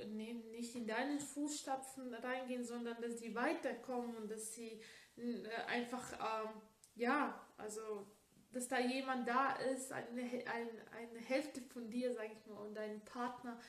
nee, 0.08 0.34
nicht 0.52 0.76
in 0.76 0.88
deinen 0.88 1.20
Fußstapfen 1.20 2.14
reingehen, 2.14 2.64
sondern 2.66 3.02
dass 3.02 3.18
die 3.18 3.34
weiterkommen 3.36 4.16
und 4.18 4.30
dass 4.32 4.54
sie 4.54 4.82
äh, 5.18 5.48
einfach, 5.68 6.14
ähm, 6.14 6.62
ja, 6.96 7.48
also, 7.58 8.08
dass 8.52 8.68
da 8.68 8.80
jemand 8.80 9.28
da 9.28 9.54
ist, 9.54 9.92
eine, 9.92 10.22
Hä- 10.22 10.46
ein, 10.48 10.70
eine 10.92 11.20
Hälfte 11.20 11.62
von 11.62 11.90
dir, 11.90 12.14
sag 12.14 12.32
ich 12.32 12.46
mal, 12.46 12.58
und 12.66 12.76
dein 12.76 13.04
Partner. 13.06 13.60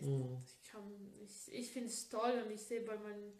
Mhm. 0.00 0.38
Ich, 0.44 0.62
kann- 0.70 1.12
ich, 1.22 1.52
ich 1.52 1.70
finde 1.72 1.88
es 1.88 2.08
toll 2.08 2.42
und 2.44 2.50
ich 2.52 2.62
sehe 2.62 2.82
bei 2.82 2.96
meiner 2.98 3.32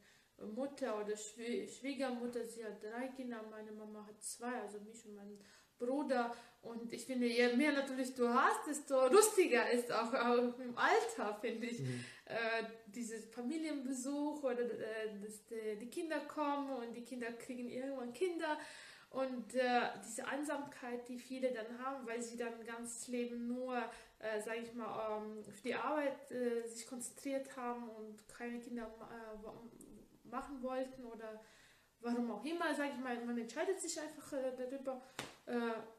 Mutter 0.54 1.00
oder 1.02 1.16
Schwie 1.16 1.66
Schwiegermutter, 1.68 2.46
sie 2.46 2.64
hat 2.64 2.82
drei 2.82 3.08
Kinder, 3.08 3.42
meine 3.50 3.72
Mama 3.72 4.06
hat 4.06 4.22
zwei, 4.22 4.60
also 4.60 4.80
mich 4.80 5.04
und 5.06 5.14
meinen 5.14 5.42
Bruder. 5.78 6.34
Und 6.66 6.92
ich 6.92 7.06
finde, 7.06 7.26
je 7.26 7.54
mehr 7.54 7.72
natürlich 7.72 8.14
du 8.14 8.28
hast, 8.28 8.66
desto 8.66 9.08
lustiger 9.08 9.70
ist 9.70 9.90
auch, 9.92 10.12
auch 10.12 10.58
im 10.58 10.76
Alter, 10.76 11.38
finde 11.40 11.66
ich. 11.66 11.80
Mhm. 11.80 12.04
Äh, 12.26 12.64
dieses 12.86 13.26
Familienbesuch 13.26 14.42
oder 14.42 14.62
äh, 14.62 15.18
dass 15.22 15.44
die, 15.46 15.78
die, 15.80 15.88
Kinder 15.88 16.18
kommen 16.20 16.70
und 16.70 16.94
die 16.94 17.04
Kinder 17.04 17.32
kriegen 17.32 17.68
irgendwann 17.70 18.12
Kinder. 18.12 18.58
Und 19.10 19.54
äh, 19.54 19.82
diese 20.04 20.26
Einsamkeit, 20.26 21.08
die 21.08 21.18
viele 21.18 21.52
dann 21.52 21.78
haben, 21.78 22.06
weil 22.06 22.20
sie 22.20 22.36
dann 22.36 22.52
ganz 22.66 23.06
Leben 23.06 23.46
nur, 23.46 23.76
äh, 24.18 24.40
sage 24.40 24.60
ich 24.62 24.74
mal, 24.74 25.22
ähm, 25.22 25.44
auf 25.48 25.60
die 25.62 25.74
Arbeit 25.74 26.30
äh, 26.32 26.66
sich 26.66 26.86
konzentriert 26.86 27.56
haben 27.56 27.88
und 27.90 28.28
keine 28.28 28.58
Kinder 28.58 28.92
äh, 29.00 30.28
machen 30.28 30.62
wollten 30.62 31.04
oder 31.04 31.40
warum 32.00 32.30
auch 32.30 32.44
immer, 32.44 32.74
sage 32.74 32.90
ich 32.94 33.00
mal, 33.00 33.24
man 33.24 33.38
entscheidet 33.38 33.80
sich 33.80 33.98
einfach 34.00 34.32
äh, 34.32 34.52
darüber, 34.56 35.00
äh, 35.46 35.52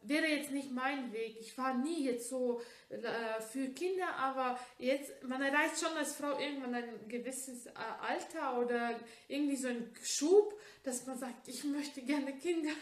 wäre 0.03 0.27
jetzt 0.27 0.51
nicht 0.51 0.71
mein 0.71 1.11
Weg. 1.13 1.37
Ich 1.39 1.57
war 1.57 1.73
nie 1.73 2.05
jetzt 2.05 2.29
so 2.29 2.61
äh, 2.89 3.41
für 3.41 3.69
Kinder, 3.69 4.13
aber 4.17 4.59
jetzt, 4.77 5.23
man 5.23 5.41
erreicht 5.41 5.79
schon 5.79 5.95
als 5.97 6.15
Frau 6.15 6.37
irgendwann 6.37 6.75
ein 6.75 7.07
gewisses 7.07 7.65
äh, 7.67 7.71
Alter 8.01 8.59
oder 8.59 8.99
irgendwie 9.27 9.55
so 9.55 9.69
einen 9.69 9.93
Schub, 10.03 10.59
dass 10.83 11.05
man 11.05 11.17
sagt, 11.17 11.47
ich 11.47 11.63
möchte 11.63 12.01
gerne 12.01 12.37
Kinder. 12.37 12.71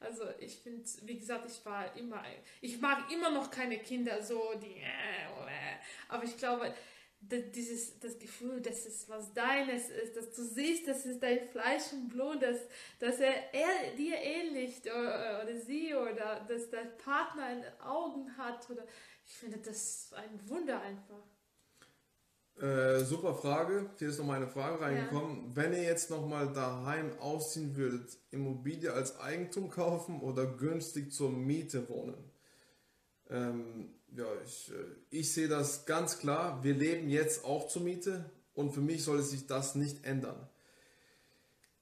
Also 0.00 0.24
ich 0.38 0.56
finde, 0.58 0.84
wie 1.04 1.18
gesagt, 1.18 1.48
ich 1.50 1.64
war 1.64 1.96
immer, 1.96 2.22
ich 2.60 2.78
mag 2.78 3.10
immer 3.10 3.30
noch 3.30 3.50
keine 3.50 3.78
Kinder, 3.78 4.22
so 4.22 4.52
die, 4.62 4.80
äh, 4.80 5.78
aber 6.08 6.24
ich 6.24 6.36
glaube, 6.36 6.74
dieses, 7.30 7.98
das 8.00 8.18
Gefühl, 8.18 8.60
dass 8.60 8.86
es 8.86 9.08
was 9.08 9.32
Deines 9.32 9.88
ist, 9.88 10.16
dass 10.16 10.32
du 10.32 10.42
siehst, 10.42 10.88
dass 10.88 11.04
es 11.06 11.18
dein 11.18 11.48
Fleisch 11.48 11.92
und 11.92 12.08
Blut, 12.08 12.42
dass, 12.42 12.58
dass 12.98 13.20
er, 13.20 13.54
er 13.54 13.96
dir 13.96 14.16
ähnlich 14.16 14.80
oder, 14.82 15.42
oder 15.42 15.60
sie 15.60 15.94
oder 15.94 16.44
dass 16.48 16.70
dein 16.70 16.96
Partner 16.98 17.52
in 17.52 17.64
Augen 17.80 18.36
hat. 18.36 18.68
Oder, 18.70 18.84
ich 19.26 19.32
finde 19.32 19.58
das 19.58 20.12
ein 20.12 20.48
Wunder 20.48 20.80
einfach. 20.80 21.22
Äh, 22.60 23.00
super 23.00 23.34
Frage. 23.34 23.90
Hier 23.98 24.08
ist 24.08 24.18
noch 24.18 24.26
meine 24.26 24.46
Frage 24.46 24.80
reingekommen. 24.80 25.48
Ja. 25.48 25.56
Wenn 25.56 25.72
ihr 25.72 25.82
jetzt 25.82 26.10
nochmal 26.10 26.52
daheim 26.52 27.18
ausziehen 27.18 27.76
würdet, 27.76 28.16
Immobilie 28.30 28.92
als 28.92 29.18
Eigentum 29.18 29.70
kaufen 29.70 30.20
oder 30.20 30.46
günstig 30.46 31.12
zur 31.12 31.32
Miete 31.32 31.88
wohnen? 31.88 32.30
Ähm, 33.28 33.94
ja, 34.16 34.26
ich, 34.44 34.70
äh, 34.70 34.74
ich 35.10 35.32
sehe 35.32 35.48
das 35.48 35.86
ganz 35.86 36.18
klar. 36.18 36.62
Wir 36.62 36.74
leben 36.74 37.08
jetzt 37.08 37.44
auch 37.44 37.68
zur 37.68 37.82
Miete 37.82 38.30
und 38.54 38.72
für 38.72 38.80
mich 38.80 39.04
soll 39.04 39.22
sich 39.22 39.46
das 39.46 39.74
nicht 39.74 40.04
ändern. 40.04 40.48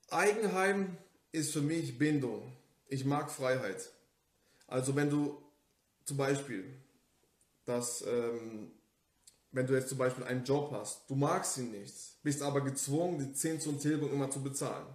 Eigenheim 0.09 0.97
ist 1.31 1.53
für 1.53 1.63
mich 1.63 1.99
Bindung. 1.99 2.53
Ich 2.89 3.05
mag 3.05 3.31
Freiheit. 3.31 3.91
Also 4.67 4.97
wenn 4.97 5.11
du 5.11 5.39
zum 6.05 6.17
Beispiel, 6.17 6.65
dass, 7.65 8.03
ähm, 8.07 8.73
wenn 9.51 9.67
du 9.67 9.75
jetzt 9.75 9.89
zum 9.89 9.99
Beispiel 9.99 10.25
einen 10.25 10.45
Job 10.45 10.71
hast, 10.73 11.09
du 11.09 11.15
magst 11.15 11.59
ihn 11.59 11.71
nicht, 11.71 11.95
bist 12.23 12.43
aber 12.43 12.63
gezwungen, 12.63 13.19
die 13.19 13.33
Zins 13.33 13.67
und 13.67 13.81
Tilgung 13.81 14.11
immer 14.11 14.31
zu 14.31 14.43
bezahlen, 14.43 14.87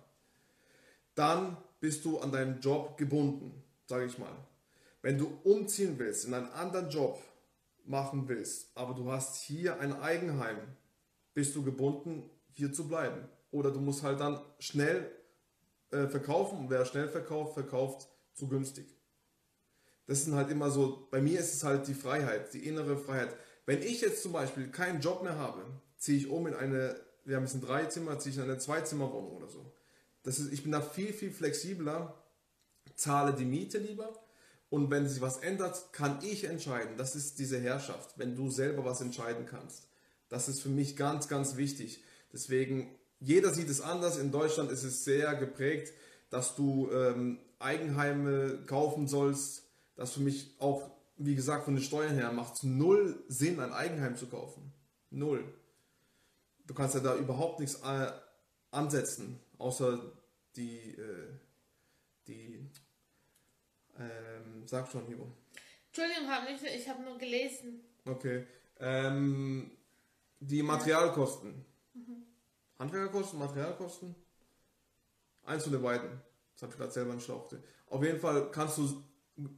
dann 1.15 1.57
bist 1.79 2.05
du 2.05 2.19
an 2.19 2.31
deinem 2.31 2.59
Job 2.59 2.97
gebunden, 2.97 3.63
sage 3.87 4.05
ich 4.05 4.17
mal. 4.17 4.35
Wenn 5.01 5.17
du 5.17 5.39
umziehen 5.43 5.99
willst, 5.99 6.25
in 6.25 6.33
einen 6.33 6.49
anderen 6.51 6.89
Job 6.89 7.21
machen 7.85 8.27
willst, 8.27 8.71
aber 8.75 8.93
du 8.93 9.11
hast 9.11 9.41
hier 9.41 9.79
ein 9.79 9.93
Eigenheim, 9.93 10.57
bist 11.33 11.55
du 11.55 11.63
gebunden, 11.63 12.29
hier 12.51 12.73
zu 12.73 12.87
bleiben. 12.87 13.27
Oder 13.51 13.71
du 13.71 13.79
musst 13.79 14.03
halt 14.03 14.19
dann 14.19 14.41
schnell 14.59 15.11
äh, 15.91 16.07
verkaufen 16.07 16.59
und 16.59 16.69
wer 16.69 16.85
schnell 16.85 17.07
verkauft, 17.07 17.53
verkauft 17.53 18.09
zu 18.33 18.47
günstig. 18.47 18.87
Das 20.05 20.23
sind 20.23 20.35
halt 20.35 20.49
immer 20.49 20.71
so, 20.71 21.07
bei 21.11 21.21
mir 21.21 21.39
ist 21.39 21.53
es 21.53 21.63
halt 21.63 21.87
die 21.87 21.93
Freiheit, 21.93 22.53
die 22.53 22.65
innere 22.65 22.97
Freiheit. 22.97 23.35
Wenn 23.65 23.81
ich 23.81 24.01
jetzt 24.01 24.23
zum 24.23 24.31
Beispiel 24.31 24.69
keinen 24.69 25.01
Job 25.01 25.23
mehr 25.23 25.37
habe, 25.37 25.65
ziehe 25.97 26.17
ich 26.17 26.27
um 26.27 26.47
in 26.47 26.53
eine, 26.53 26.99
wir 27.25 27.35
haben 27.35 27.43
jetzt 27.43 27.55
ein 27.55 27.61
Dreizimmer, 27.61 28.17
ziehe 28.17 28.31
ich 28.31 28.37
in 28.37 28.45
eine 28.45 28.57
Zweizimmerwohnung 28.57 29.37
oder 29.37 29.47
so. 29.47 29.73
Das 30.23 30.39
ist, 30.39 30.51
ich 30.51 30.63
bin 30.63 30.71
da 30.71 30.81
viel, 30.81 31.13
viel 31.13 31.31
flexibler, 31.31 32.21
zahle 32.95 33.33
die 33.33 33.45
Miete 33.45 33.77
lieber 33.77 34.13
und 34.69 34.91
wenn 34.91 35.07
sich 35.07 35.21
was 35.21 35.37
ändert, 35.37 35.93
kann 35.93 36.19
ich 36.23 36.43
entscheiden. 36.43 36.97
Das 36.97 37.15
ist 37.15 37.39
diese 37.39 37.59
Herrschaft, 37.59 38.17
wenn 38.17 38.35
du 38.35 38.49
selber 38.49 38.83
was 38.83 39.01
entscheiden 39.01 39.45
kannst. 39.45 39.87
Das 40.29 40.49
ist 40.49 40.61
für 40.61 40.69
mich 40.69 40.97
ganz, 40.97 41.27
ganz 41.27 41.55
wichtig. 41.55 42.03
Deswegen, 42.33 42.93
jeder 43.19 43.53
sieht 43.53 43.69
es 43.69 43.79
anders. 43.79 44.17
In 44.17 44.31
Deutschland 44.31 44.71
ist 44.71 44.83
es 44.83 45.05
sehr 45.05 45.35
geprägt, 45.35 45.93
dass 46.29 46.55
du 46.55 46.91
ähm, 46.91 47.39
Eigenheime 47.59 48.59
kaufen 48.65 49.07
sollst. 49.07 49.63
Das 49.95 50.13
für 50.13 50.19
mich 50.19 50.55
auch, 50.59 50.91
wie 51.17 51.35
gesagt, 51.35 51.63
von 51.63 51.75
den 51.75 51.83
Steuern 51.83 52.15
her 52.15 52.31
macht 52.33 52.55
es 52.55 52.63
null 52.63 53.23
Sinn, 53.29 53.61
ein 53.61 53.71
Eigenheim 53.71 54.17
zu 54.17 54.27
kaufen. 54.27 54.73
Null. 55.09 55.45
Du 56.67 56.73
kannst 56.73 56.95
ja 56.95 57.01
da 57.01 57.15
überhaupt 57.15 57.61
nichts 57.61 57.75
äh, 57.75 58.11
ansetzen, 58.71 59.39
außer 59.57 60.11
die, 60.57 60.91
äh, 60.91 61.29
die 62.27 62.69
ähm, 63.97 64.56
sag 64.69 64.87
schon, 64.91 65.05
Hibo. 65.07 65.31
Entschuldigung, 65.87 66.29
hab 66.29 66.49
nicht, 66.49 66.63
ich 66.63 66.87
habe 66.87 67.03
nur 67.03 67.17
gelesen. 67.17 67.81
Okay. 68.05 68.45
Ähm, 68.79 69.71
die 70.39 70.61
Materialkosten. 70.61 71.65
Mhm. 71.93 72.23
Handwerkerkosten, 72.77 73.39
Materialkosten. 73.39 74.15
Eins 75.45 75.63
von 75.63 75.71
den 75.71 75.81
beiden. 75.81 76.21
Das 76.53 76.63
habe 76.63 76.73
ich 76.73 76.77
gerade 76.77 76.91
selber 76.91 77.13
in 77.13 77.19
Schlauch. 77.19 77.51
Auf 77.89 78.03
jeden 78.03 78.19
Fall 78.19 78.51
kannst 78.51 78.77
du 78.77 79.03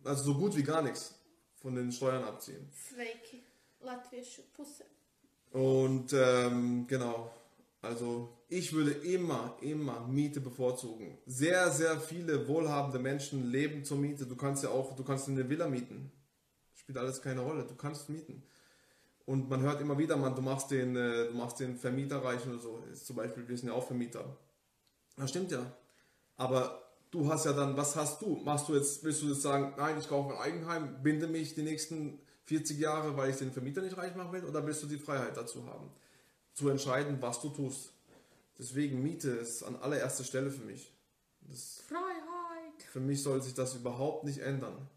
also 0.03 0.23
so 0.23 0.35
gut 0.35 0.55
wie 0.55 0.63
gar 0.63 0.81
nichts 0.81 1.19
von 1.55 1.75
den 1.75 1.91
Steuern 1.91 2.23
abziehen. 2.23 2.69
Sveiki. 2.71 3.43
Latvische 3.81 4.43
Pusse. 4.53 4.85
Und 5.51 6.13
ähm, 6.13 6.85
genau. 6.87 7.31
Also 7.81 8.37
ich 8.49 8.73
würde 8.73 8.91
immer, 8.91 9.55
immer 9.61 10.07
Miete 10.07 10.41
bevorzugen. 10.41 11.17
Sehr, 11.25 11.71
sehr 11.71 11.99
viele 11.99 12.47
wohlhabende 12.47 12.99
Menschen 12.99 13.49
leben 13.49 13.85
zur 13.85 13.97
Miete. 13.97 14.25
Du 14.25 14.35
kannst 14.35 14.63
ja 14.63 14.69
auch, 14.69 14.95
du 14.95 15.03
kannst 15.03 15.29
eine 15.29 15.47
Villa 15.47 15.67
mieten. 15.67 16.11
Spielt 16.73 16.97
alles 16.97 17.21
keine 17.21 17.41
Rolle. 17.41 17.63
Du 17.65 17.75
kannst 17.75 18.09
mieten. 18.09 18.43
Und 19.25 19.49
man 19.49 19.61
hört 19.61 19.79
immer 19.79 19.97
wieder, 19.97 20.17
man, 20.17 20.35
du 20.35 20.41
machst 20.41 20.71
den, 20.71 20.95
äh, 20.95 21.27
du 21.27 21.33
machst 21.33 21.59
den 21.59 21.77
Vermieter 21.77 22.23
reich 22.23 22.45
oder 22.47 22.57
so. 22.57 22.83
Ist 22.91 23.05
zum 23.05 23.15
Beispiel, 23.15 23.47
wir 23.47 23.55
sind 23.55 23.69
ja 23.69 23.75
auch 23.75 23.85
Vermieter. 23.85 24.37
Das 25.15 25.29
stimmt 25.29 25.51
ja. 25.51 25.63
Aber 26.35 26.81
du 27.11 27.31
hast 27.31 27.45
ja 27.45 27.53
dann, 27.53 27.77
was 27.77 27.95
hast 27.95 28.21
du? 28.21 28.37
Machst 28.43 28.67
du 28.67 28.75
jetzt, 28.75 29.03
willst 29.03 29.21
du 29.21 29.27
jetzt 29.27 29.43
sagen, 29.43 29.75
nein, 29.77 29.97
ich 29.99 30.09
kaufe 30.09 30.33
ein 30.33 30.39
Eigenheim, 30.39 31.03
binde 31.03 31.27
mich 31.27 31.53
die 31.53 31.61
nächsten 31.61 32.19
40 32.45 32.79
Jahre, 32.79 33.15
weil 33.15 33.29
ich 33.29 33.37
den 33.37 33.51
Vermieter 33.51 33.81
nicht 33.81 33.97
reich 33.97 34.15
machen 34.15 34.31
will? 34.31 34.45
Oder 34.45 34.65
willst 34.65 34.81
du 34.81 34.87
die 34.87 34.97
Freiheit 34.97 35.37
dazu 35.37 35.65
haben? 35.67 35.91
zu 36.59 36.69
entscheiden, 36.69 37.21
was 37.21 37.39
du 37.41 37.49
tust. 37.49 37.93
Deswegen 38.59 39.01
Miete 39.01 39.29
ist 39.29 39.63
an 39.63 39.77
allererster 39.77 40.25
Stelle 40.25 40.51
für 40.51 40.63
mich. 40.63 40.93
Das 41.41 41.81
Freiheit. 41.87 42.83
Für 42.91 42.99
mich 42.99 43.23
soll 43.23 43.41
sich 43.41 43.53
das 43.53 43.73
überhaupt 43.73 44.25
nicht 44.25 44.39
ändern. 44.39 44.89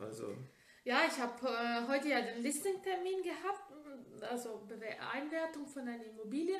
Also. 0.00 0.34
Ja, 0.82 1.02
ich 1.06 1.18
habe 1.20 1.46
äh, 1.46 1.86
heute 1.86 2.08
ja 2.08 2.20
den 2.20 2.42
Listingtermin 2.42 3.22
gehabt, 3.22 3.72
also 4.28 4.66
Einwertung 5.12 5.68
von 5.68 5.82
einer 5.86 6.04
Immobilie. 6.04 6.58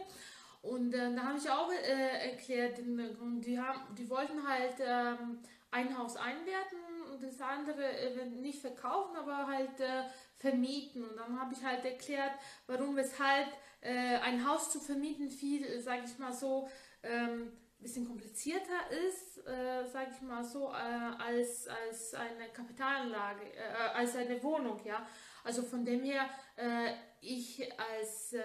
Und 0.63 0.95
äh, 0.95 1.15
da 1.15 1.23
habe 1.25 1.39
ich 1.39 1.51
auch 1.51 1.73
äh, 1.73 2.31
erklärt, 2.31 2.79
die, 2.79 3.59
haben, 3.59 3.95
die 3.97 4.09
wollten 4.09 4.47
halt 4.47 4.77
ähm, 4.79 5.41
ein 5.73 5.99
Haus 5.99 6.17
einwerten 6.17 6.79
das 7.21 7.41
andere 7.41 7.85
äh, 7.85 8.25
nicht 8.27 8.61
verkaufen, 8.61 9.17
aber 9.17 9.47
halt 9.47 9.81
äh, 9.81 10.05
vermieten. 10.37 11.05
Und 11.05 11.17
dann 11.17 11.41
habe 11.41 11.55
ich 11.55 11.65
halt 11.65 11.85
erklärt, 11.85 12.33
warum, 12.67 12.97
weshalb 12.97 13.49
äh, 13.81 14.17
ein 14.19 14.47
Haus 14.49 14.71
zu 14.71 14.81
vermieten 14.81 15.31
viel, 15.31 15.81
sage 15.81 16.03
ich 16.07 16.19
mal 16.19 16.33
so, 16.33 16.69
ähm, 17.03 17.53
bisschen 17.81 18.07
komplizierter 18.07 18.91
ist, 19.07 19.39
äh, 19.47 19.87
sage 19.87 20.11
ich 20.15 20.21
mal 20.21 20.45
so, 20.45 20.71
äh, 20.71 20.75
als, 20.75 21.67
als 21.67 22.15
eine 22.15 22.49
Kapitalanlage, 22.53 23.55
äh, 23.55 23.95
als 23.95 24.17
eine 24.17 24.43
Wohnung, 24.43 24.81
ja. 24.85 25.07
Also 25.45 25.63
von 25.63 25.85
dem 25.85 26.03
her, 26.03 26.29
äh, 26.57 26.93
ich 27.23 27.71
als 27.79 28.35
äh, 28.35 28.43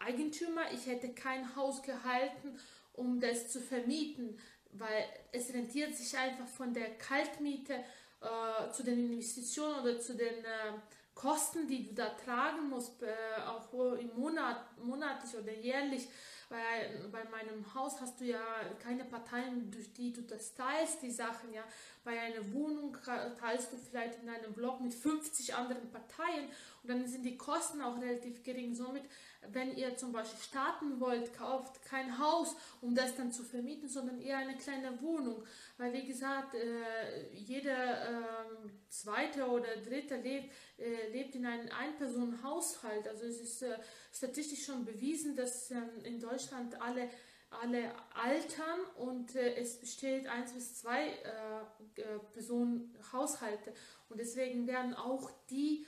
Eigentümer, 0.00 0.70
ich 0.72 0.86
hätte 0.86 1.12
kein 1.12 1.54
Haus 1.56 1.82
gehalten, 1.82 2.58
um 2.92 3.20
das 3.20 3.50
zu 3.50 3.60
vermieten, 3.60 4.38
weil 4.72 5.04
es 5.32 5.52
rentiert 5.52 5.94
sich 5.96 6.16
einfach 6.16 6.46
von 6.46 6.72
der 6.72 6.96
Kaltmiete 6.98 7.82
äh, 8.20 8.70
zu 8.70 8.82
den 8.82 9.12
Investitionen 9.12 9.80
oder 9.80 10.00
zu 10.00 10.14
den 10.14 10.44
Kosten, 11.14 11.66
die 11.66 11.88
du 11.88 11.94
da 11.94 12.08
tragen 12.10 12.70
musst, 12.70 13.02
äh, 13.02 13.12
auch 13.46 13.72
im 13.98 14.10
Monat, 14.14 14.56
monatlich 14.78 15.36
oder 15.36 15.52
jährlich, 15.52 16.08
weil 16.48 17.08
bei 17.12 17.24
meinem 17.24 17.74
Haus 17.74 18.00
hast 18.00 18.20
du 18.20 18.24
ja 18.24 18.40
keine 18.82 19.04
Parteien, 19.04 19.70
durch 19.70 19.92
die 19.92 20.12
du 20.12 20.22
das 20.22 20.54
teilst, 20.54 21.02
die 21.02 21.10
Sachen, 21.10 21.52
ja. 21.52 21.62
Bei 22.02 22.18
einer 22.18 22.52
Wohnung 22.54 22.96
teilst 23.38 23.72
du 23.72 23.76
vielleicht 23.76 24.22
in 24.22 24.30
einem 24.30 24.54
Block 24.54 24.80
mit 24.80 24.94
50 24.94 25.54
anderen 25.54 25.90
Parteien 25.90 26.48
und 26.82 26.90
dann 26.90 27.06
sind 27.06 27.24
die 27.24 27.36
Kosten 27.36 27.80
auch 27.80 28.00
relativ 28.00 28.42
gering. 28.42 28.74
Somit 28.74 29.04
wenn 29.48 29.76
ihr 29.76 29.96
zum 29.96 30.12
Beispiel 30.12 30.40
starten 30.40 31.00
wollt, 31.00 31.32
kauft 31.34 31.82
kein 31.82 32.18
Haus, 32.18 32.54
um 32.80 32.94
das 32.94 33.16
dann 33.16 33.32
zu 33.32 33.42
vermieten, 33.42 33.88
sondern 33.88 34.20
eher 34.20 34.38
eine 34.38 34.56
kleine 34.56 35.00
Wohnung. 35.00 35.44
Weil 35.78 35.92
wie 35.92 36.06
gesagt, 36.06 36.54
äh, 36.54 37.32
jeder 37.32 38.02
äh, 38.02 38.68
zweite 38.88 39.46
oder 39.48 39.76
dritte 39.76 40.16
lebt, 40.16 40.52
äh, 40.78 41.08
lebt 41.10 41.34
in 41.34 41.46
einem 41.46 41.68
Ein-Personen-Haushalt. 41.72 43.08
Also 43.08 43.24
es 43.24 43.40
ist 43.40 43.62
äh, 43.62 43.78
statistisch 44.12 44.64
schon 44.64 44.84
bewiesen, 44.84 45.36
dass 45.36 45.70
ähm, 45.70 45.88
in 46.04 46.20
Deutschland 46.20 46.80
alle 46.80 47.08
alle 47.62 47.92
altern 48.14 48.78
und 48.96 49.34
äh, 49.34 49.56
es 49.56 49.80
besteht 49.80 50.28
eins 50.28 50.52
bis 50.52 50.76
zwei 50.76 51.08
äh, 51.08 52.18
Personen 52.32 52.96
Haushalte 53.12 53.74
und 54.08 54.20
deswegen 54.20 54.68
werden 54.68 54.94
auch 54.94 55.32
die 55.50 55.84
äh, 55.84 55.86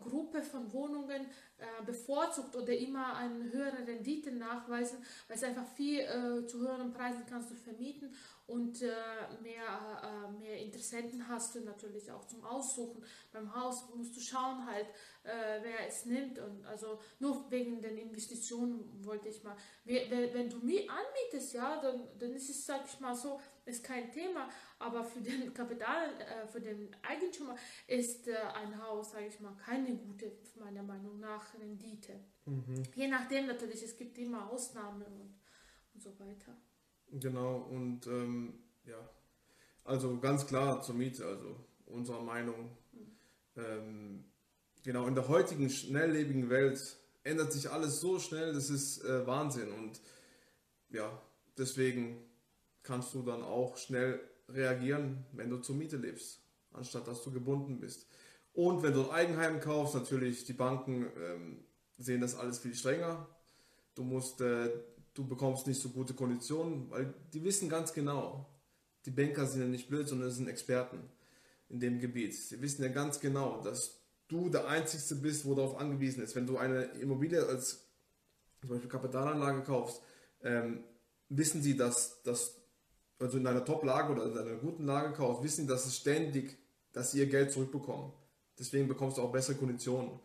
Gruppe 0.00 0.42
von 0.42 0.72
Wohnungen 0.72 1.26
äh, 1.58 1.84
bevorzugt 1.84 2.56
oder 2.56 2.72
immer 2.72 3.16
eine 3.16 3.50
höhere 3.52 3.86
Rendite 3.86 4.32
nachweisen, 4.32 4.98
weil 5.28 5.36
es 5.36 5.44
einfach 5.44 5.66
viel 5.74 6.00
äh, 6.00 6.46
zu 6.46 6.60
höheren 6.60 6.92
Preisen 6.92 7.24
kannst 7.28 7.50
du 7.50 7.54
vermieten 7.54 8.14
und 8.46 8.82
äh, 8.82 8.88
mehr, 9.42 10.02
äh, 10.02 10.38
mehr 10.38 10.58
Interessenten 10.58 11.26
hast 11.28 11.54
du 11.54 11.60
natürlich 11.60 12.10
auch 12.10 12.26
zum 12.26 12.44
Aussuchen. 12.44 13.02
Beim 13.32 13.54
Haus 13.54 13.88
musst 13.94 14.16
du 14.16 14.20
schauen 14.20 14.66
halt, 14.66 14.86
äh, 15.22 15.60
wer 15.62 15.86
es 15.88 16.04
nimmt 16.04 16.38
und 16.38 16.64
also 16.66 17.00
nur 17.20 17.50
wegen 17.50 17.80
den 17.80 17.96
Investitionen 17.96 19.04
wollte 19.04 19.28
ich 19.28 19.42
mal. 19.42 19.56
Wenn, 19.84 20.10
wenn 20.34 20.50
du 20.50 20.58
mir 20.58 20.82
anmietest, 20.90 21.54
ja, 21.54 21.80
dann, 21.80 22.06
dann 22.18 22.32
ist 22.34 22.50
es, 22.50 22.66
sag 22.66 22.84
ich 22.86 23.00
mal 23.00 23.14
so, 23.14 23.40
ist 23.66 23.84
kein 23.84 24.10
Thema, 24.10 24.48
aber 24.78 25.04
für 25.04 25.20
den 25.20 25.52
Kapital, 25.54 26.08
äh, 26.20 26.46
für 26.46 26.60
den 26.60 26.94
Eigentümer 27.02 27.56
ist 27.86 28.28
äh, 28.28 28.36
ein 28.54 28.82
Haus, 28.82 29.12
sage 29.12 29.26
ich 29.26 29.40
mal, 29.40 29.56
keine 29.56 29.96
gute, 29.96 30.32
meiner 30.58 30.82
Meinung 30.82 31.18
nach, 31.20 31.54
Rendite. 31.58 32.20
Mhm. 32.46 32.82
Je 32.94 33.08
nachdem 33.08 33.46
natürlich, 33.46 33.82
es 33.82 33.96
gibt 33.96 34.18
immer 34.18 34.50
Ausnahmen 34.50 35.02
und, 35.02 35.34
und 35.94 36.02
so 36.02 36.18
weiter. 36.18 36.56
Genau, 37.10 37.58
und 37.58 38.06
ähm, 38.06 38.64
ja, 38.84 39.08
also 39.84 40.18
ganz 40.18 40.46
klar 40.46 40.82
zur 40.82 40.94
Miete, 40.94 41.26
also 41.26 41.56
unserer 41.86 42.22
Meinung. 42.22 42.76
Mhm. 42.92 43.18
Ähm, 43.56 44.24
genau, 44.82 45.06
in 45.06 45.14
der 45.14 45.28
heutigen 45.28 45.70
schnelllebigen 45.70 46.50
Welt 46.50 46.96
ändert 47.22 47.52
sich 47.52 47.70
alles 47.70 48.00
so 48.00 48.18
schnell, 48.18 48.52
das 48.52 48.68
ist 48.68 49.02
äh, 49.04 49.26
Wahnsinn 49.26 49.72
und 49.72 50.00
ja, 50.90 51.10
deswegen 51.56 52.22
kannst 52.84 53.14
du 53.14 53.22
dann 53.22 53.42
auch 53.42 53.76
schnell 53.76 54.20
reagieren, 54.48 55.24
wenn 55.32 55.50
du 55.50 55.58
zur 55.58 55.74
Miete 55.74 55.96
lebst, 55.96 56.40
anstatt 56.72 57.08
dass 57.08 57.22
du 57.22 57.32
gebunden 57.32 57.80
bist. 57.80 58.06
Und 58.52 58.82
wenn 58.82 58.92
du 58.92 59.08
ein 59.08 59.10
Eigenheim 59.10 59.60
kaufst, 59.60 59.94
natürlich 59.94 60.44
die 60.44 60.52
Banken 60.52 61.10
ähm, 61.20 61.64
sehen 61.98 62.20
das 62.20 62.36
alles 62.36 62.58
viel 62.58 62.74
strenger. 62.74 63.26
Du 63.94 64.04
musst, 64.04 64.40
äh, 64.40 64.70
du 65.14 65.26
bekommst 65.26 65.66
nicht 65.66 65.80
so 65.80 65.88
gute 65.88 66.14
Konditionen, 66.14 66.88
weil 66.90 67.12
die 67.32 67.42
wissen 67.42 67.68
ganz 67.68 67.92
genau, 67.92 68.48
die 69.06 69.10
Banker 69.10 69.46
sind 69.46 69.62
ja 69.62 69.66
nicht 69.66 69.88
blöd, 69.88 70.06
sondern 70.06 70.30
sind 70.30 70.48
Experten 70.48 71.08
in 71.68 71.80
dem 71.80 71.98
Gebiet. 71.98 72.34
Sie 72.34 72.60
wissen 72.62 72.82
ja 72.82 72.88
ganz 72.88 73.18
genau, 73.18 73.60
dass 73.60 74.00
du 74.28 74.48
der 74.48 74.68
Einzige 74.68 75.20
bist, 75.20 75.44
wo 75.44 75.54
darauf 75.54 75.78
angewiesen 75.78 76.22
ist. 76.22 76.36
Wenn 76.36 76.46
du 76.46 76.56
eine 76.56 76.84
Immobilie 77.00 77.44
als 77.46 77.84
zum 78.60 78.70
Beispiel 78.70 78.88
Kapitalanlage 78.88 79.62
kaufst, 79.62 80.00
ähm, 80.42 80.84
wissen 81.28 81.62
sie, 81.62 81.76
dass, 81.76 82.22
dass 82.22 82.63
also 83.18 83.38
in 83.38 83.46
einer 83.46 83.64
Top-Lage 83.64 84.12
oder 84.12 84.26
in 84.26 84.36
einer 84.36 84.56
guten 84.56 84.84
Lage 84.84 85.12
kaufst, 85.12 85.42
wissen, 85.42 85.66
dass 85.66 85.86
es 85.86 85.96
ständig, 85.96 86.58
dass 86.92 87.12
sie 87.12 87.20
ihr 87.20 87.26
Geld 87.26 87.52
zurückbekommen. 87.52 88.12
Deswegen 88.58 88.88
bekommst 88.88 89.18
du 89.18 89.22
auch 89.22 89.32
bessere 89.32 89.56
Konditionen. 89.56 90.18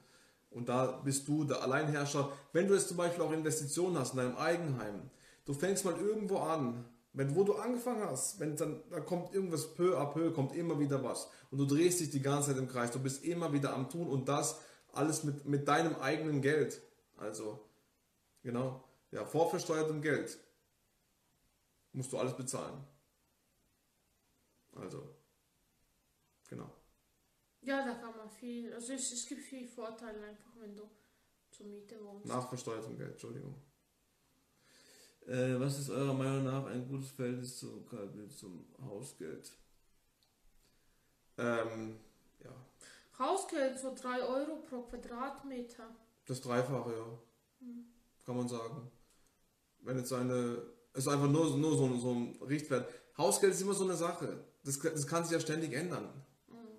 Und 0.51 0.69
da 0.69 1.01
bist 1.03 1.27
du 1.27 1.43
der 1.43 1.61
Alleinherrscher. 1.61 2.31
Wenn 2.53 2.67
du 2.67 2.73
jetzt 2.73 2.87
zum 2.87 2.97
Beispiel 2.97 3.23
auch 3.23 3.31
Investitionen 3.31 3.97
hast 3.97 4.13
in 4.13 4.17
deinem 4.17 4.37
Eigenheim, 4.37 5.09
du 5.45 5.53
fängst 5.53 5.85
mal 5.85 5.95
irgendwo 5.99 6.37
an, 6.37 6.85
wenn, 7.13 7.35
wo 7.35 7.43
du 7.43 7.55
angefangen 7.55 8.03
hast, 8.03 8.39
wenn 8.39 8.55
dann, 8.55 8.81
dann 8.89 9.05
kommt 9.05 9.33
irgendwas 9.33 9.73
peu 9.73 9.97
à 9.97 10.05
peu, 10.05 10.31
kommt 10.31 10.55
immer 10.55 10.79
wieder 10.79 11.03
was. 11.03 11.29
Und 11.51 11.57
du 11.57 11.65
drehst 11.65 11.99
dich 11.99 12.09
die 12.11 12.21
ganze 12.21 12.49
Zeit 12.49 12.57
im 12.57 12.67
Kreis. 12.67 12.91
Du 12.91 12.99
bist 12.99 13.23
immer 13.23 13.51
wieder 13.51 13.73
am 13.73 13.89
Tun 13.89 14.07
und 14.07 14.27
das 14.27 14.59
alles 14.91 15.23
mit, 15.23 15.45
mit 15.45 15.67
deinem 15.67 15.95
eigenen 15.95 16.41
Geld. 16.41 16.81
Also, 17.17 17.59
genau, 18.43 18.83
ja, 19.11 19.25
vorversteuertem 19.25 20.01
Geld 20.01 20.37
musst 21.93 22.11
du 22.11 22.17
alles 22.17 22.35
bezahlen. 22.35 22.83
Also, 24.75 25.15
genau. 26.47 26.71
Ja, 27.61 27.85
da 27.85 27.93
kann 27.95 28.15
man 28.15 28.29
viel, 28.29 28.73
also 28.73 28.93
es, 28.93 29.11
es 29.11 29.25
gibt 29.27 29.41
viel 29.41 29.67
Vorteile 29.67 30.23
einfach, 30.23 30.51
wenn 30.59 30.75
du 30.75 30.89
zur 31.51 31.65
Miete 31.65 32.01
wohnst. 32.03 32.25
Nachversteuertem 32.25 32.97
Geld, 32.97 33.11
Entschuldigung. 33.11 33.55
Äh, 35.25 35.59
was 35.59 35.77
ist 35.77 35.89
eurer 35.89 36.13
Meinung 36.13 36.45
nach 36.45 36.65
ein 36.67 36.87
gutes 36.87 37.11
Verhältnis 37.11 37.59
zum, 37.59 37.85
zum 38.35 38.65
Hausgeld? 38.81 39.51
Ähm, 41.37 41.99
ja. 42.43 42.55
Hausgeld 43.17 43.77
so 43.77 43.93
3 43.93 44.23
Euro 44.23 44.55
pro 44.57 44.83
Quadratmeter. 44.83 45.95
Das 46.25 46.41
Dreifache, 46.41 46.91
ja. 46.91 47.19
Hm. 47.59 47.85
Kann 48.25 48.37
man 48.37 48.47
sagen. 48.47 48.91
Wenn 49.81 49.97
jetzt 49.97 50.13
eine 50.13 50.61
ist 50.99 51.07
einfach 51.07 51.29
nur, 51.29 51.57
nur 51.57 51.77
so, 51.77 51.97
so 51.97 52.11
ein 52.11 52.35
Richtwert. 52.47 52.89
Hausgeld 53.17 53.53
ist 53.53 53.61
immer 53.61 53.73
so 53.73 53.83
eine 53.83 53.95
Sache. 53.95 54.43
Das, 54.63 54.79
das 54.79 55.07
kann 55.07 55.23
sich 55.23 55.33
ja 55.33 55.39
ständig 55.39 55.73
ändern. 55.73 56.09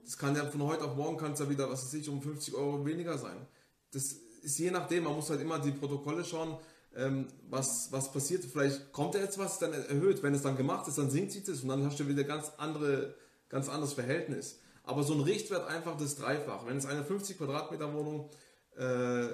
Das 0.04 0.16
kann 0.16 0.34
ja 0.34 0.44
von 0.46 0.62
heute 0.64 0.84
auf 0.84 0.96
morgen 0.96 1.16
kann 1.16 1.32
es 1.32 1.40
ja 1.40 1.48
wieder, 1.48 1.70
was 1.70 1.84
weiß 1.84 1.94
ich, 1.94 2.08
um 2.08 2.20
50 2.20 2.54
Euro 2.54 2.84
weniger 2.84 3.18
sein. 3.18 3.46
Das 3.92 4.12
ist 4.42 4.58
je 4.58 4.70
nachdem, 4.70 5.04
man 5.04 5.14
muss 5.14 5.30
halt 5.30 5.40
immer 5.40 5.58
die 5.58 5.72
Protokolle 5.72 6.24
schauen, 6.24 6.58
ähm, 6.96 7.28
was, 7.48 7.92
was 7.92 8.10
passiert. 8.10 8.44
Vielleicht 8.44 8.92
kommt 8.92 9.14
da 9.14 9.18
jetzt 9.18 9.38
was, 9.38 9.58
dann 9.58 9.72
erhöht. 9.72 10.22
Wenn 10.22 10.34
es 10.34 10.42
dann 10.42 10.56
gemacht 10.56 10.88
ist, 10.88 10.98
dann 10.98 11.10
sinkt 11.10 11.32
sich 11.32 11.44
das 11.44 11.60
und 11.60 11.68
dann 11.68 11.84
hast 11.84 12.00
du 12.00 12.08
wieder 12.08 12.24
ganz 12.24 12.52
andere, 12.56 13.14
ganz 13.48 13.68
anderes 13.68 13.92
Verhältnis. 13.92 14.58
Aber 14.82 15.02
so 15.04 15.14
ein 15.14 15.20
Richtwert 15.20 15.68
einfach 15.68 15.96
das 15.96 16.16
Dreifach. 16.16 16.66
Wenn 16.66 16.76
es 16.76 16.86
eine 16.86 17.04
50 17.04 17.38
Quadratmeter 17.38 17.92
Wohnung 17.94 18.30
äh, 18.76 19.28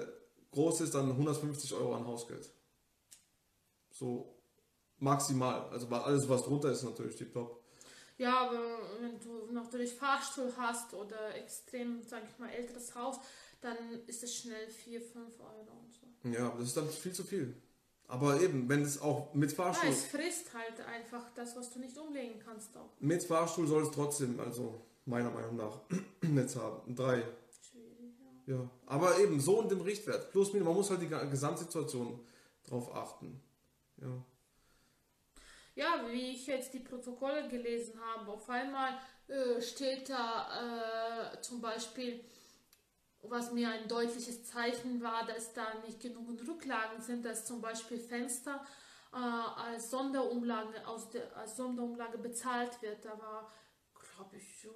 groß 0.51 0.81
ist, 0.81 0.93
dann 0.93 1.09
150 1.11 1.73
Euro 1.73 1.95
an 1.95 2.05
Hausgeld. 2.05 2.49
So 3.89 4.36
maximal. 4.99 5.69
Also 5.71 5.87
alles, 5.87 6.27
was 6.27 6.43
drunter 6.43 6.71
ist, 6.71 6.83
natürlich 6.83 7.15
tipptopp. 7.15 7.63
Ja, 8.17 8.47
aber 8.47 8.79
wenn 8.99 9.19
du 9.19 9.53
natürlich 9.53 9.93
Fahrstuhl 9.93 10.51
hast 10.57 10.93
oder 10.93 11.35
extrem, 11.35 12.01
sag 12.01 12.23
ich 12.27 12.39
mal, 12.39 12.49
älteres 12.49 12.95
Haus, 12.95 13.19
dann 13.61 13.77
ist 14.07 14.23
es 14.23 14.35
schnell 14.35 14.67
4, 14.67 15.01
5 15.01 15.39
Euro 15.39 15.79
und 15.83 15.93
so. 15.93 16.29
Ja, 16.29 16.49
das 16.57 16.67
ist 16.67 16.77
dann 16.77 16.89
viel 16.89 17.13
zu 17.13 17.23
viel. 17.23 17.55
Aber 18.07 18.41
eben, 18.41 18.69
wenn 18.69 18.81
es 18.81 19.01
auch 19.01 19.33
mit 19.33 19.51
Fahrstuhl. 19.51 19.89
Ja, 19.89 19.95
es 19.95 20.05
frisst 20.05 20.53
halt 20.53 20.79
einfach 20.87 21.29
das, 21.35 21.55
was 21.55 21.71
du 21.71 21.79
nicht 21.79 21.97
umlegen 21.97 22.39
kannst 22.43 22.75
auch. 22.77 22.89
Mit 22.99 23.21
Fahrstuhl 23.21 23.67
soll 23.67 23.83
es 23.83 23.91
trotzdem, 23.91 24.39
also 24.39 24.81
meiner 25.05 25.29
Meinung 25.29 25.57
nach, 25.57 25.81
Netz 26.21 26.55
haben. 26.55 26.95
Drei. 26.95 27.23
Schwierig, 27.69 28.15
ja. 28.47 28.55
ja. 28.55 28.69
Aber 28.85 29.19
eben 29.19 29.39
so 29.39 29.61
in 29.61 29.69
dem 29.69 29.81
Richtwert. 29.81 30.31
Plus, 30.31 30.53
man 30.53 30.63
muss 30.63 30.89
halt 30.89 31.01
die 31.01 31.07
Gesamtsituation 31.07 32.19
drauf 32.63 32.95
achten. 32.95 33.41
Ja 33.97 34.23
ja, 35.77 36.03
wie 36.09 36.31
ich 36.31 36.47
jetzt 36.47 36.73
die 36.73 36.79
Protokolle 36.79 37.47
gelesen 37.47 38.01
habe, 38.01 38.31
auf 38.31 38.49
einmal 38.49 38.97
äh, 39.27 39.61
steht 39.61 40.09
da 40.09 41.33
äh, 41.35 41.41
zum 41.41 41.61
Beispiel, 41.61 42.23
was 43.21 43.51
mir 43.51 43.69
ein 43.69 43.87
deutliches 43.87 44.43
Zeichen 44.45 45.01
war, 45.03 45.27
dass 45.27 45.53
da 45.53 45.75
nicht 45.85 45.99
genug 45.99 46.29
Rücklagen 46.47 46.99
sind, 46.99 47.23
dass 47.23 47.45
zum 47.45 47.61
Beispiel 47.61 47.99
Fenster 47.99 48.65
äh, 49.13 49.17
als 49.17 49.91
Sonderumlage 49.91 50.87
aus 50.87 51.11
der 51.11 51.37
als 51.37 51.55
Sonderumlage 51.55 52.17
bezahlt 52.17 52.81
wird. 52.81 53.05
Da 53.05 53.11
war, 53.19 53.53
glaube 54.15 54.37
ich, 54.37 54.67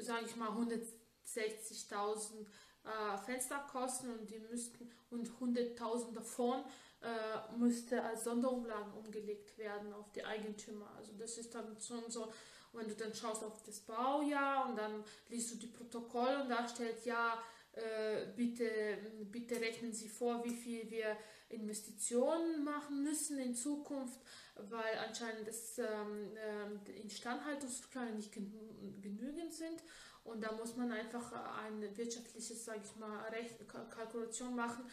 sage 0.00 0.26
ich 0.26 0.36
mal 0.36 0.50
160.000 0.50 2.46
äh, 2.84 3.16
Fensterkosten 3.24 4.18
und 4.18 4.28
die 4.28 4.40
müssten 4.40 4.92
und 5.08 5.26
100.000 5.40 6.12
davon 6.12 6.64
äh, 7.04 7.56
müsste 7.56 8.02
als 8.02 8.24
Sonderumlage 8.24 8.90
umgelegt 8.92 9.58
werden 9.58 9.92
auf 9.92 10.10
die 10.12 10.24
Eigentümer. 10.24 10.90
Also 10.96 11.12
das 11.18 11.36
ist 11.38 11.54
dann 11.54 11.76
schon 11.80 12.10
so, 12.10 12.32
wenn 12.72 12.88
du 12.88 12.94
dann 12.94 13.14
schaust 13.14 13.44
auf 13.44 13.62
das 13.62 13.80
Baujahr 13.80 14.68
und 14.68 14.76
dann 14.76 15.04
liest 15.28 15.52
du 15.52 15.56
die 15.56 15.66
Protokolle 15.66 16.42
und 16.42 16.48
da 16.48 16.66
steht 16.66 17.04
ja, 17.04 17.42
äh, 17.72 18.26
bitte, 18.34 18.98
bitte 19.30 19.60
rechnen 19.60 19.92
Sie 19.92 20.08
vor, 20.08 20.44
wie 20.44 20.54
viel 20.54 20.90
wir 20.90 21.16
Investitionen 21.50 22.64
machen 22.64 23.02
müssen 23.02 23.38
in 23.38 23.54
Zukunft, 23.54 24.18
weil 24.56 24.98
anscheinend 25.06 25.46
das 25.46 25.78
ähm, 25.78 26.36
äh, 26.36 27.00
Instandhaltungsrücklagen 27.02 28.16
nicht 28.16 28.32
genügend 28.32 29.52
sind 29.52 29.82
und 30.24 30.42
da 30.42 30.52
muss 30.52 30.74
man 30.76 30.90
einfach 30.90 31.32
eine 31.64 31.96
wirtschaftliche, 31.96 32.54
sage 32.54 32.80
ich 32.82 32.96
mal, 32.96 33.28
Rech 33.28 33.52
Kalkulation 33.68 34.56
machen, 34.56 34.84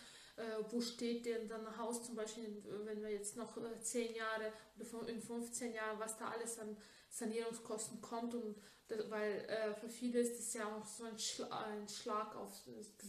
äh, 0.42 0.64
wo 0.72 0.82
steht 0.82 1.26
denn 1.26 1.48
dann 1.48 1.78
Haus 1.78 2.04
zum 2.04 2.16
Beispiel, 2.16 2.64
wenn 2.86 3.02
wir 3.02 3.12
jetzt 3.12 3.38
noch 3.38 3.56
äh, 3.58 3.80
10 3.80 4.16
Jahre 4.16 4.52
oder 4.76 5.08
in 5.08 5.22
15 5.22 5.74
Jahren, 5.74 6.00
was 6.00 6.18
da 6.18 6.30
alles 6.30 6.60
an 6.60 6.76
Sanierungskosten 7.10 8.02
kommt 8.02 8.34
und 8.34 8.56
das, 8.88 9.10
weil 9.10 9.46
äh, 9.48 9.74
für 9.76 9.90
viele 9.90 10.20
ist 10.20 10.38
das 10.38 10.54
ja 10.54 10.66
auch 10.66 10.86
so 10.86 11.04
ein, 11.04 11.18
Schla 11.18 11.48
ein 11.66 11.88
Schlag 11.88 12.36
aufs 12.36 12.66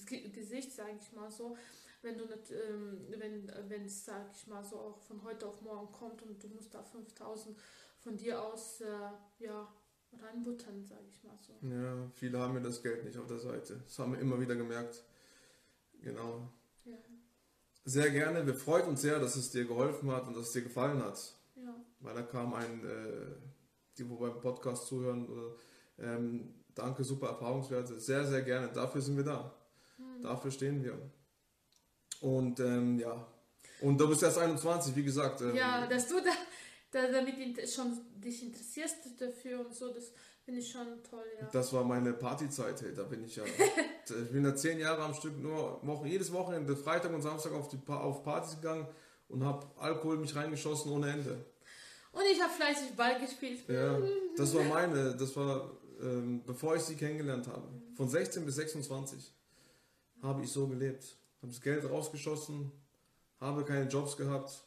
Gesicht, 0.06 0.72
sage 0.72 0.98
ich 1.00 1.12
mal 1.12 1.30
so, 1.30 1.56
wenn 2.02 2.18
du 2.18 2.26
nicht, 2.26 2.50
ähm, 2.50 3.06
wenn 3.68 3.84
es, 3.84 4.04
sag 4.04 4.30
ich 4.34 4.46
mal, 4.46 4.62
so 4.62 4.76
auch 4.76 4.98
von 5.00 5.22
heute 5.22 5.46
auf 5.46 5.62
morgen 5.62 5.90
kommt 5.92 6.22
und 6.22 6.42
du 6.42 6.48
musst 6.48 6.74
da 6.74 6.82
5000 6.82 7.56
von 7.98 8.16
dir 8.16 8.42
aus, 8.42 8.80
äh, 8.80 9.44
ja, 9.44 9.72
reinbuttern, 10.20 10.84
sage 10.84 11.04
ich 11.08 11.22
mal 11.24 11.38
so. 11.40 11.54
Ja, 11.66 12.10
viele 12.14 12.38
haben 12.38 12.54
ja 12.54 12.60
das 12.60 12.82
Geld 12.82 13.04
nicht 13.04 13.18
auf 13.18 13.26
der 13.26 13.38
Seite. 13.38 13.80
Das 13.84 13.98
haben 13.98 14.12
wir 14.12 14.20
immer 14.20 14.38
wieder 14.40 14.56
gemerkt. 14.56 15.04
Genau. 16.02 16.48
Sehr 17.84 18.10
gerne. 18.10 18.46
Wir 18.46 18.54
freuen 18.54 18.86
uns 18.86 19.02
sehr, 19.02 19.18
dass 19.18 19.36
es 19.36 19.50
dir 19.50 19.64
geholfen 19.64 20.10
hat 20.10 20.26
und 20.28 20.36
dass 20.36 20.48
es 20.48 20.52
dir 20.52 20.62
gefallen 20.62 21.02
hat. 21.02 21.18
Ja. 21.56 21.74
Weil 22.00 22.14
da 22.14 22.22
kam 22.22 22.54
ein, 22.54 22.84
äh, 22.84 23.26
die 23.98 24.08
wo 24.08 24.16
beim 24.16 24.40
Podcast 24.40 24.86
zuhören, 24.86 25.28
oder, 25.28 25.54
ähm, 25.98 26.54
danke, 26.74 27.02
super 27.02 27.28
Erfahrungswerte. 27.28 27.98
Sehr, 27.98 28.24
sehr 28.24 28.42
gerne. 28.42 28.68
Dafür 28.68 29.00
sind 29.00 29.16
wir 29.16 29.24
da. 29.24 29.52
Hm. 29.96 30.22
Dafür 30.22 30.50
stehen 30.50 30.82
wir. 30.84 30.98
Und 32.20 32.60
ähm, 32.60 32.98
ja. 32.98 33.26
Und 33.80 33.98
du 33.98 34.08
bist 34.08 34.22
erst 34.22 34.38
21, 34.38 34.94
wie 34.94 35.02
gesagt. 35.02 35.40
Ähm, 35.40 35.56
Ja, 35.56 35.86
dass 35.88 36.06
du 36.06 36.20
da, 36.20 36.30
da 36.92 37.10
damit 37.10 37.34
schon 37.68 37.98
dich 38.14 38.44
interessierst 38.44 39.20
dafür 39.20 39.66
und 39.66 39.74
so, 39.74 39.92
das 39.92 40.12
finde 40.44 40.60
ich 40.60 40.70
schon 40.70 41.02
toll, 41.08 41.24
ja. 41.40 41.48
Das 41.52 41.72
war 41.72 41.84
meine 41.84 42.12
Partyzeit, 42.12 42.80
hey, 42.82 42.94
da 42.94 43.04
bin 43.04 43.24
ich 43.24 43.36
ja. 43.36 43.44
ich 44.08 44.32
bin 44.32 44.44
da 44.44 44.54
zehn 44.54 44.78
Jahre 44.78 45.02
am 45.02 45.14
Stück 45.14 45.38
nur 45.38 45.80
Wochen, 45.86 46.06
jedes 46.06 46.32
Wochenende, 46.32 46.76
Freitag 46.76 47.12
und 47.12 47.22
Samstag 47.22 47.52
auf, 47.52 47.68
die, 47.68 47.78
auf 47.88 48.22
Partys 48.22 48.56
gegangen 48.56 48.86
und 49.28 49.44
habe 49.44 49.66
Alkohol 49.78 50.18
mich 50.18 50.34
reingeschossen 50.34 50.92
ohne 50.92 51.10
Ende. 51.10 51.44
Und 52.12 52.22
ich 52.30 52.40
habe 52.40 52.52
fleißig 52.52 52.94
Ball 52.94 53.18
gespielt. 53.20 53.60
Ja, 53.68 53.98
das 54.36 54.54
war 54.54 54.64
meine, 54.64 55.16
das 55.16 55.34
war, 55.34 55.70
ähm, 56.00 56.42
bevor 56.44 56.76
ich 56.76 56.82
sie 56.82 56.94
kennengelernt 56.94 57.46
habe. 57.46 57.66
Von 57.96 58.08
16 58.08 58.44
bis 58.44 58.56
26 58.56 59.32
habe 60.22 60.42
ich 60.42 60.52
so 60.52 60.66
gelebt. 60.66 61.16
Habe 61.40 61.50
das 61.50 61.60
Geld 61.60 61.88
rausgeschossen, 61.88 62.70
habe 63.40 63.64
keine 63.64 63.88
Jobs 63.88 64.16
gehabt. 64.16 64.62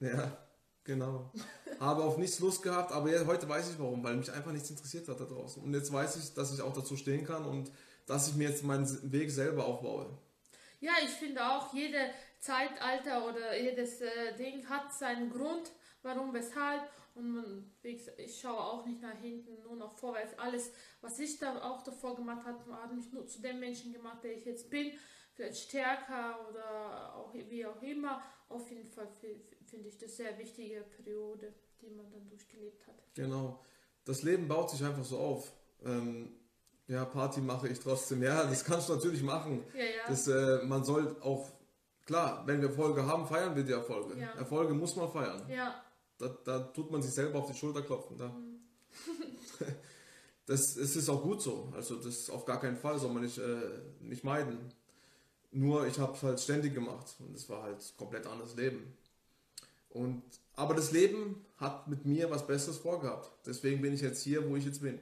Ja, 0.00 0.38
genau. 0.84 1.32
Habe 1.80 2.04
auf 2.04 2.16
nichts 2.18 2.38
Lust 2.40 2.62
gehabt, 2.62 2.92
aber 2.92 3.10
ja, 3.10 3.24
heute 3.26 3.48
weiß 3.48 3.70
ich 3.70 3.78
warum, 3.78 4.02
weil 4.02 4.16
mich 4.16 4.30
einfach 4.32 4.52
nichts 4.52 4.70
interessiert 4.70 5.08
hat 5.08 5.20
da 5.20 5.24
draußen. 5.24 5.62
Und 5.62 5.74
jetzt 5.74 5.92
weiß 5.92 6.16
ich, 6.16 6.34
dass 6.34 6.52
ich 6.54 6.60
auch 6.62 6.72
dazu 6.72 6.96
stehen 6.96 7.24
kann 7.24 7.44
und 7.44 7.70
dass 8.06 8.28
ich 8.28 8.34
mir 8.34 8.48
jetzt 8.48 8.62
meinen 8.64 9.12
Weg 9.12 9.30
selber 9.30 9.66
aufbaue. 9.66 10.06
Ja, 10.80 10.92
ich 11.02 11.10
finde 11.10 11.44
auch, 11.44 11.72
jede 11.72 11.98
Zeitalter 12.38 13.26
oder 13.26 13.58
jedes 13.60 14.00
äh, 14.00 14.36
Ding 14.36 14.68
hat 14.68 14.92
seinen 14.92 15.30
Grund, 15.30 15.72
warum, 16.02 16.32
weshalb. 16.34 16.82
Und 17.14 17.30
man, 17.30 17.72
ich 17.82 18.40
schaue 18.40 18.60
auch 18.60 18.84
nicht 18.84 19.00
nach 19.00 19.16
hinten, 19.18 19.62
nur 19.62 19.76
nach 19.76 19.94
vorwärts. 19.96 20.38
Alles, 20.38 20.70
was 21.00 21.18
ich 21.18 21.38
da 21.38 21.62
auch 21.62 21.82
davor 21.82 22.14
gemacht 22.14 22.44
habe, 22.44 22.72
hat 22.74 22.94
mich 22.94 23.10
nur 23.10 23.26
zu 23.26 23.40
dem 23.40 23.58
Menschen 23.58 23.92
gemacht, 23.92 24.22
der 24.22 24.36
ich 24.36 24.44
jetzt 24.44 24.68
bin. 24.68 24.92
Vielleicht 25.32 25.68
stärker 25.68 26.46
oder 26.50 27.14
auch 27.14 27.32
wie 27.32 27.64
auch 27.64 27.80
immer. 27.80 28.22
Auf 28.50 28.70
jeden 28.70 28.86
Fall 28.86 29.08
fi- 29.20 29.40
finde 29.64 29.88
ich 29.88 29.96
das 29.98 30.16
sehr 30.16 30.38
wichtige 30.38 30.82
Periode, 30.82 31.54
die 31.82 31.90
man 31.90 32.10
dann 32.10 32.28
durchgelebt 32.28 32.86
hat. 32.86 32.94
Genau. 33.14 33.60
Das 34.04 34.22
Leben 34.22 34.48
baut 34.48 34.70
sich 34.70 34.84
einfach 34.84 35.04
so 35.04 35.18
auf. 35.18 35.52
Ähm, 35.84 36.30
ja, 36.88 37.04
Party 37.04 37.40
mache 37.40 37.68
ich 37.68 37.80
trotzdem. 37.80 38.22
Ja, 38.22 38.44
das 38.44 38.64
kannst 38.64 38.88
du 38.88 38.94
natürlich 38.94 39.22
machen. 39.22 39.64
Ja, 39.74 39.84
ja. 39.84 40.08
Das, 40.08 40.28
äh, 40.28 40.64
man 40.64 40.84
soll 40.84 41.16
auch, 41.20 41.50
klar, 42.04 42.46
wenn 42.46 42.60
wir 42.60 42.68
Erfolge 42.68 43.04
haben, 43.06 43.26
feiern 43.26 43.56
wir 43.56 43.64
die 43.64 43.72
Erfolge. 43.72 44.18
Ja. 44.20 44.32
Erfolge 44.32 44.74
muss 44.74 44.96
man 44.96 45.10
feiern. 45.10 45.48
ja. 45.48 45.82
Da, 46.18 46.28
da 46.44 46.60
tut 46.60 46.90
man 46.90 47.02
sich 47.02 47.12
selber 47.12 47.40
auf 47.40 47.46
die 47.46 47.54
Schulter 47.54 47.82
klopfen. 47.82 48.16
Da. 48.16 48.28
Mhm. 48.28 48.60
Das, 50.46 50.76
es 50.76 50.94
ist 50.94 51.08
auch 51.08 51.22
gut 51.22 51.42
so. 51.42 51.72
Also 51.74 51.96
das 51.96 52.30
auf 52.30 52.44
gar 52.44 52.60
keinen 52.60 52.76
Fall 52.76 52.98
soll 53.00 53.12
man 53.12 53.24
nicht, 53.24 53.36
äh, 53.38 53.80
nicht 54.00 54.22
meiden. 54.22 54.72
Nur 55.50 55.86
ich 55.88 55.98
habe 55.98 56.12
es 56.12 56.22
halt 56.22 56.40
ständig 56.40 56.72
gemacht 56.72 57.16
und 57.18 57.34
es 57.34 57.48
war 57.48 57.64
halt 57.64 57.94
komplett 57.96 58.26
anderes 58.26 58.54
Leben. 58.54 58.96
Und, 59.90 60.22
aber 60.56 60.74
das 60.74 60.92
Leben 60.92 61.44
hat 61.58 61.86
mit 61.88 62.04
mir 62.04 62.30
was 62.30 62.46
Besseres 62.46 62.78
vorgehabt. 62.78 63.30
Deswegen 63.46 63.80
bin 63.80 63.92
ich 63.92 64.00
jetzt 64.00 64.22
hier, 64.22 64.48
wo 64.48 64.56
ich 64.56 64.64
jetzt 64.64 64.82
bin. 64.82 64.98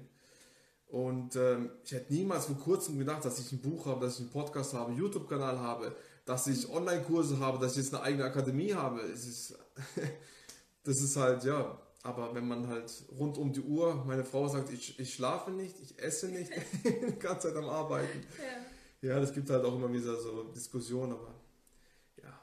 Und 0.87 1.35
ähm, 1.37 1.71
ich 1.85 1.93
hätte 1.93 2.13
niemals 2.13 2.47
vor 2.47 2.59
kurzem 2.59 2.99
gedacht, 2.99 3.25
dass 3.25 3.39
ich 3.39 3.51
ein 3.53 3.61
Buch 3.61 3.87
habe, 3.87 4.05
dass 4.05 4.15
ich 4.15 4.21
einen 4.21 4.31
Podcast 4.31 4.75
habe, 4.75 4.91
einen 4.91 4.99
YouTube-Kanal 4.99 5.59
habe, 5.59 5.97
dass 6.25 6.47
ich 6.47 6.69
Online-Kurse 6.69 7.39
habe, 7.39 7.59
dass 7.59 7.73
ich 7.73 7.85
jetzt 7.85 7.95
eine 7.95 8.03
eigene 8.03 8.25
Akademie 8.25 8.75
habe. 8.75 9.01
Es 9.01 9.27
ist, 9.27 9.59
das 10.85 11.01
ist 11.01 11.17
halt, 11.17 11.45
ja, 11.45 11.79
aber 12.03 12.35
wenn 12.35 12.47
man 12.47 12.69
halt 12.69 12.93
rund 13.19 13.39
um 13.39 13.53
die 13.53 13.63
Uhr, 13.63 14.05
meine 14.07 14.25
Frau 14.25 14.47
sagt, 14.47 14.71
ich, 14.71 14.99
ich 15.01 15.15
schlafe 15.15 15.51
nicht, 15.51 15.75
ich 15.81 15.99
esse 15.99 16.29
nicht, 16.29 16.53
die 16.85 17.19
ganze 17.19 17.49
Zeit 17.49 17.57
am 17.57 17.69
Arbeiten. 17.69 18.21
ja. 18.39 18.65
Ja, 19.05 19.21
das 19.21 19.35
gibt 19.35 19.51
halt 19.51 19.63
auch 19.67 19.75
immer 19.75 19.93
wieder 19.93 20.17
so 20.17 20.45
Diskussionen, 20.45 21.13
aber 21.13 21.35
ja. 22.23 22.41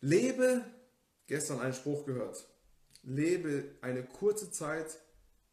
Lebe, 0.00 0.64
gestern 1.30 1.60
einen 1.60 1.74
Spruch 1.74 2.06
gehört, 2.06 2.44
lebe 3.04 3.76
eine 3.82 4.02
kurze 4.02 4.50
Zeit, 4.50 4.98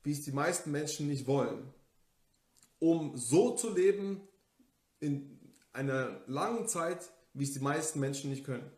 wie 0.01 0.11
es 0.11 0.23
die 0.23 0.32
meisten 0.32 0.71
Menschen 0.71 1.07
nicht 1.07 1.28
wollen, 1.28 1.71
um 2.80 3.15
so 3.15 3.55
zu 3.55 3.75
leben 3.75 4.28
in 4.99 5.39
einer 5.73 6.21
langen 6.25 6.67
Zeit, 6.67 7.11
wie 7.36 7.43
es 7.43 7.53
die 7.53 7.59
meisten 7.59 7.99
Menschen 7.99 8.32
nicht 8.32 8.43
können. 8.43 8.71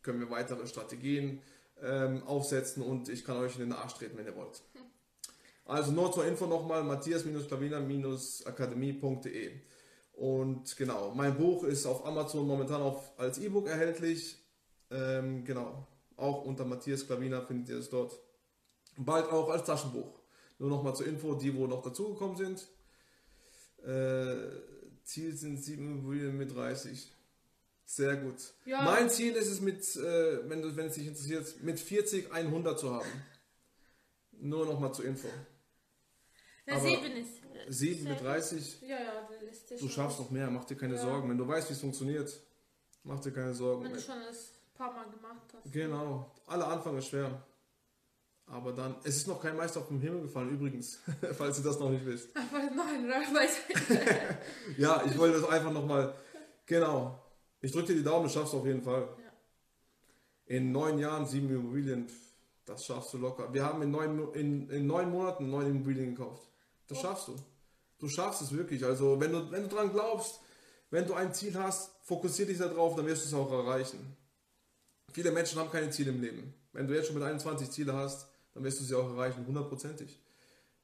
können 0.02 0.20
wir 0.20 0.30
weitere 0.30 0.66
Strategien 0.66 1.40
ähm, 1.82 2.22
aufsetzen 2.24 2.82
und 2.82 3.08
ich 3.08 3.24
kann 3.24 3.36
euch 3.38 3.54
in 3.54 3.60
den 3.60 3.72
Arsch 3.72 3.94
treten, 3.94 4.18
wenn 4.18 4.26
ihr 4.26 4.36
wollt. 4.36 4.62
Also 5.64 5.92
nur 5.92 6.10
zur 6.10 6.24
Info 6.24 6.46
nochmal, 6.46 6.82
matthias-klavina-akademie.de 6.82 9.50
und 10.12 10.76
genau, 10.76 11.12
mein 11.14 11.36
Buch 11.36 11.64
ist 11.64 11.86
auf 11.86 12.04
Amazon 12.06 12.46
momentan 12.46 12.80
auf, 12.82 13.12
als 13.18 13.38
E-Book 13.38 13.68
erhältlich. 13.68 14.42
Ähm, 14.90 15.44
genau, 15.44 15.86
auch 16.16 16.44
unter 16.44 16.64
Matthias 16.64 17.06
Klavina 17.06 17.42
findet 17.42 17.68
ihr 17.68 17.78
es 17.78 17.90
dort. 17.90 18.18
Bald 18.98 19.30
auch 19.30 19.48
als 19.48 19.64
Taschenbuch. 19.64 20.18
Nur 20.58 20.70
nochmal 20.70 20.94
zur 20.94 21.06
Info, 21.06 21.34
die 21.34 21.54
wo 21.56 21.66
noch 21.66 21.82
dazugekommen 21.82 22.36
sind. 22.36 22.66
Äh, 23.84 24.50
Ziel 25.04 25.34
sind 25.36 25.62
7 25.62 25.84
Immobilien 25.86 26.36
mit 26.36 26.54
30. 26.54 27.12
Sehr 27.84 28.16
gut. 28.16 28.36
Ja. 28.66 28.82
Mein 28.82 29.08
Ziel 29.08 29.34
ist 29.34 29.48
es 29.48 29.60
mit, 29.60 29.80
äh, 29.96 30.48
wenn, 30.48 30.60
du, 30.60 30.76
wenn 30.76 30.86
es 30.86 30.94
dich 30.94 31.06
interessiert, 31.06 31.62
mit 31.62 31.78
40 31.80 32.32
100 32.32 32.78
zu 32.78 32.92
haben. 32.92 33.08
Nur 34.32 34.66
nochmal 34.66 34.92
zur 34.92 35.04
Info. 35.06 35.28
Aber 36.66 36.80
sieben 36.80 37.16
ist. 37.16 37.38
7 37.68 38.04
mit 38.04 38.18
Sehr 38.18 38.28
30, 38.28 38.80
Ja, 38.82 38.88
ja, 38.88 39.28
der 39.30 39.42
Liste 39.48 39.76
du 39.76 39.88
schaffst 39.88 40.18
noch 40.18 40.30
mehr, 40.30 40.50
mach 40.50 40.64
dir 40.64 40.76
keine 40.76 40.94
Ja. 40.96 41.02
Sorgen. 41.02 41.30
Wenn 41.30 41.38
du 41.38 41.46
weißt, 41.46 41.68
wie 41.68 41.72
es 41.74 41.80
funktioniert, 41.80 42.40
mach 43.04 43.20
dir 43.20 43.32
keine 43.32 43.54
Sorgen. 43.54 43.84
Wenn 43.84 43.92
du 43.92 44.00
schon 44.00 44.20
das 44.20 44.52
ein 44.74 44.76
paar 44.76 44.92
Mal 44.92 45.10
gemacht 45.10 45.46
hast. 45.54 45.72
Genau. 45.72 46.30
Aller 46.46 46.68
Anfang 46.68 46.96
ist 46.98 47.06
schwer. 47.08 47.42
Aber 48.50 48.72
dann, 48.72 48.94
es 49.04 49.16
ist 49.16 49.26
noch 49.28 49.42
kein 49.42 49.56
Meister 49.56 49.80
auf 49.80 49.88
dem 49.88 50.00
Himmel 50.00 50.22
gefallen, 50.22 50.50
übrigens, 50.50 51.00
falls 51.36 51.58
ihr 51.58 51.64
das 51.64 51.78
noch 51.78 51.90
nicht 51.90 52.04
wisst. 52.06 52.30
Aber 52.34 52.62
nein, 52.74 53.08
weiß 53.34 53.56
Ja, 54.78 55.02
ich 55.06 55.16
wollte 55.18 55.40
das 55.40 55.48
einfach 55.50 55.72
nochmal 55.72 56.14
Genau. 56.66 57.22
Ich 57.60 57.72
drücke 57.72 57.88
dir 57.88 57.96
die 57.96 58.04
Daumen, 58.04 58.24
das 58.24 58.34
schaffst 58.34 58.52
du 58.52 58.58
auf 58.58 58.66
jeden 58.66 58.82
Fall. 58.82 59.02
Ja. 59.02 59.32
In 60.56 60.70
neun 60.72 60.98
Jahren 60.98 61.26
sieben 61.26 61.48
Immobilien, 61.50 62.06
das 62.64 62.84
schaffst 62.86 63.12
du 63.14 63.18
locker. 63.18 63.52
Wir 63.52 63.64
haben 63.64 63.82
in 63.82 63.90
neun, 63.90 64.32
in, 64.34 64.70
in 64.70 64.86
neun 64.86 65.10
Monaten 65.10 65.50
neun 65.50 65.66
Immobilien 65.66 66.14
gekauft. 66.14 66.48
Das 66.86 66.98
Oh. 66.98 67.02
schaffst 67.02 67.28
du. 67.28 67.36
Du 67.98 68.08
schaffst 68.08 68.42
es 68.42 68.52
wirklich. 68.52 68.84
Also 68.84 69.18
wenn 69.20 69.32
du, 69.32 69.50
wenn 69.50 69.62
du 69.64 69.68
dran 69.74 69.90
glaubst, 69.92 70.40
wenn 70.90 71.06
du 71.06 71.14
ein 71.14 71.34
Ziel 71.34 71.54
hast, 71.58 71.90
fokussier 72.02 72.46
dich 72.46 72.58
darauf, 72.58 72.94
dann 72.96 73.06
wirst 73.06 73.24
du 73.24 73.28
es 73.28 73.34
auch 73.34 73.50
erreichen. 73.50 74.16
Viele 75.12 75.32
Menschen 75.32 75.58
haben 75.58 75.70
keine 75.70 75.90
Ziele 75.90 76.10
im 76.12 76.20
Leben. 76.20 76.54
Wenn 76.72 76.86
du 76.86 76.94
jetzt 76.94 77.06
schon 77.06 77.14
mit 77.16 77.24
21 77.24 77.70
Ziele 77.70 77.92
hast, 77.94 78.28
dann 78.54 78.64
wirst 78.64 78.80
du 78.80 78.84
sie 78.84 78.94
auch 78.94 79.10
erreichen, 79.10 79.46
hundertprozentig. 79.46 80.20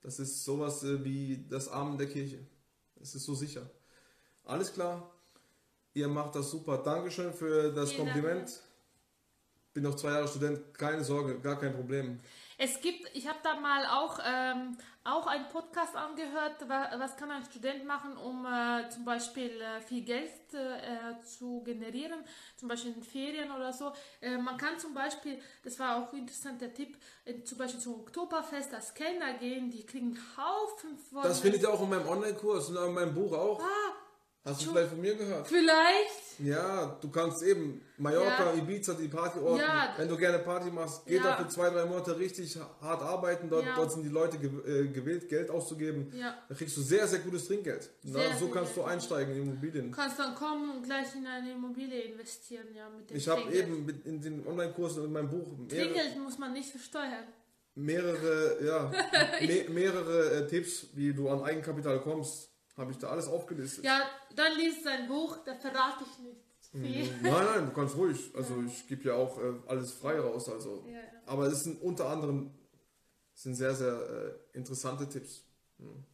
Das 0.00 0.18
ist 0.18 0.44
sowas 0.44 0.84
äh, 0.84 1.02
wie 1.04 1.46
das 1.48 1.68
Amen 1.68 1.96
der 1.98 2.08
Kirche. 2.08 2.46
Es 3.00 3.14
ist 3.14 3.24
so 3.24 3.34
sicher. 3.34 3.68
Alles 4.44 4.72
klar. 4.72 5.10
Ihr 5.94 6.08
macht 6.08 6.34
das 6.34 6.50
super. 6.50 6.78
Dankeschön 6.78 7.32
für 7.32 7.72
das 7.72 7.92
Vielen 7.92 8.06
Dank. 8.06 8.14
Kompliment. 8.14 8.60
Bin 9.72 9.82
noch 9.82 9.96
zwei 9.96 10.10
Jahre 10.10 10.28
Student, 10.28 10.74
keine 10.74 11.02
Sorge, 11.02 11.40
gar 11.40 11.58
kein 11.58 11.74
Problem. 11.74 12.20
Es 12.58 12.80
gibt, 12.80 13.10
ich 13.14 13.26
habe 13.28 13.38
da 13.42 13.56
mal 13.56 13.84
auch, 13.86 14.18
ähm, 14.24 14.76
auch 15.02 15.26
einen 15.26 15.48
Podcast 15.48 15.96
angehört, 15.96 16.68
wa- 16.68 16.90
was 16.98 17.16
kann 17.16 17.30
ein 17.30 17.44
Student 17.44 17.84
machen, 17.84 18.16
um 18.16 18.46
äh, 18.46 18.88
zum 18.90 19.04
Beispiel 19.04 19.60
äh, 19.60 19.80
viel 19.80 20.02
Geld 20.04 20.30
äh, 20.54 21.20
zu 21.24 21.62
generieren, 21.64 22.24
zum 22.56 22.68
Beispiel 22.68 22.92
in 22.94 23.02
Ferien 23.02 23.50
oder 23.50 23.72
so. 23.72 23.92
Äh, 24.20 24.38
man 24.38 24.56
kann 24.56 24.78
zum 24.78 24.94
Beispiel, 24.94 25.40
das 25.62 25.78
war 25.80 25.96
auch 25.96 26.12
ein 26.12 26.20
interessanter 26.20 26.72
Tipp, 26.72 26.96
äh, 27.24 27.42
zum 27.42 27.58
Beispiel 27.58 27.80
zum 27.80 28.00
Oktoberfest 28.00 28.72
als 28.72 28.94
Kellner 28.94 29.34
gehen, 29.34 29.70
die 29.70 29.84
kriegen 29.84 30.16
Haufen 30.36 30.96
von... 30.96 31.22
Das 31.22 31.40
findet 31.40 31.62
ihr 31.62 31.70
auch 31.72 31.82
in 31.82 31.90
meinem 31.90 32.08
Online-Kurs 32.08 32.70
und 32.70 32.76
in 32.76 32.94
meinem 32.94 33.14
Buch 33.14 33.32
auch. 33.32 33.60
Ah, 33.60 33.92
Hast 34.44 34.60
du 34.66 34.70
vielleicht 34.72 34.90
von 34.90 35.00
mir 35.00 35.14
gehört? 35.14 35.48
vielleicht, 35.48 36.38
Ja, 36.38 36.98
du 37.00 37.08
kannst 37.10 37.42
eben 37.44 37.80
Mallorca, 37.96 38.52
Ja. 38.52 38.54
Ibiza, 38.58 38.92
die 38.94 39.08
Partyorte. 39.08 39.62
Ja. 39.62 39.94
Wenn 39.96 40.08
du 40.08 40.16
gerne 40.16 40.40
Party 40.40 40.70
machst, 40.70 41.06
geh 41.06 41.16
Ja. 41.16 41.22
da 41.22 41.36
für 41.36 41.48
zwei, 41.48 41.70
drei 41.70 41.84
Monate 41.86 42.18
richtig 42.18 42.58
hart 42.80 43.02
arbeiten. 43.02 43.48
Dort, 43.48 43.64
Ja. 43.64 43.74
dort 43.76 43.92
sind 43.92 44.02
die 44.02 44.08
Leute 44.10 44.36
äh, 44.36 44.88
gewillt, 44.88 45.28
Geld 45.28 45.48
auszugeben. 45.48 46.12
ja. 46.14 46.36
Da 46.48 46.54
kriegst 46.56 46.76
du 46.76 46.82
sehr, 46.82 47.06
sehr 47.06 47.20
gutes 47.20 47.46
Trinkgeld. 47.46 47.88
Na, 48.02 48.18
Sehr 48.18 48.32
so 48.32 48.46
viel 48.46 48.50
kannst 48.54 48.72
du 48.76 48.80
Geld. 48.80 48.92
einsteigen 48.92 49.34
in 49.36 49.42
Immobilien. 49.44 49.90
Du 49.92 49.96
kannst 49.96 50.18
dann 50.18 50.34
kommen 50.34 50.70
und 50.76 50.82
gleich 50.82 51.14
in 51.14 51.26
eine 51.26 51.52
Immobilie 51.52 52.00
investieren, 52.02 52.66
ja, 52.74 52.88
mit 52.90 53.08
dem 53.10 53.16
Ich 53.16 53.28
habe 53.28 53.50
eben 53.52 53.86
mit 53.86 54.04
in 54.04 54.20
den 54.20 54.46
Online-Kursen 54.46 54.98
und 55.02 55.06
in 55.06 55.12
meinem 55.12 55.30
Buch 55.30 55.46
Trinkgeld 55.68 56.18
muss 56.18 56.36
man 56.38 56.52
nicht 56.52 56.68
versteuern. 56.68 57.24
mehrere, 57.76 58.58
ja, 58.64 58.90
me 59.40 59.64
mehrere 59.70 60.30
äh, 60.32 60.46
Tipps, 60.48 60.88
wie 60.94 61.12
du 61.14 61.28
an 61.28 61.42
Eigenkapital 61.42 62.00
kommst. 62.02 62.50
Habe 62.76 62.90
ich 62.90 62.98
da 62.98 63.08
alles 63.08 63.28
aufgelistet. 63.28 63.84
Ja, 63.84 64.02
dann 64.34 64.56
liest 64.56 64.82
sein 64.82 65.06
Buch, 65.06 65.38
da 65.44 65.54
verrate 65.54 66.04
ich 66.04 66.18
nicht 66.18 66.40
zu 66.60 66.78
viel. 66.78 67.04
Mhm. 67.04 67.22
Nein, 67.22 67.44
nein, 67.44 67.66
du 67.66 67.72
kannst 67.72 67.96
ruhig. 67.96 68.32
Also 68.34 68.62
ich 68.62 68.88
gebe 68.88 69.04
ja 69.04 69.14
auch 69.14 69.38
äh, 69.38 69.52
alles 69.68 69.92
frei 69.92 70.18
raus. 70.18 70.48
Also. 70.48 70.84
Ja, 70.86 70.94
ja. 70.94 71.02
Aber 71.26 71.46
es 71.46 71.62
sind 71.62 71.80
unter 71.80 72.08
anderem 72.08 72.50
sind 73.34 73.54
sehr, 73.54 73.74
sehr 73.74 73.92
äh, 74.52 74.56
interessante 74.56 75.08
Tipps. 75.08 75.44
Hm. 75.78 76.04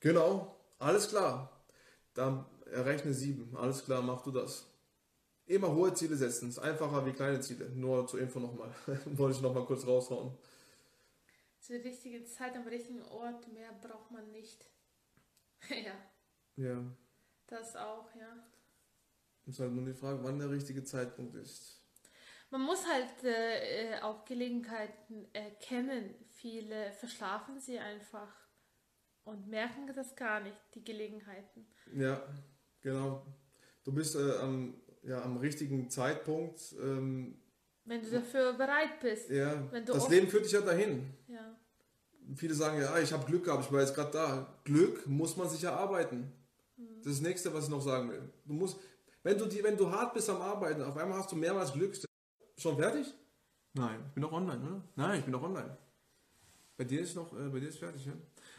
Genau, 0.00 0.56
alles 0.78 1.08
klar. 1.08 1.64
Dann 2.14 2.44
errechne 2.70 3.14
sieben. 3.14 3.56
Alles 3.56 3.84
klar, 3.84 4.02
mach 4.02 4.22
du 4.22 4.30
das. 4.30 4.66
Immer 5.46 5.72
hohe 5.72 5.94
Ziele 5.94 6.16
setzen. 6.16 6.48
Ist 6.48 6.58
einfacher 6.58 7.06
wie 7.06 7.12
kleine 7.12 7.40
Ziele. 7.40 7.70
Nur 7.70 8.06
zur 8.06 8.20
Info 8.20 8.40
nochmal. 8.40 8.74
Wollte 9.06 9.36
ich 9.36 9.42
nochmal 9.42 9.64
kurz 9.64 9.86
raushauen. 9.86 10.36
Zur 11.60 11.76
richtigen 11.76 12.26
Zeit 12.26 12.54
am 12.56 12.66
richtigen 12.66 13.02
Ort, 13.02 13.52
mehr 13.52 13.72
braucht 13.80 14.10
man 14.10 14.30
nicht. 14.30 14.68
ja, 15.84 15.94
Ja. 16.56 16.82
das 17.46 17.76
auch, 17.76 18.08
ja. 18.14 18.46
Ist 19.46 19.60
halt 19.60 19.72
nur 19.72 19.84
die 19.84 19.94
Frage, 19.94 20.22
wann 20.24 20.38
der 20.38 20.50
richtige 20.50 20.82
Zeitpunkt 20.84 21.34
ist. 21.36 21.82
Man 22.50 22.62
muss 22.62 22.84
halt 22.86 23.24
äh, 23.24 23.92
äh, 23.94 24.00
auch 24.02 24.24
Gelegenheiten 24.24 25.28
erkennen. 25.32 26.14
Viele 26.30 26.92
verschlafen 26.92 27.58
sie 27.60 27.78
einfach 27.78 28.32
und 29.24 29.48
merken 29.48 29.86
das 29.94 30.14
gar 30.16 30.40
nicht, 30.40 30.56
die 30.74 30.84
Gelegenheiten. 30.84 31.66
Ja, 31.94 32.22
genau. 32.80 33.26
Du 33.84 33.92
bist 33.92 34.14
äh, 34.16 34.38
am, 34.40 34.80
ja, 35.02 35.22
am 35.22 35.36
richtigen 35.38 35.90
Zeitpunkt. 35.90 36.60
Ähm, 36.80 37.40
Wenn 37.84 38.02
du 38.02 38.10
dafür 38.10 38.52
bereit 38.54 38.98
bist. 39.00 39.30
ja, 39.30 39.54
das 39.84 40.08
Leben 40.08 40.28
führt 40.28 40.44
dich 40.44 40.52
ja 40.52 40.60
dahin. 40.60 41.12
Ja. 41.28 41.56
Viele 42.34 42.54
sagen 42.54 42.80
ja, 42.80 42.92
ah, 42.92 43.00
ich 43.00 43.12
habe 43.12 43.24
Glück 43.24 43.44
gehabt, 43.44 43.64
ich 43.64 43.72
war 43.72 43.80
jetzt 43.80 43.94
gerade 43.94 44.10
da. 44.10 44.46
Glück 44.64 45.06
muss 45.06 45.36
man 45.36 45.48
sich 45.48 45.62
erarbeiten. 45.62 46.32
Das 46.76 47.12
ist 47.12 47.22
das 47.22 47.28
nächste, 47.28 47.54
was 47.54 47.64
ich 47.64 47.70
noch 47.70 47.80
sagen 47.80 48.10
will. 48.10 48.22
Du 48.44 48.52
musst, 48.52 48.78
wenn 49.22 49.38
du, 49.38 49.46
die, 49.46 49.62
wenn 49.62 49.76
du 49.76 49.90
hart 49.90 50.12
bist 50.12 50.28
am 50.28 50.40
Arbeiten, 50.42 50.82
auf 50.82 50.96
einmal 50.96 51.18
hast 51.18 51.30
du 51.30 51.36
mehrmals 51.36 51.72
Glück. 51.72 51.96
Schon 52.58 52.76
fertig? 52.76 53.06
Nein, 53.74 54.00
ich 54.08 54.14
bin 54.14 54.22
noch 54.22 54.32
online, 54.32 54.62
oder? 54.62 54.82
Nein, 54.96 55.18
ich 55.18 55.24
bin 55.24 55.32
noch 55.32 55.42
online. 55.42 55.76
Bei 56.76 56.84
dir 56.84 57.00
ist 57.00 57.14
noch, 57.14 57.32
äh, 57.32 57.48
bei 57.48 57.60
dir 57.60 57.68
ist 57.68 57.78
fertig, 57.78 58.04
ja? 58.06 58.12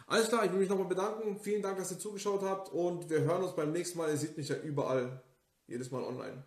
Alles 0.07 0.29
klar, 0.29 0.45
ich 0.45 0.51
will 0.51 0.59
mich 0.59 0.69
nochmal 0.69 0.87
bedanken. 0.87 1.37
Vielen 1.39 1.61
Dank, 1.61 1.77
dass 1.77 1.91
ihr 1.91 1.99
zugeschaut 1.99 2.41
habt 2.43 2.71
und 2.71 3.09
wir 3.09 3.21
hören 3.21 3.43
uns 3.43 3.55
beim 3.55 3.71
nächsten 3.71 3.97
Mal. 3.97 4.09
Ihr 4.09 4.17
seht 4.17 4.37
mich 4.37 4.47
ja 4.47 4.55
überall, 4.57 5.21
jedes 5.67 5.91
Mal 5.91 6.03
online. 6.03 6.43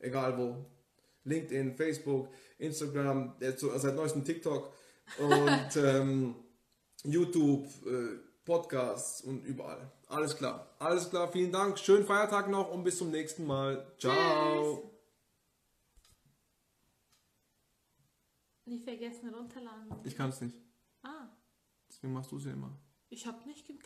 Egal 0.00 0.36
wo. 0.36 0.66
LinkedIn, 1.24 1.76
Facebook, 1.76 2.28
Instagram, 2.58 3.34
seit 3.40 3.96
neuestem 3.96 4.24
TikTok 4.24 4.72
und 5.18 5.76
ähm, 5.76 6.34
YouTube, 7.04 7.66
äh, 7.86 8.18
Podcasts 8.44 9.20
und 9.22 9.44
überall. 9.44 9.90
Alles 10.08 10.36
klar. 10.36 10.74
Alles 10.78 11.08
klar, 11.10 11.30
vielen 11.30 11.52
Dank. 11.52 11.78
Schönen 11.78 12.04
Feiertag 12.06 12.48
noch 12.48 12.70
und 12.72 12.84
bis 12.84 12.98
zum 12.98 13.10
nächsten 13.10 13.46
Mal. 13.46 13.86
Ciao. 13.98 14.12
Tschüss. 14.82 14.90
Nicht 18.66 18.84
vergessen 18.84 19.28
runterladen. 19.34 19.94
Ich 20.04 20.16
kann 20.16 20.30
es 20.30 20.40
nicht. 20.40 20.56
Ah, 21.02 21.28
Deswegen 21.88 22.12
machst 22.14 22.32
du 22.32 22.38
es 22.38 22.44
ja 22.46 22.52
immer. 22.52 22.76
ich 23.10 23.26
habe 23.26 23.46
nicht 23.46 23.66
geklickt. 23.66 23.82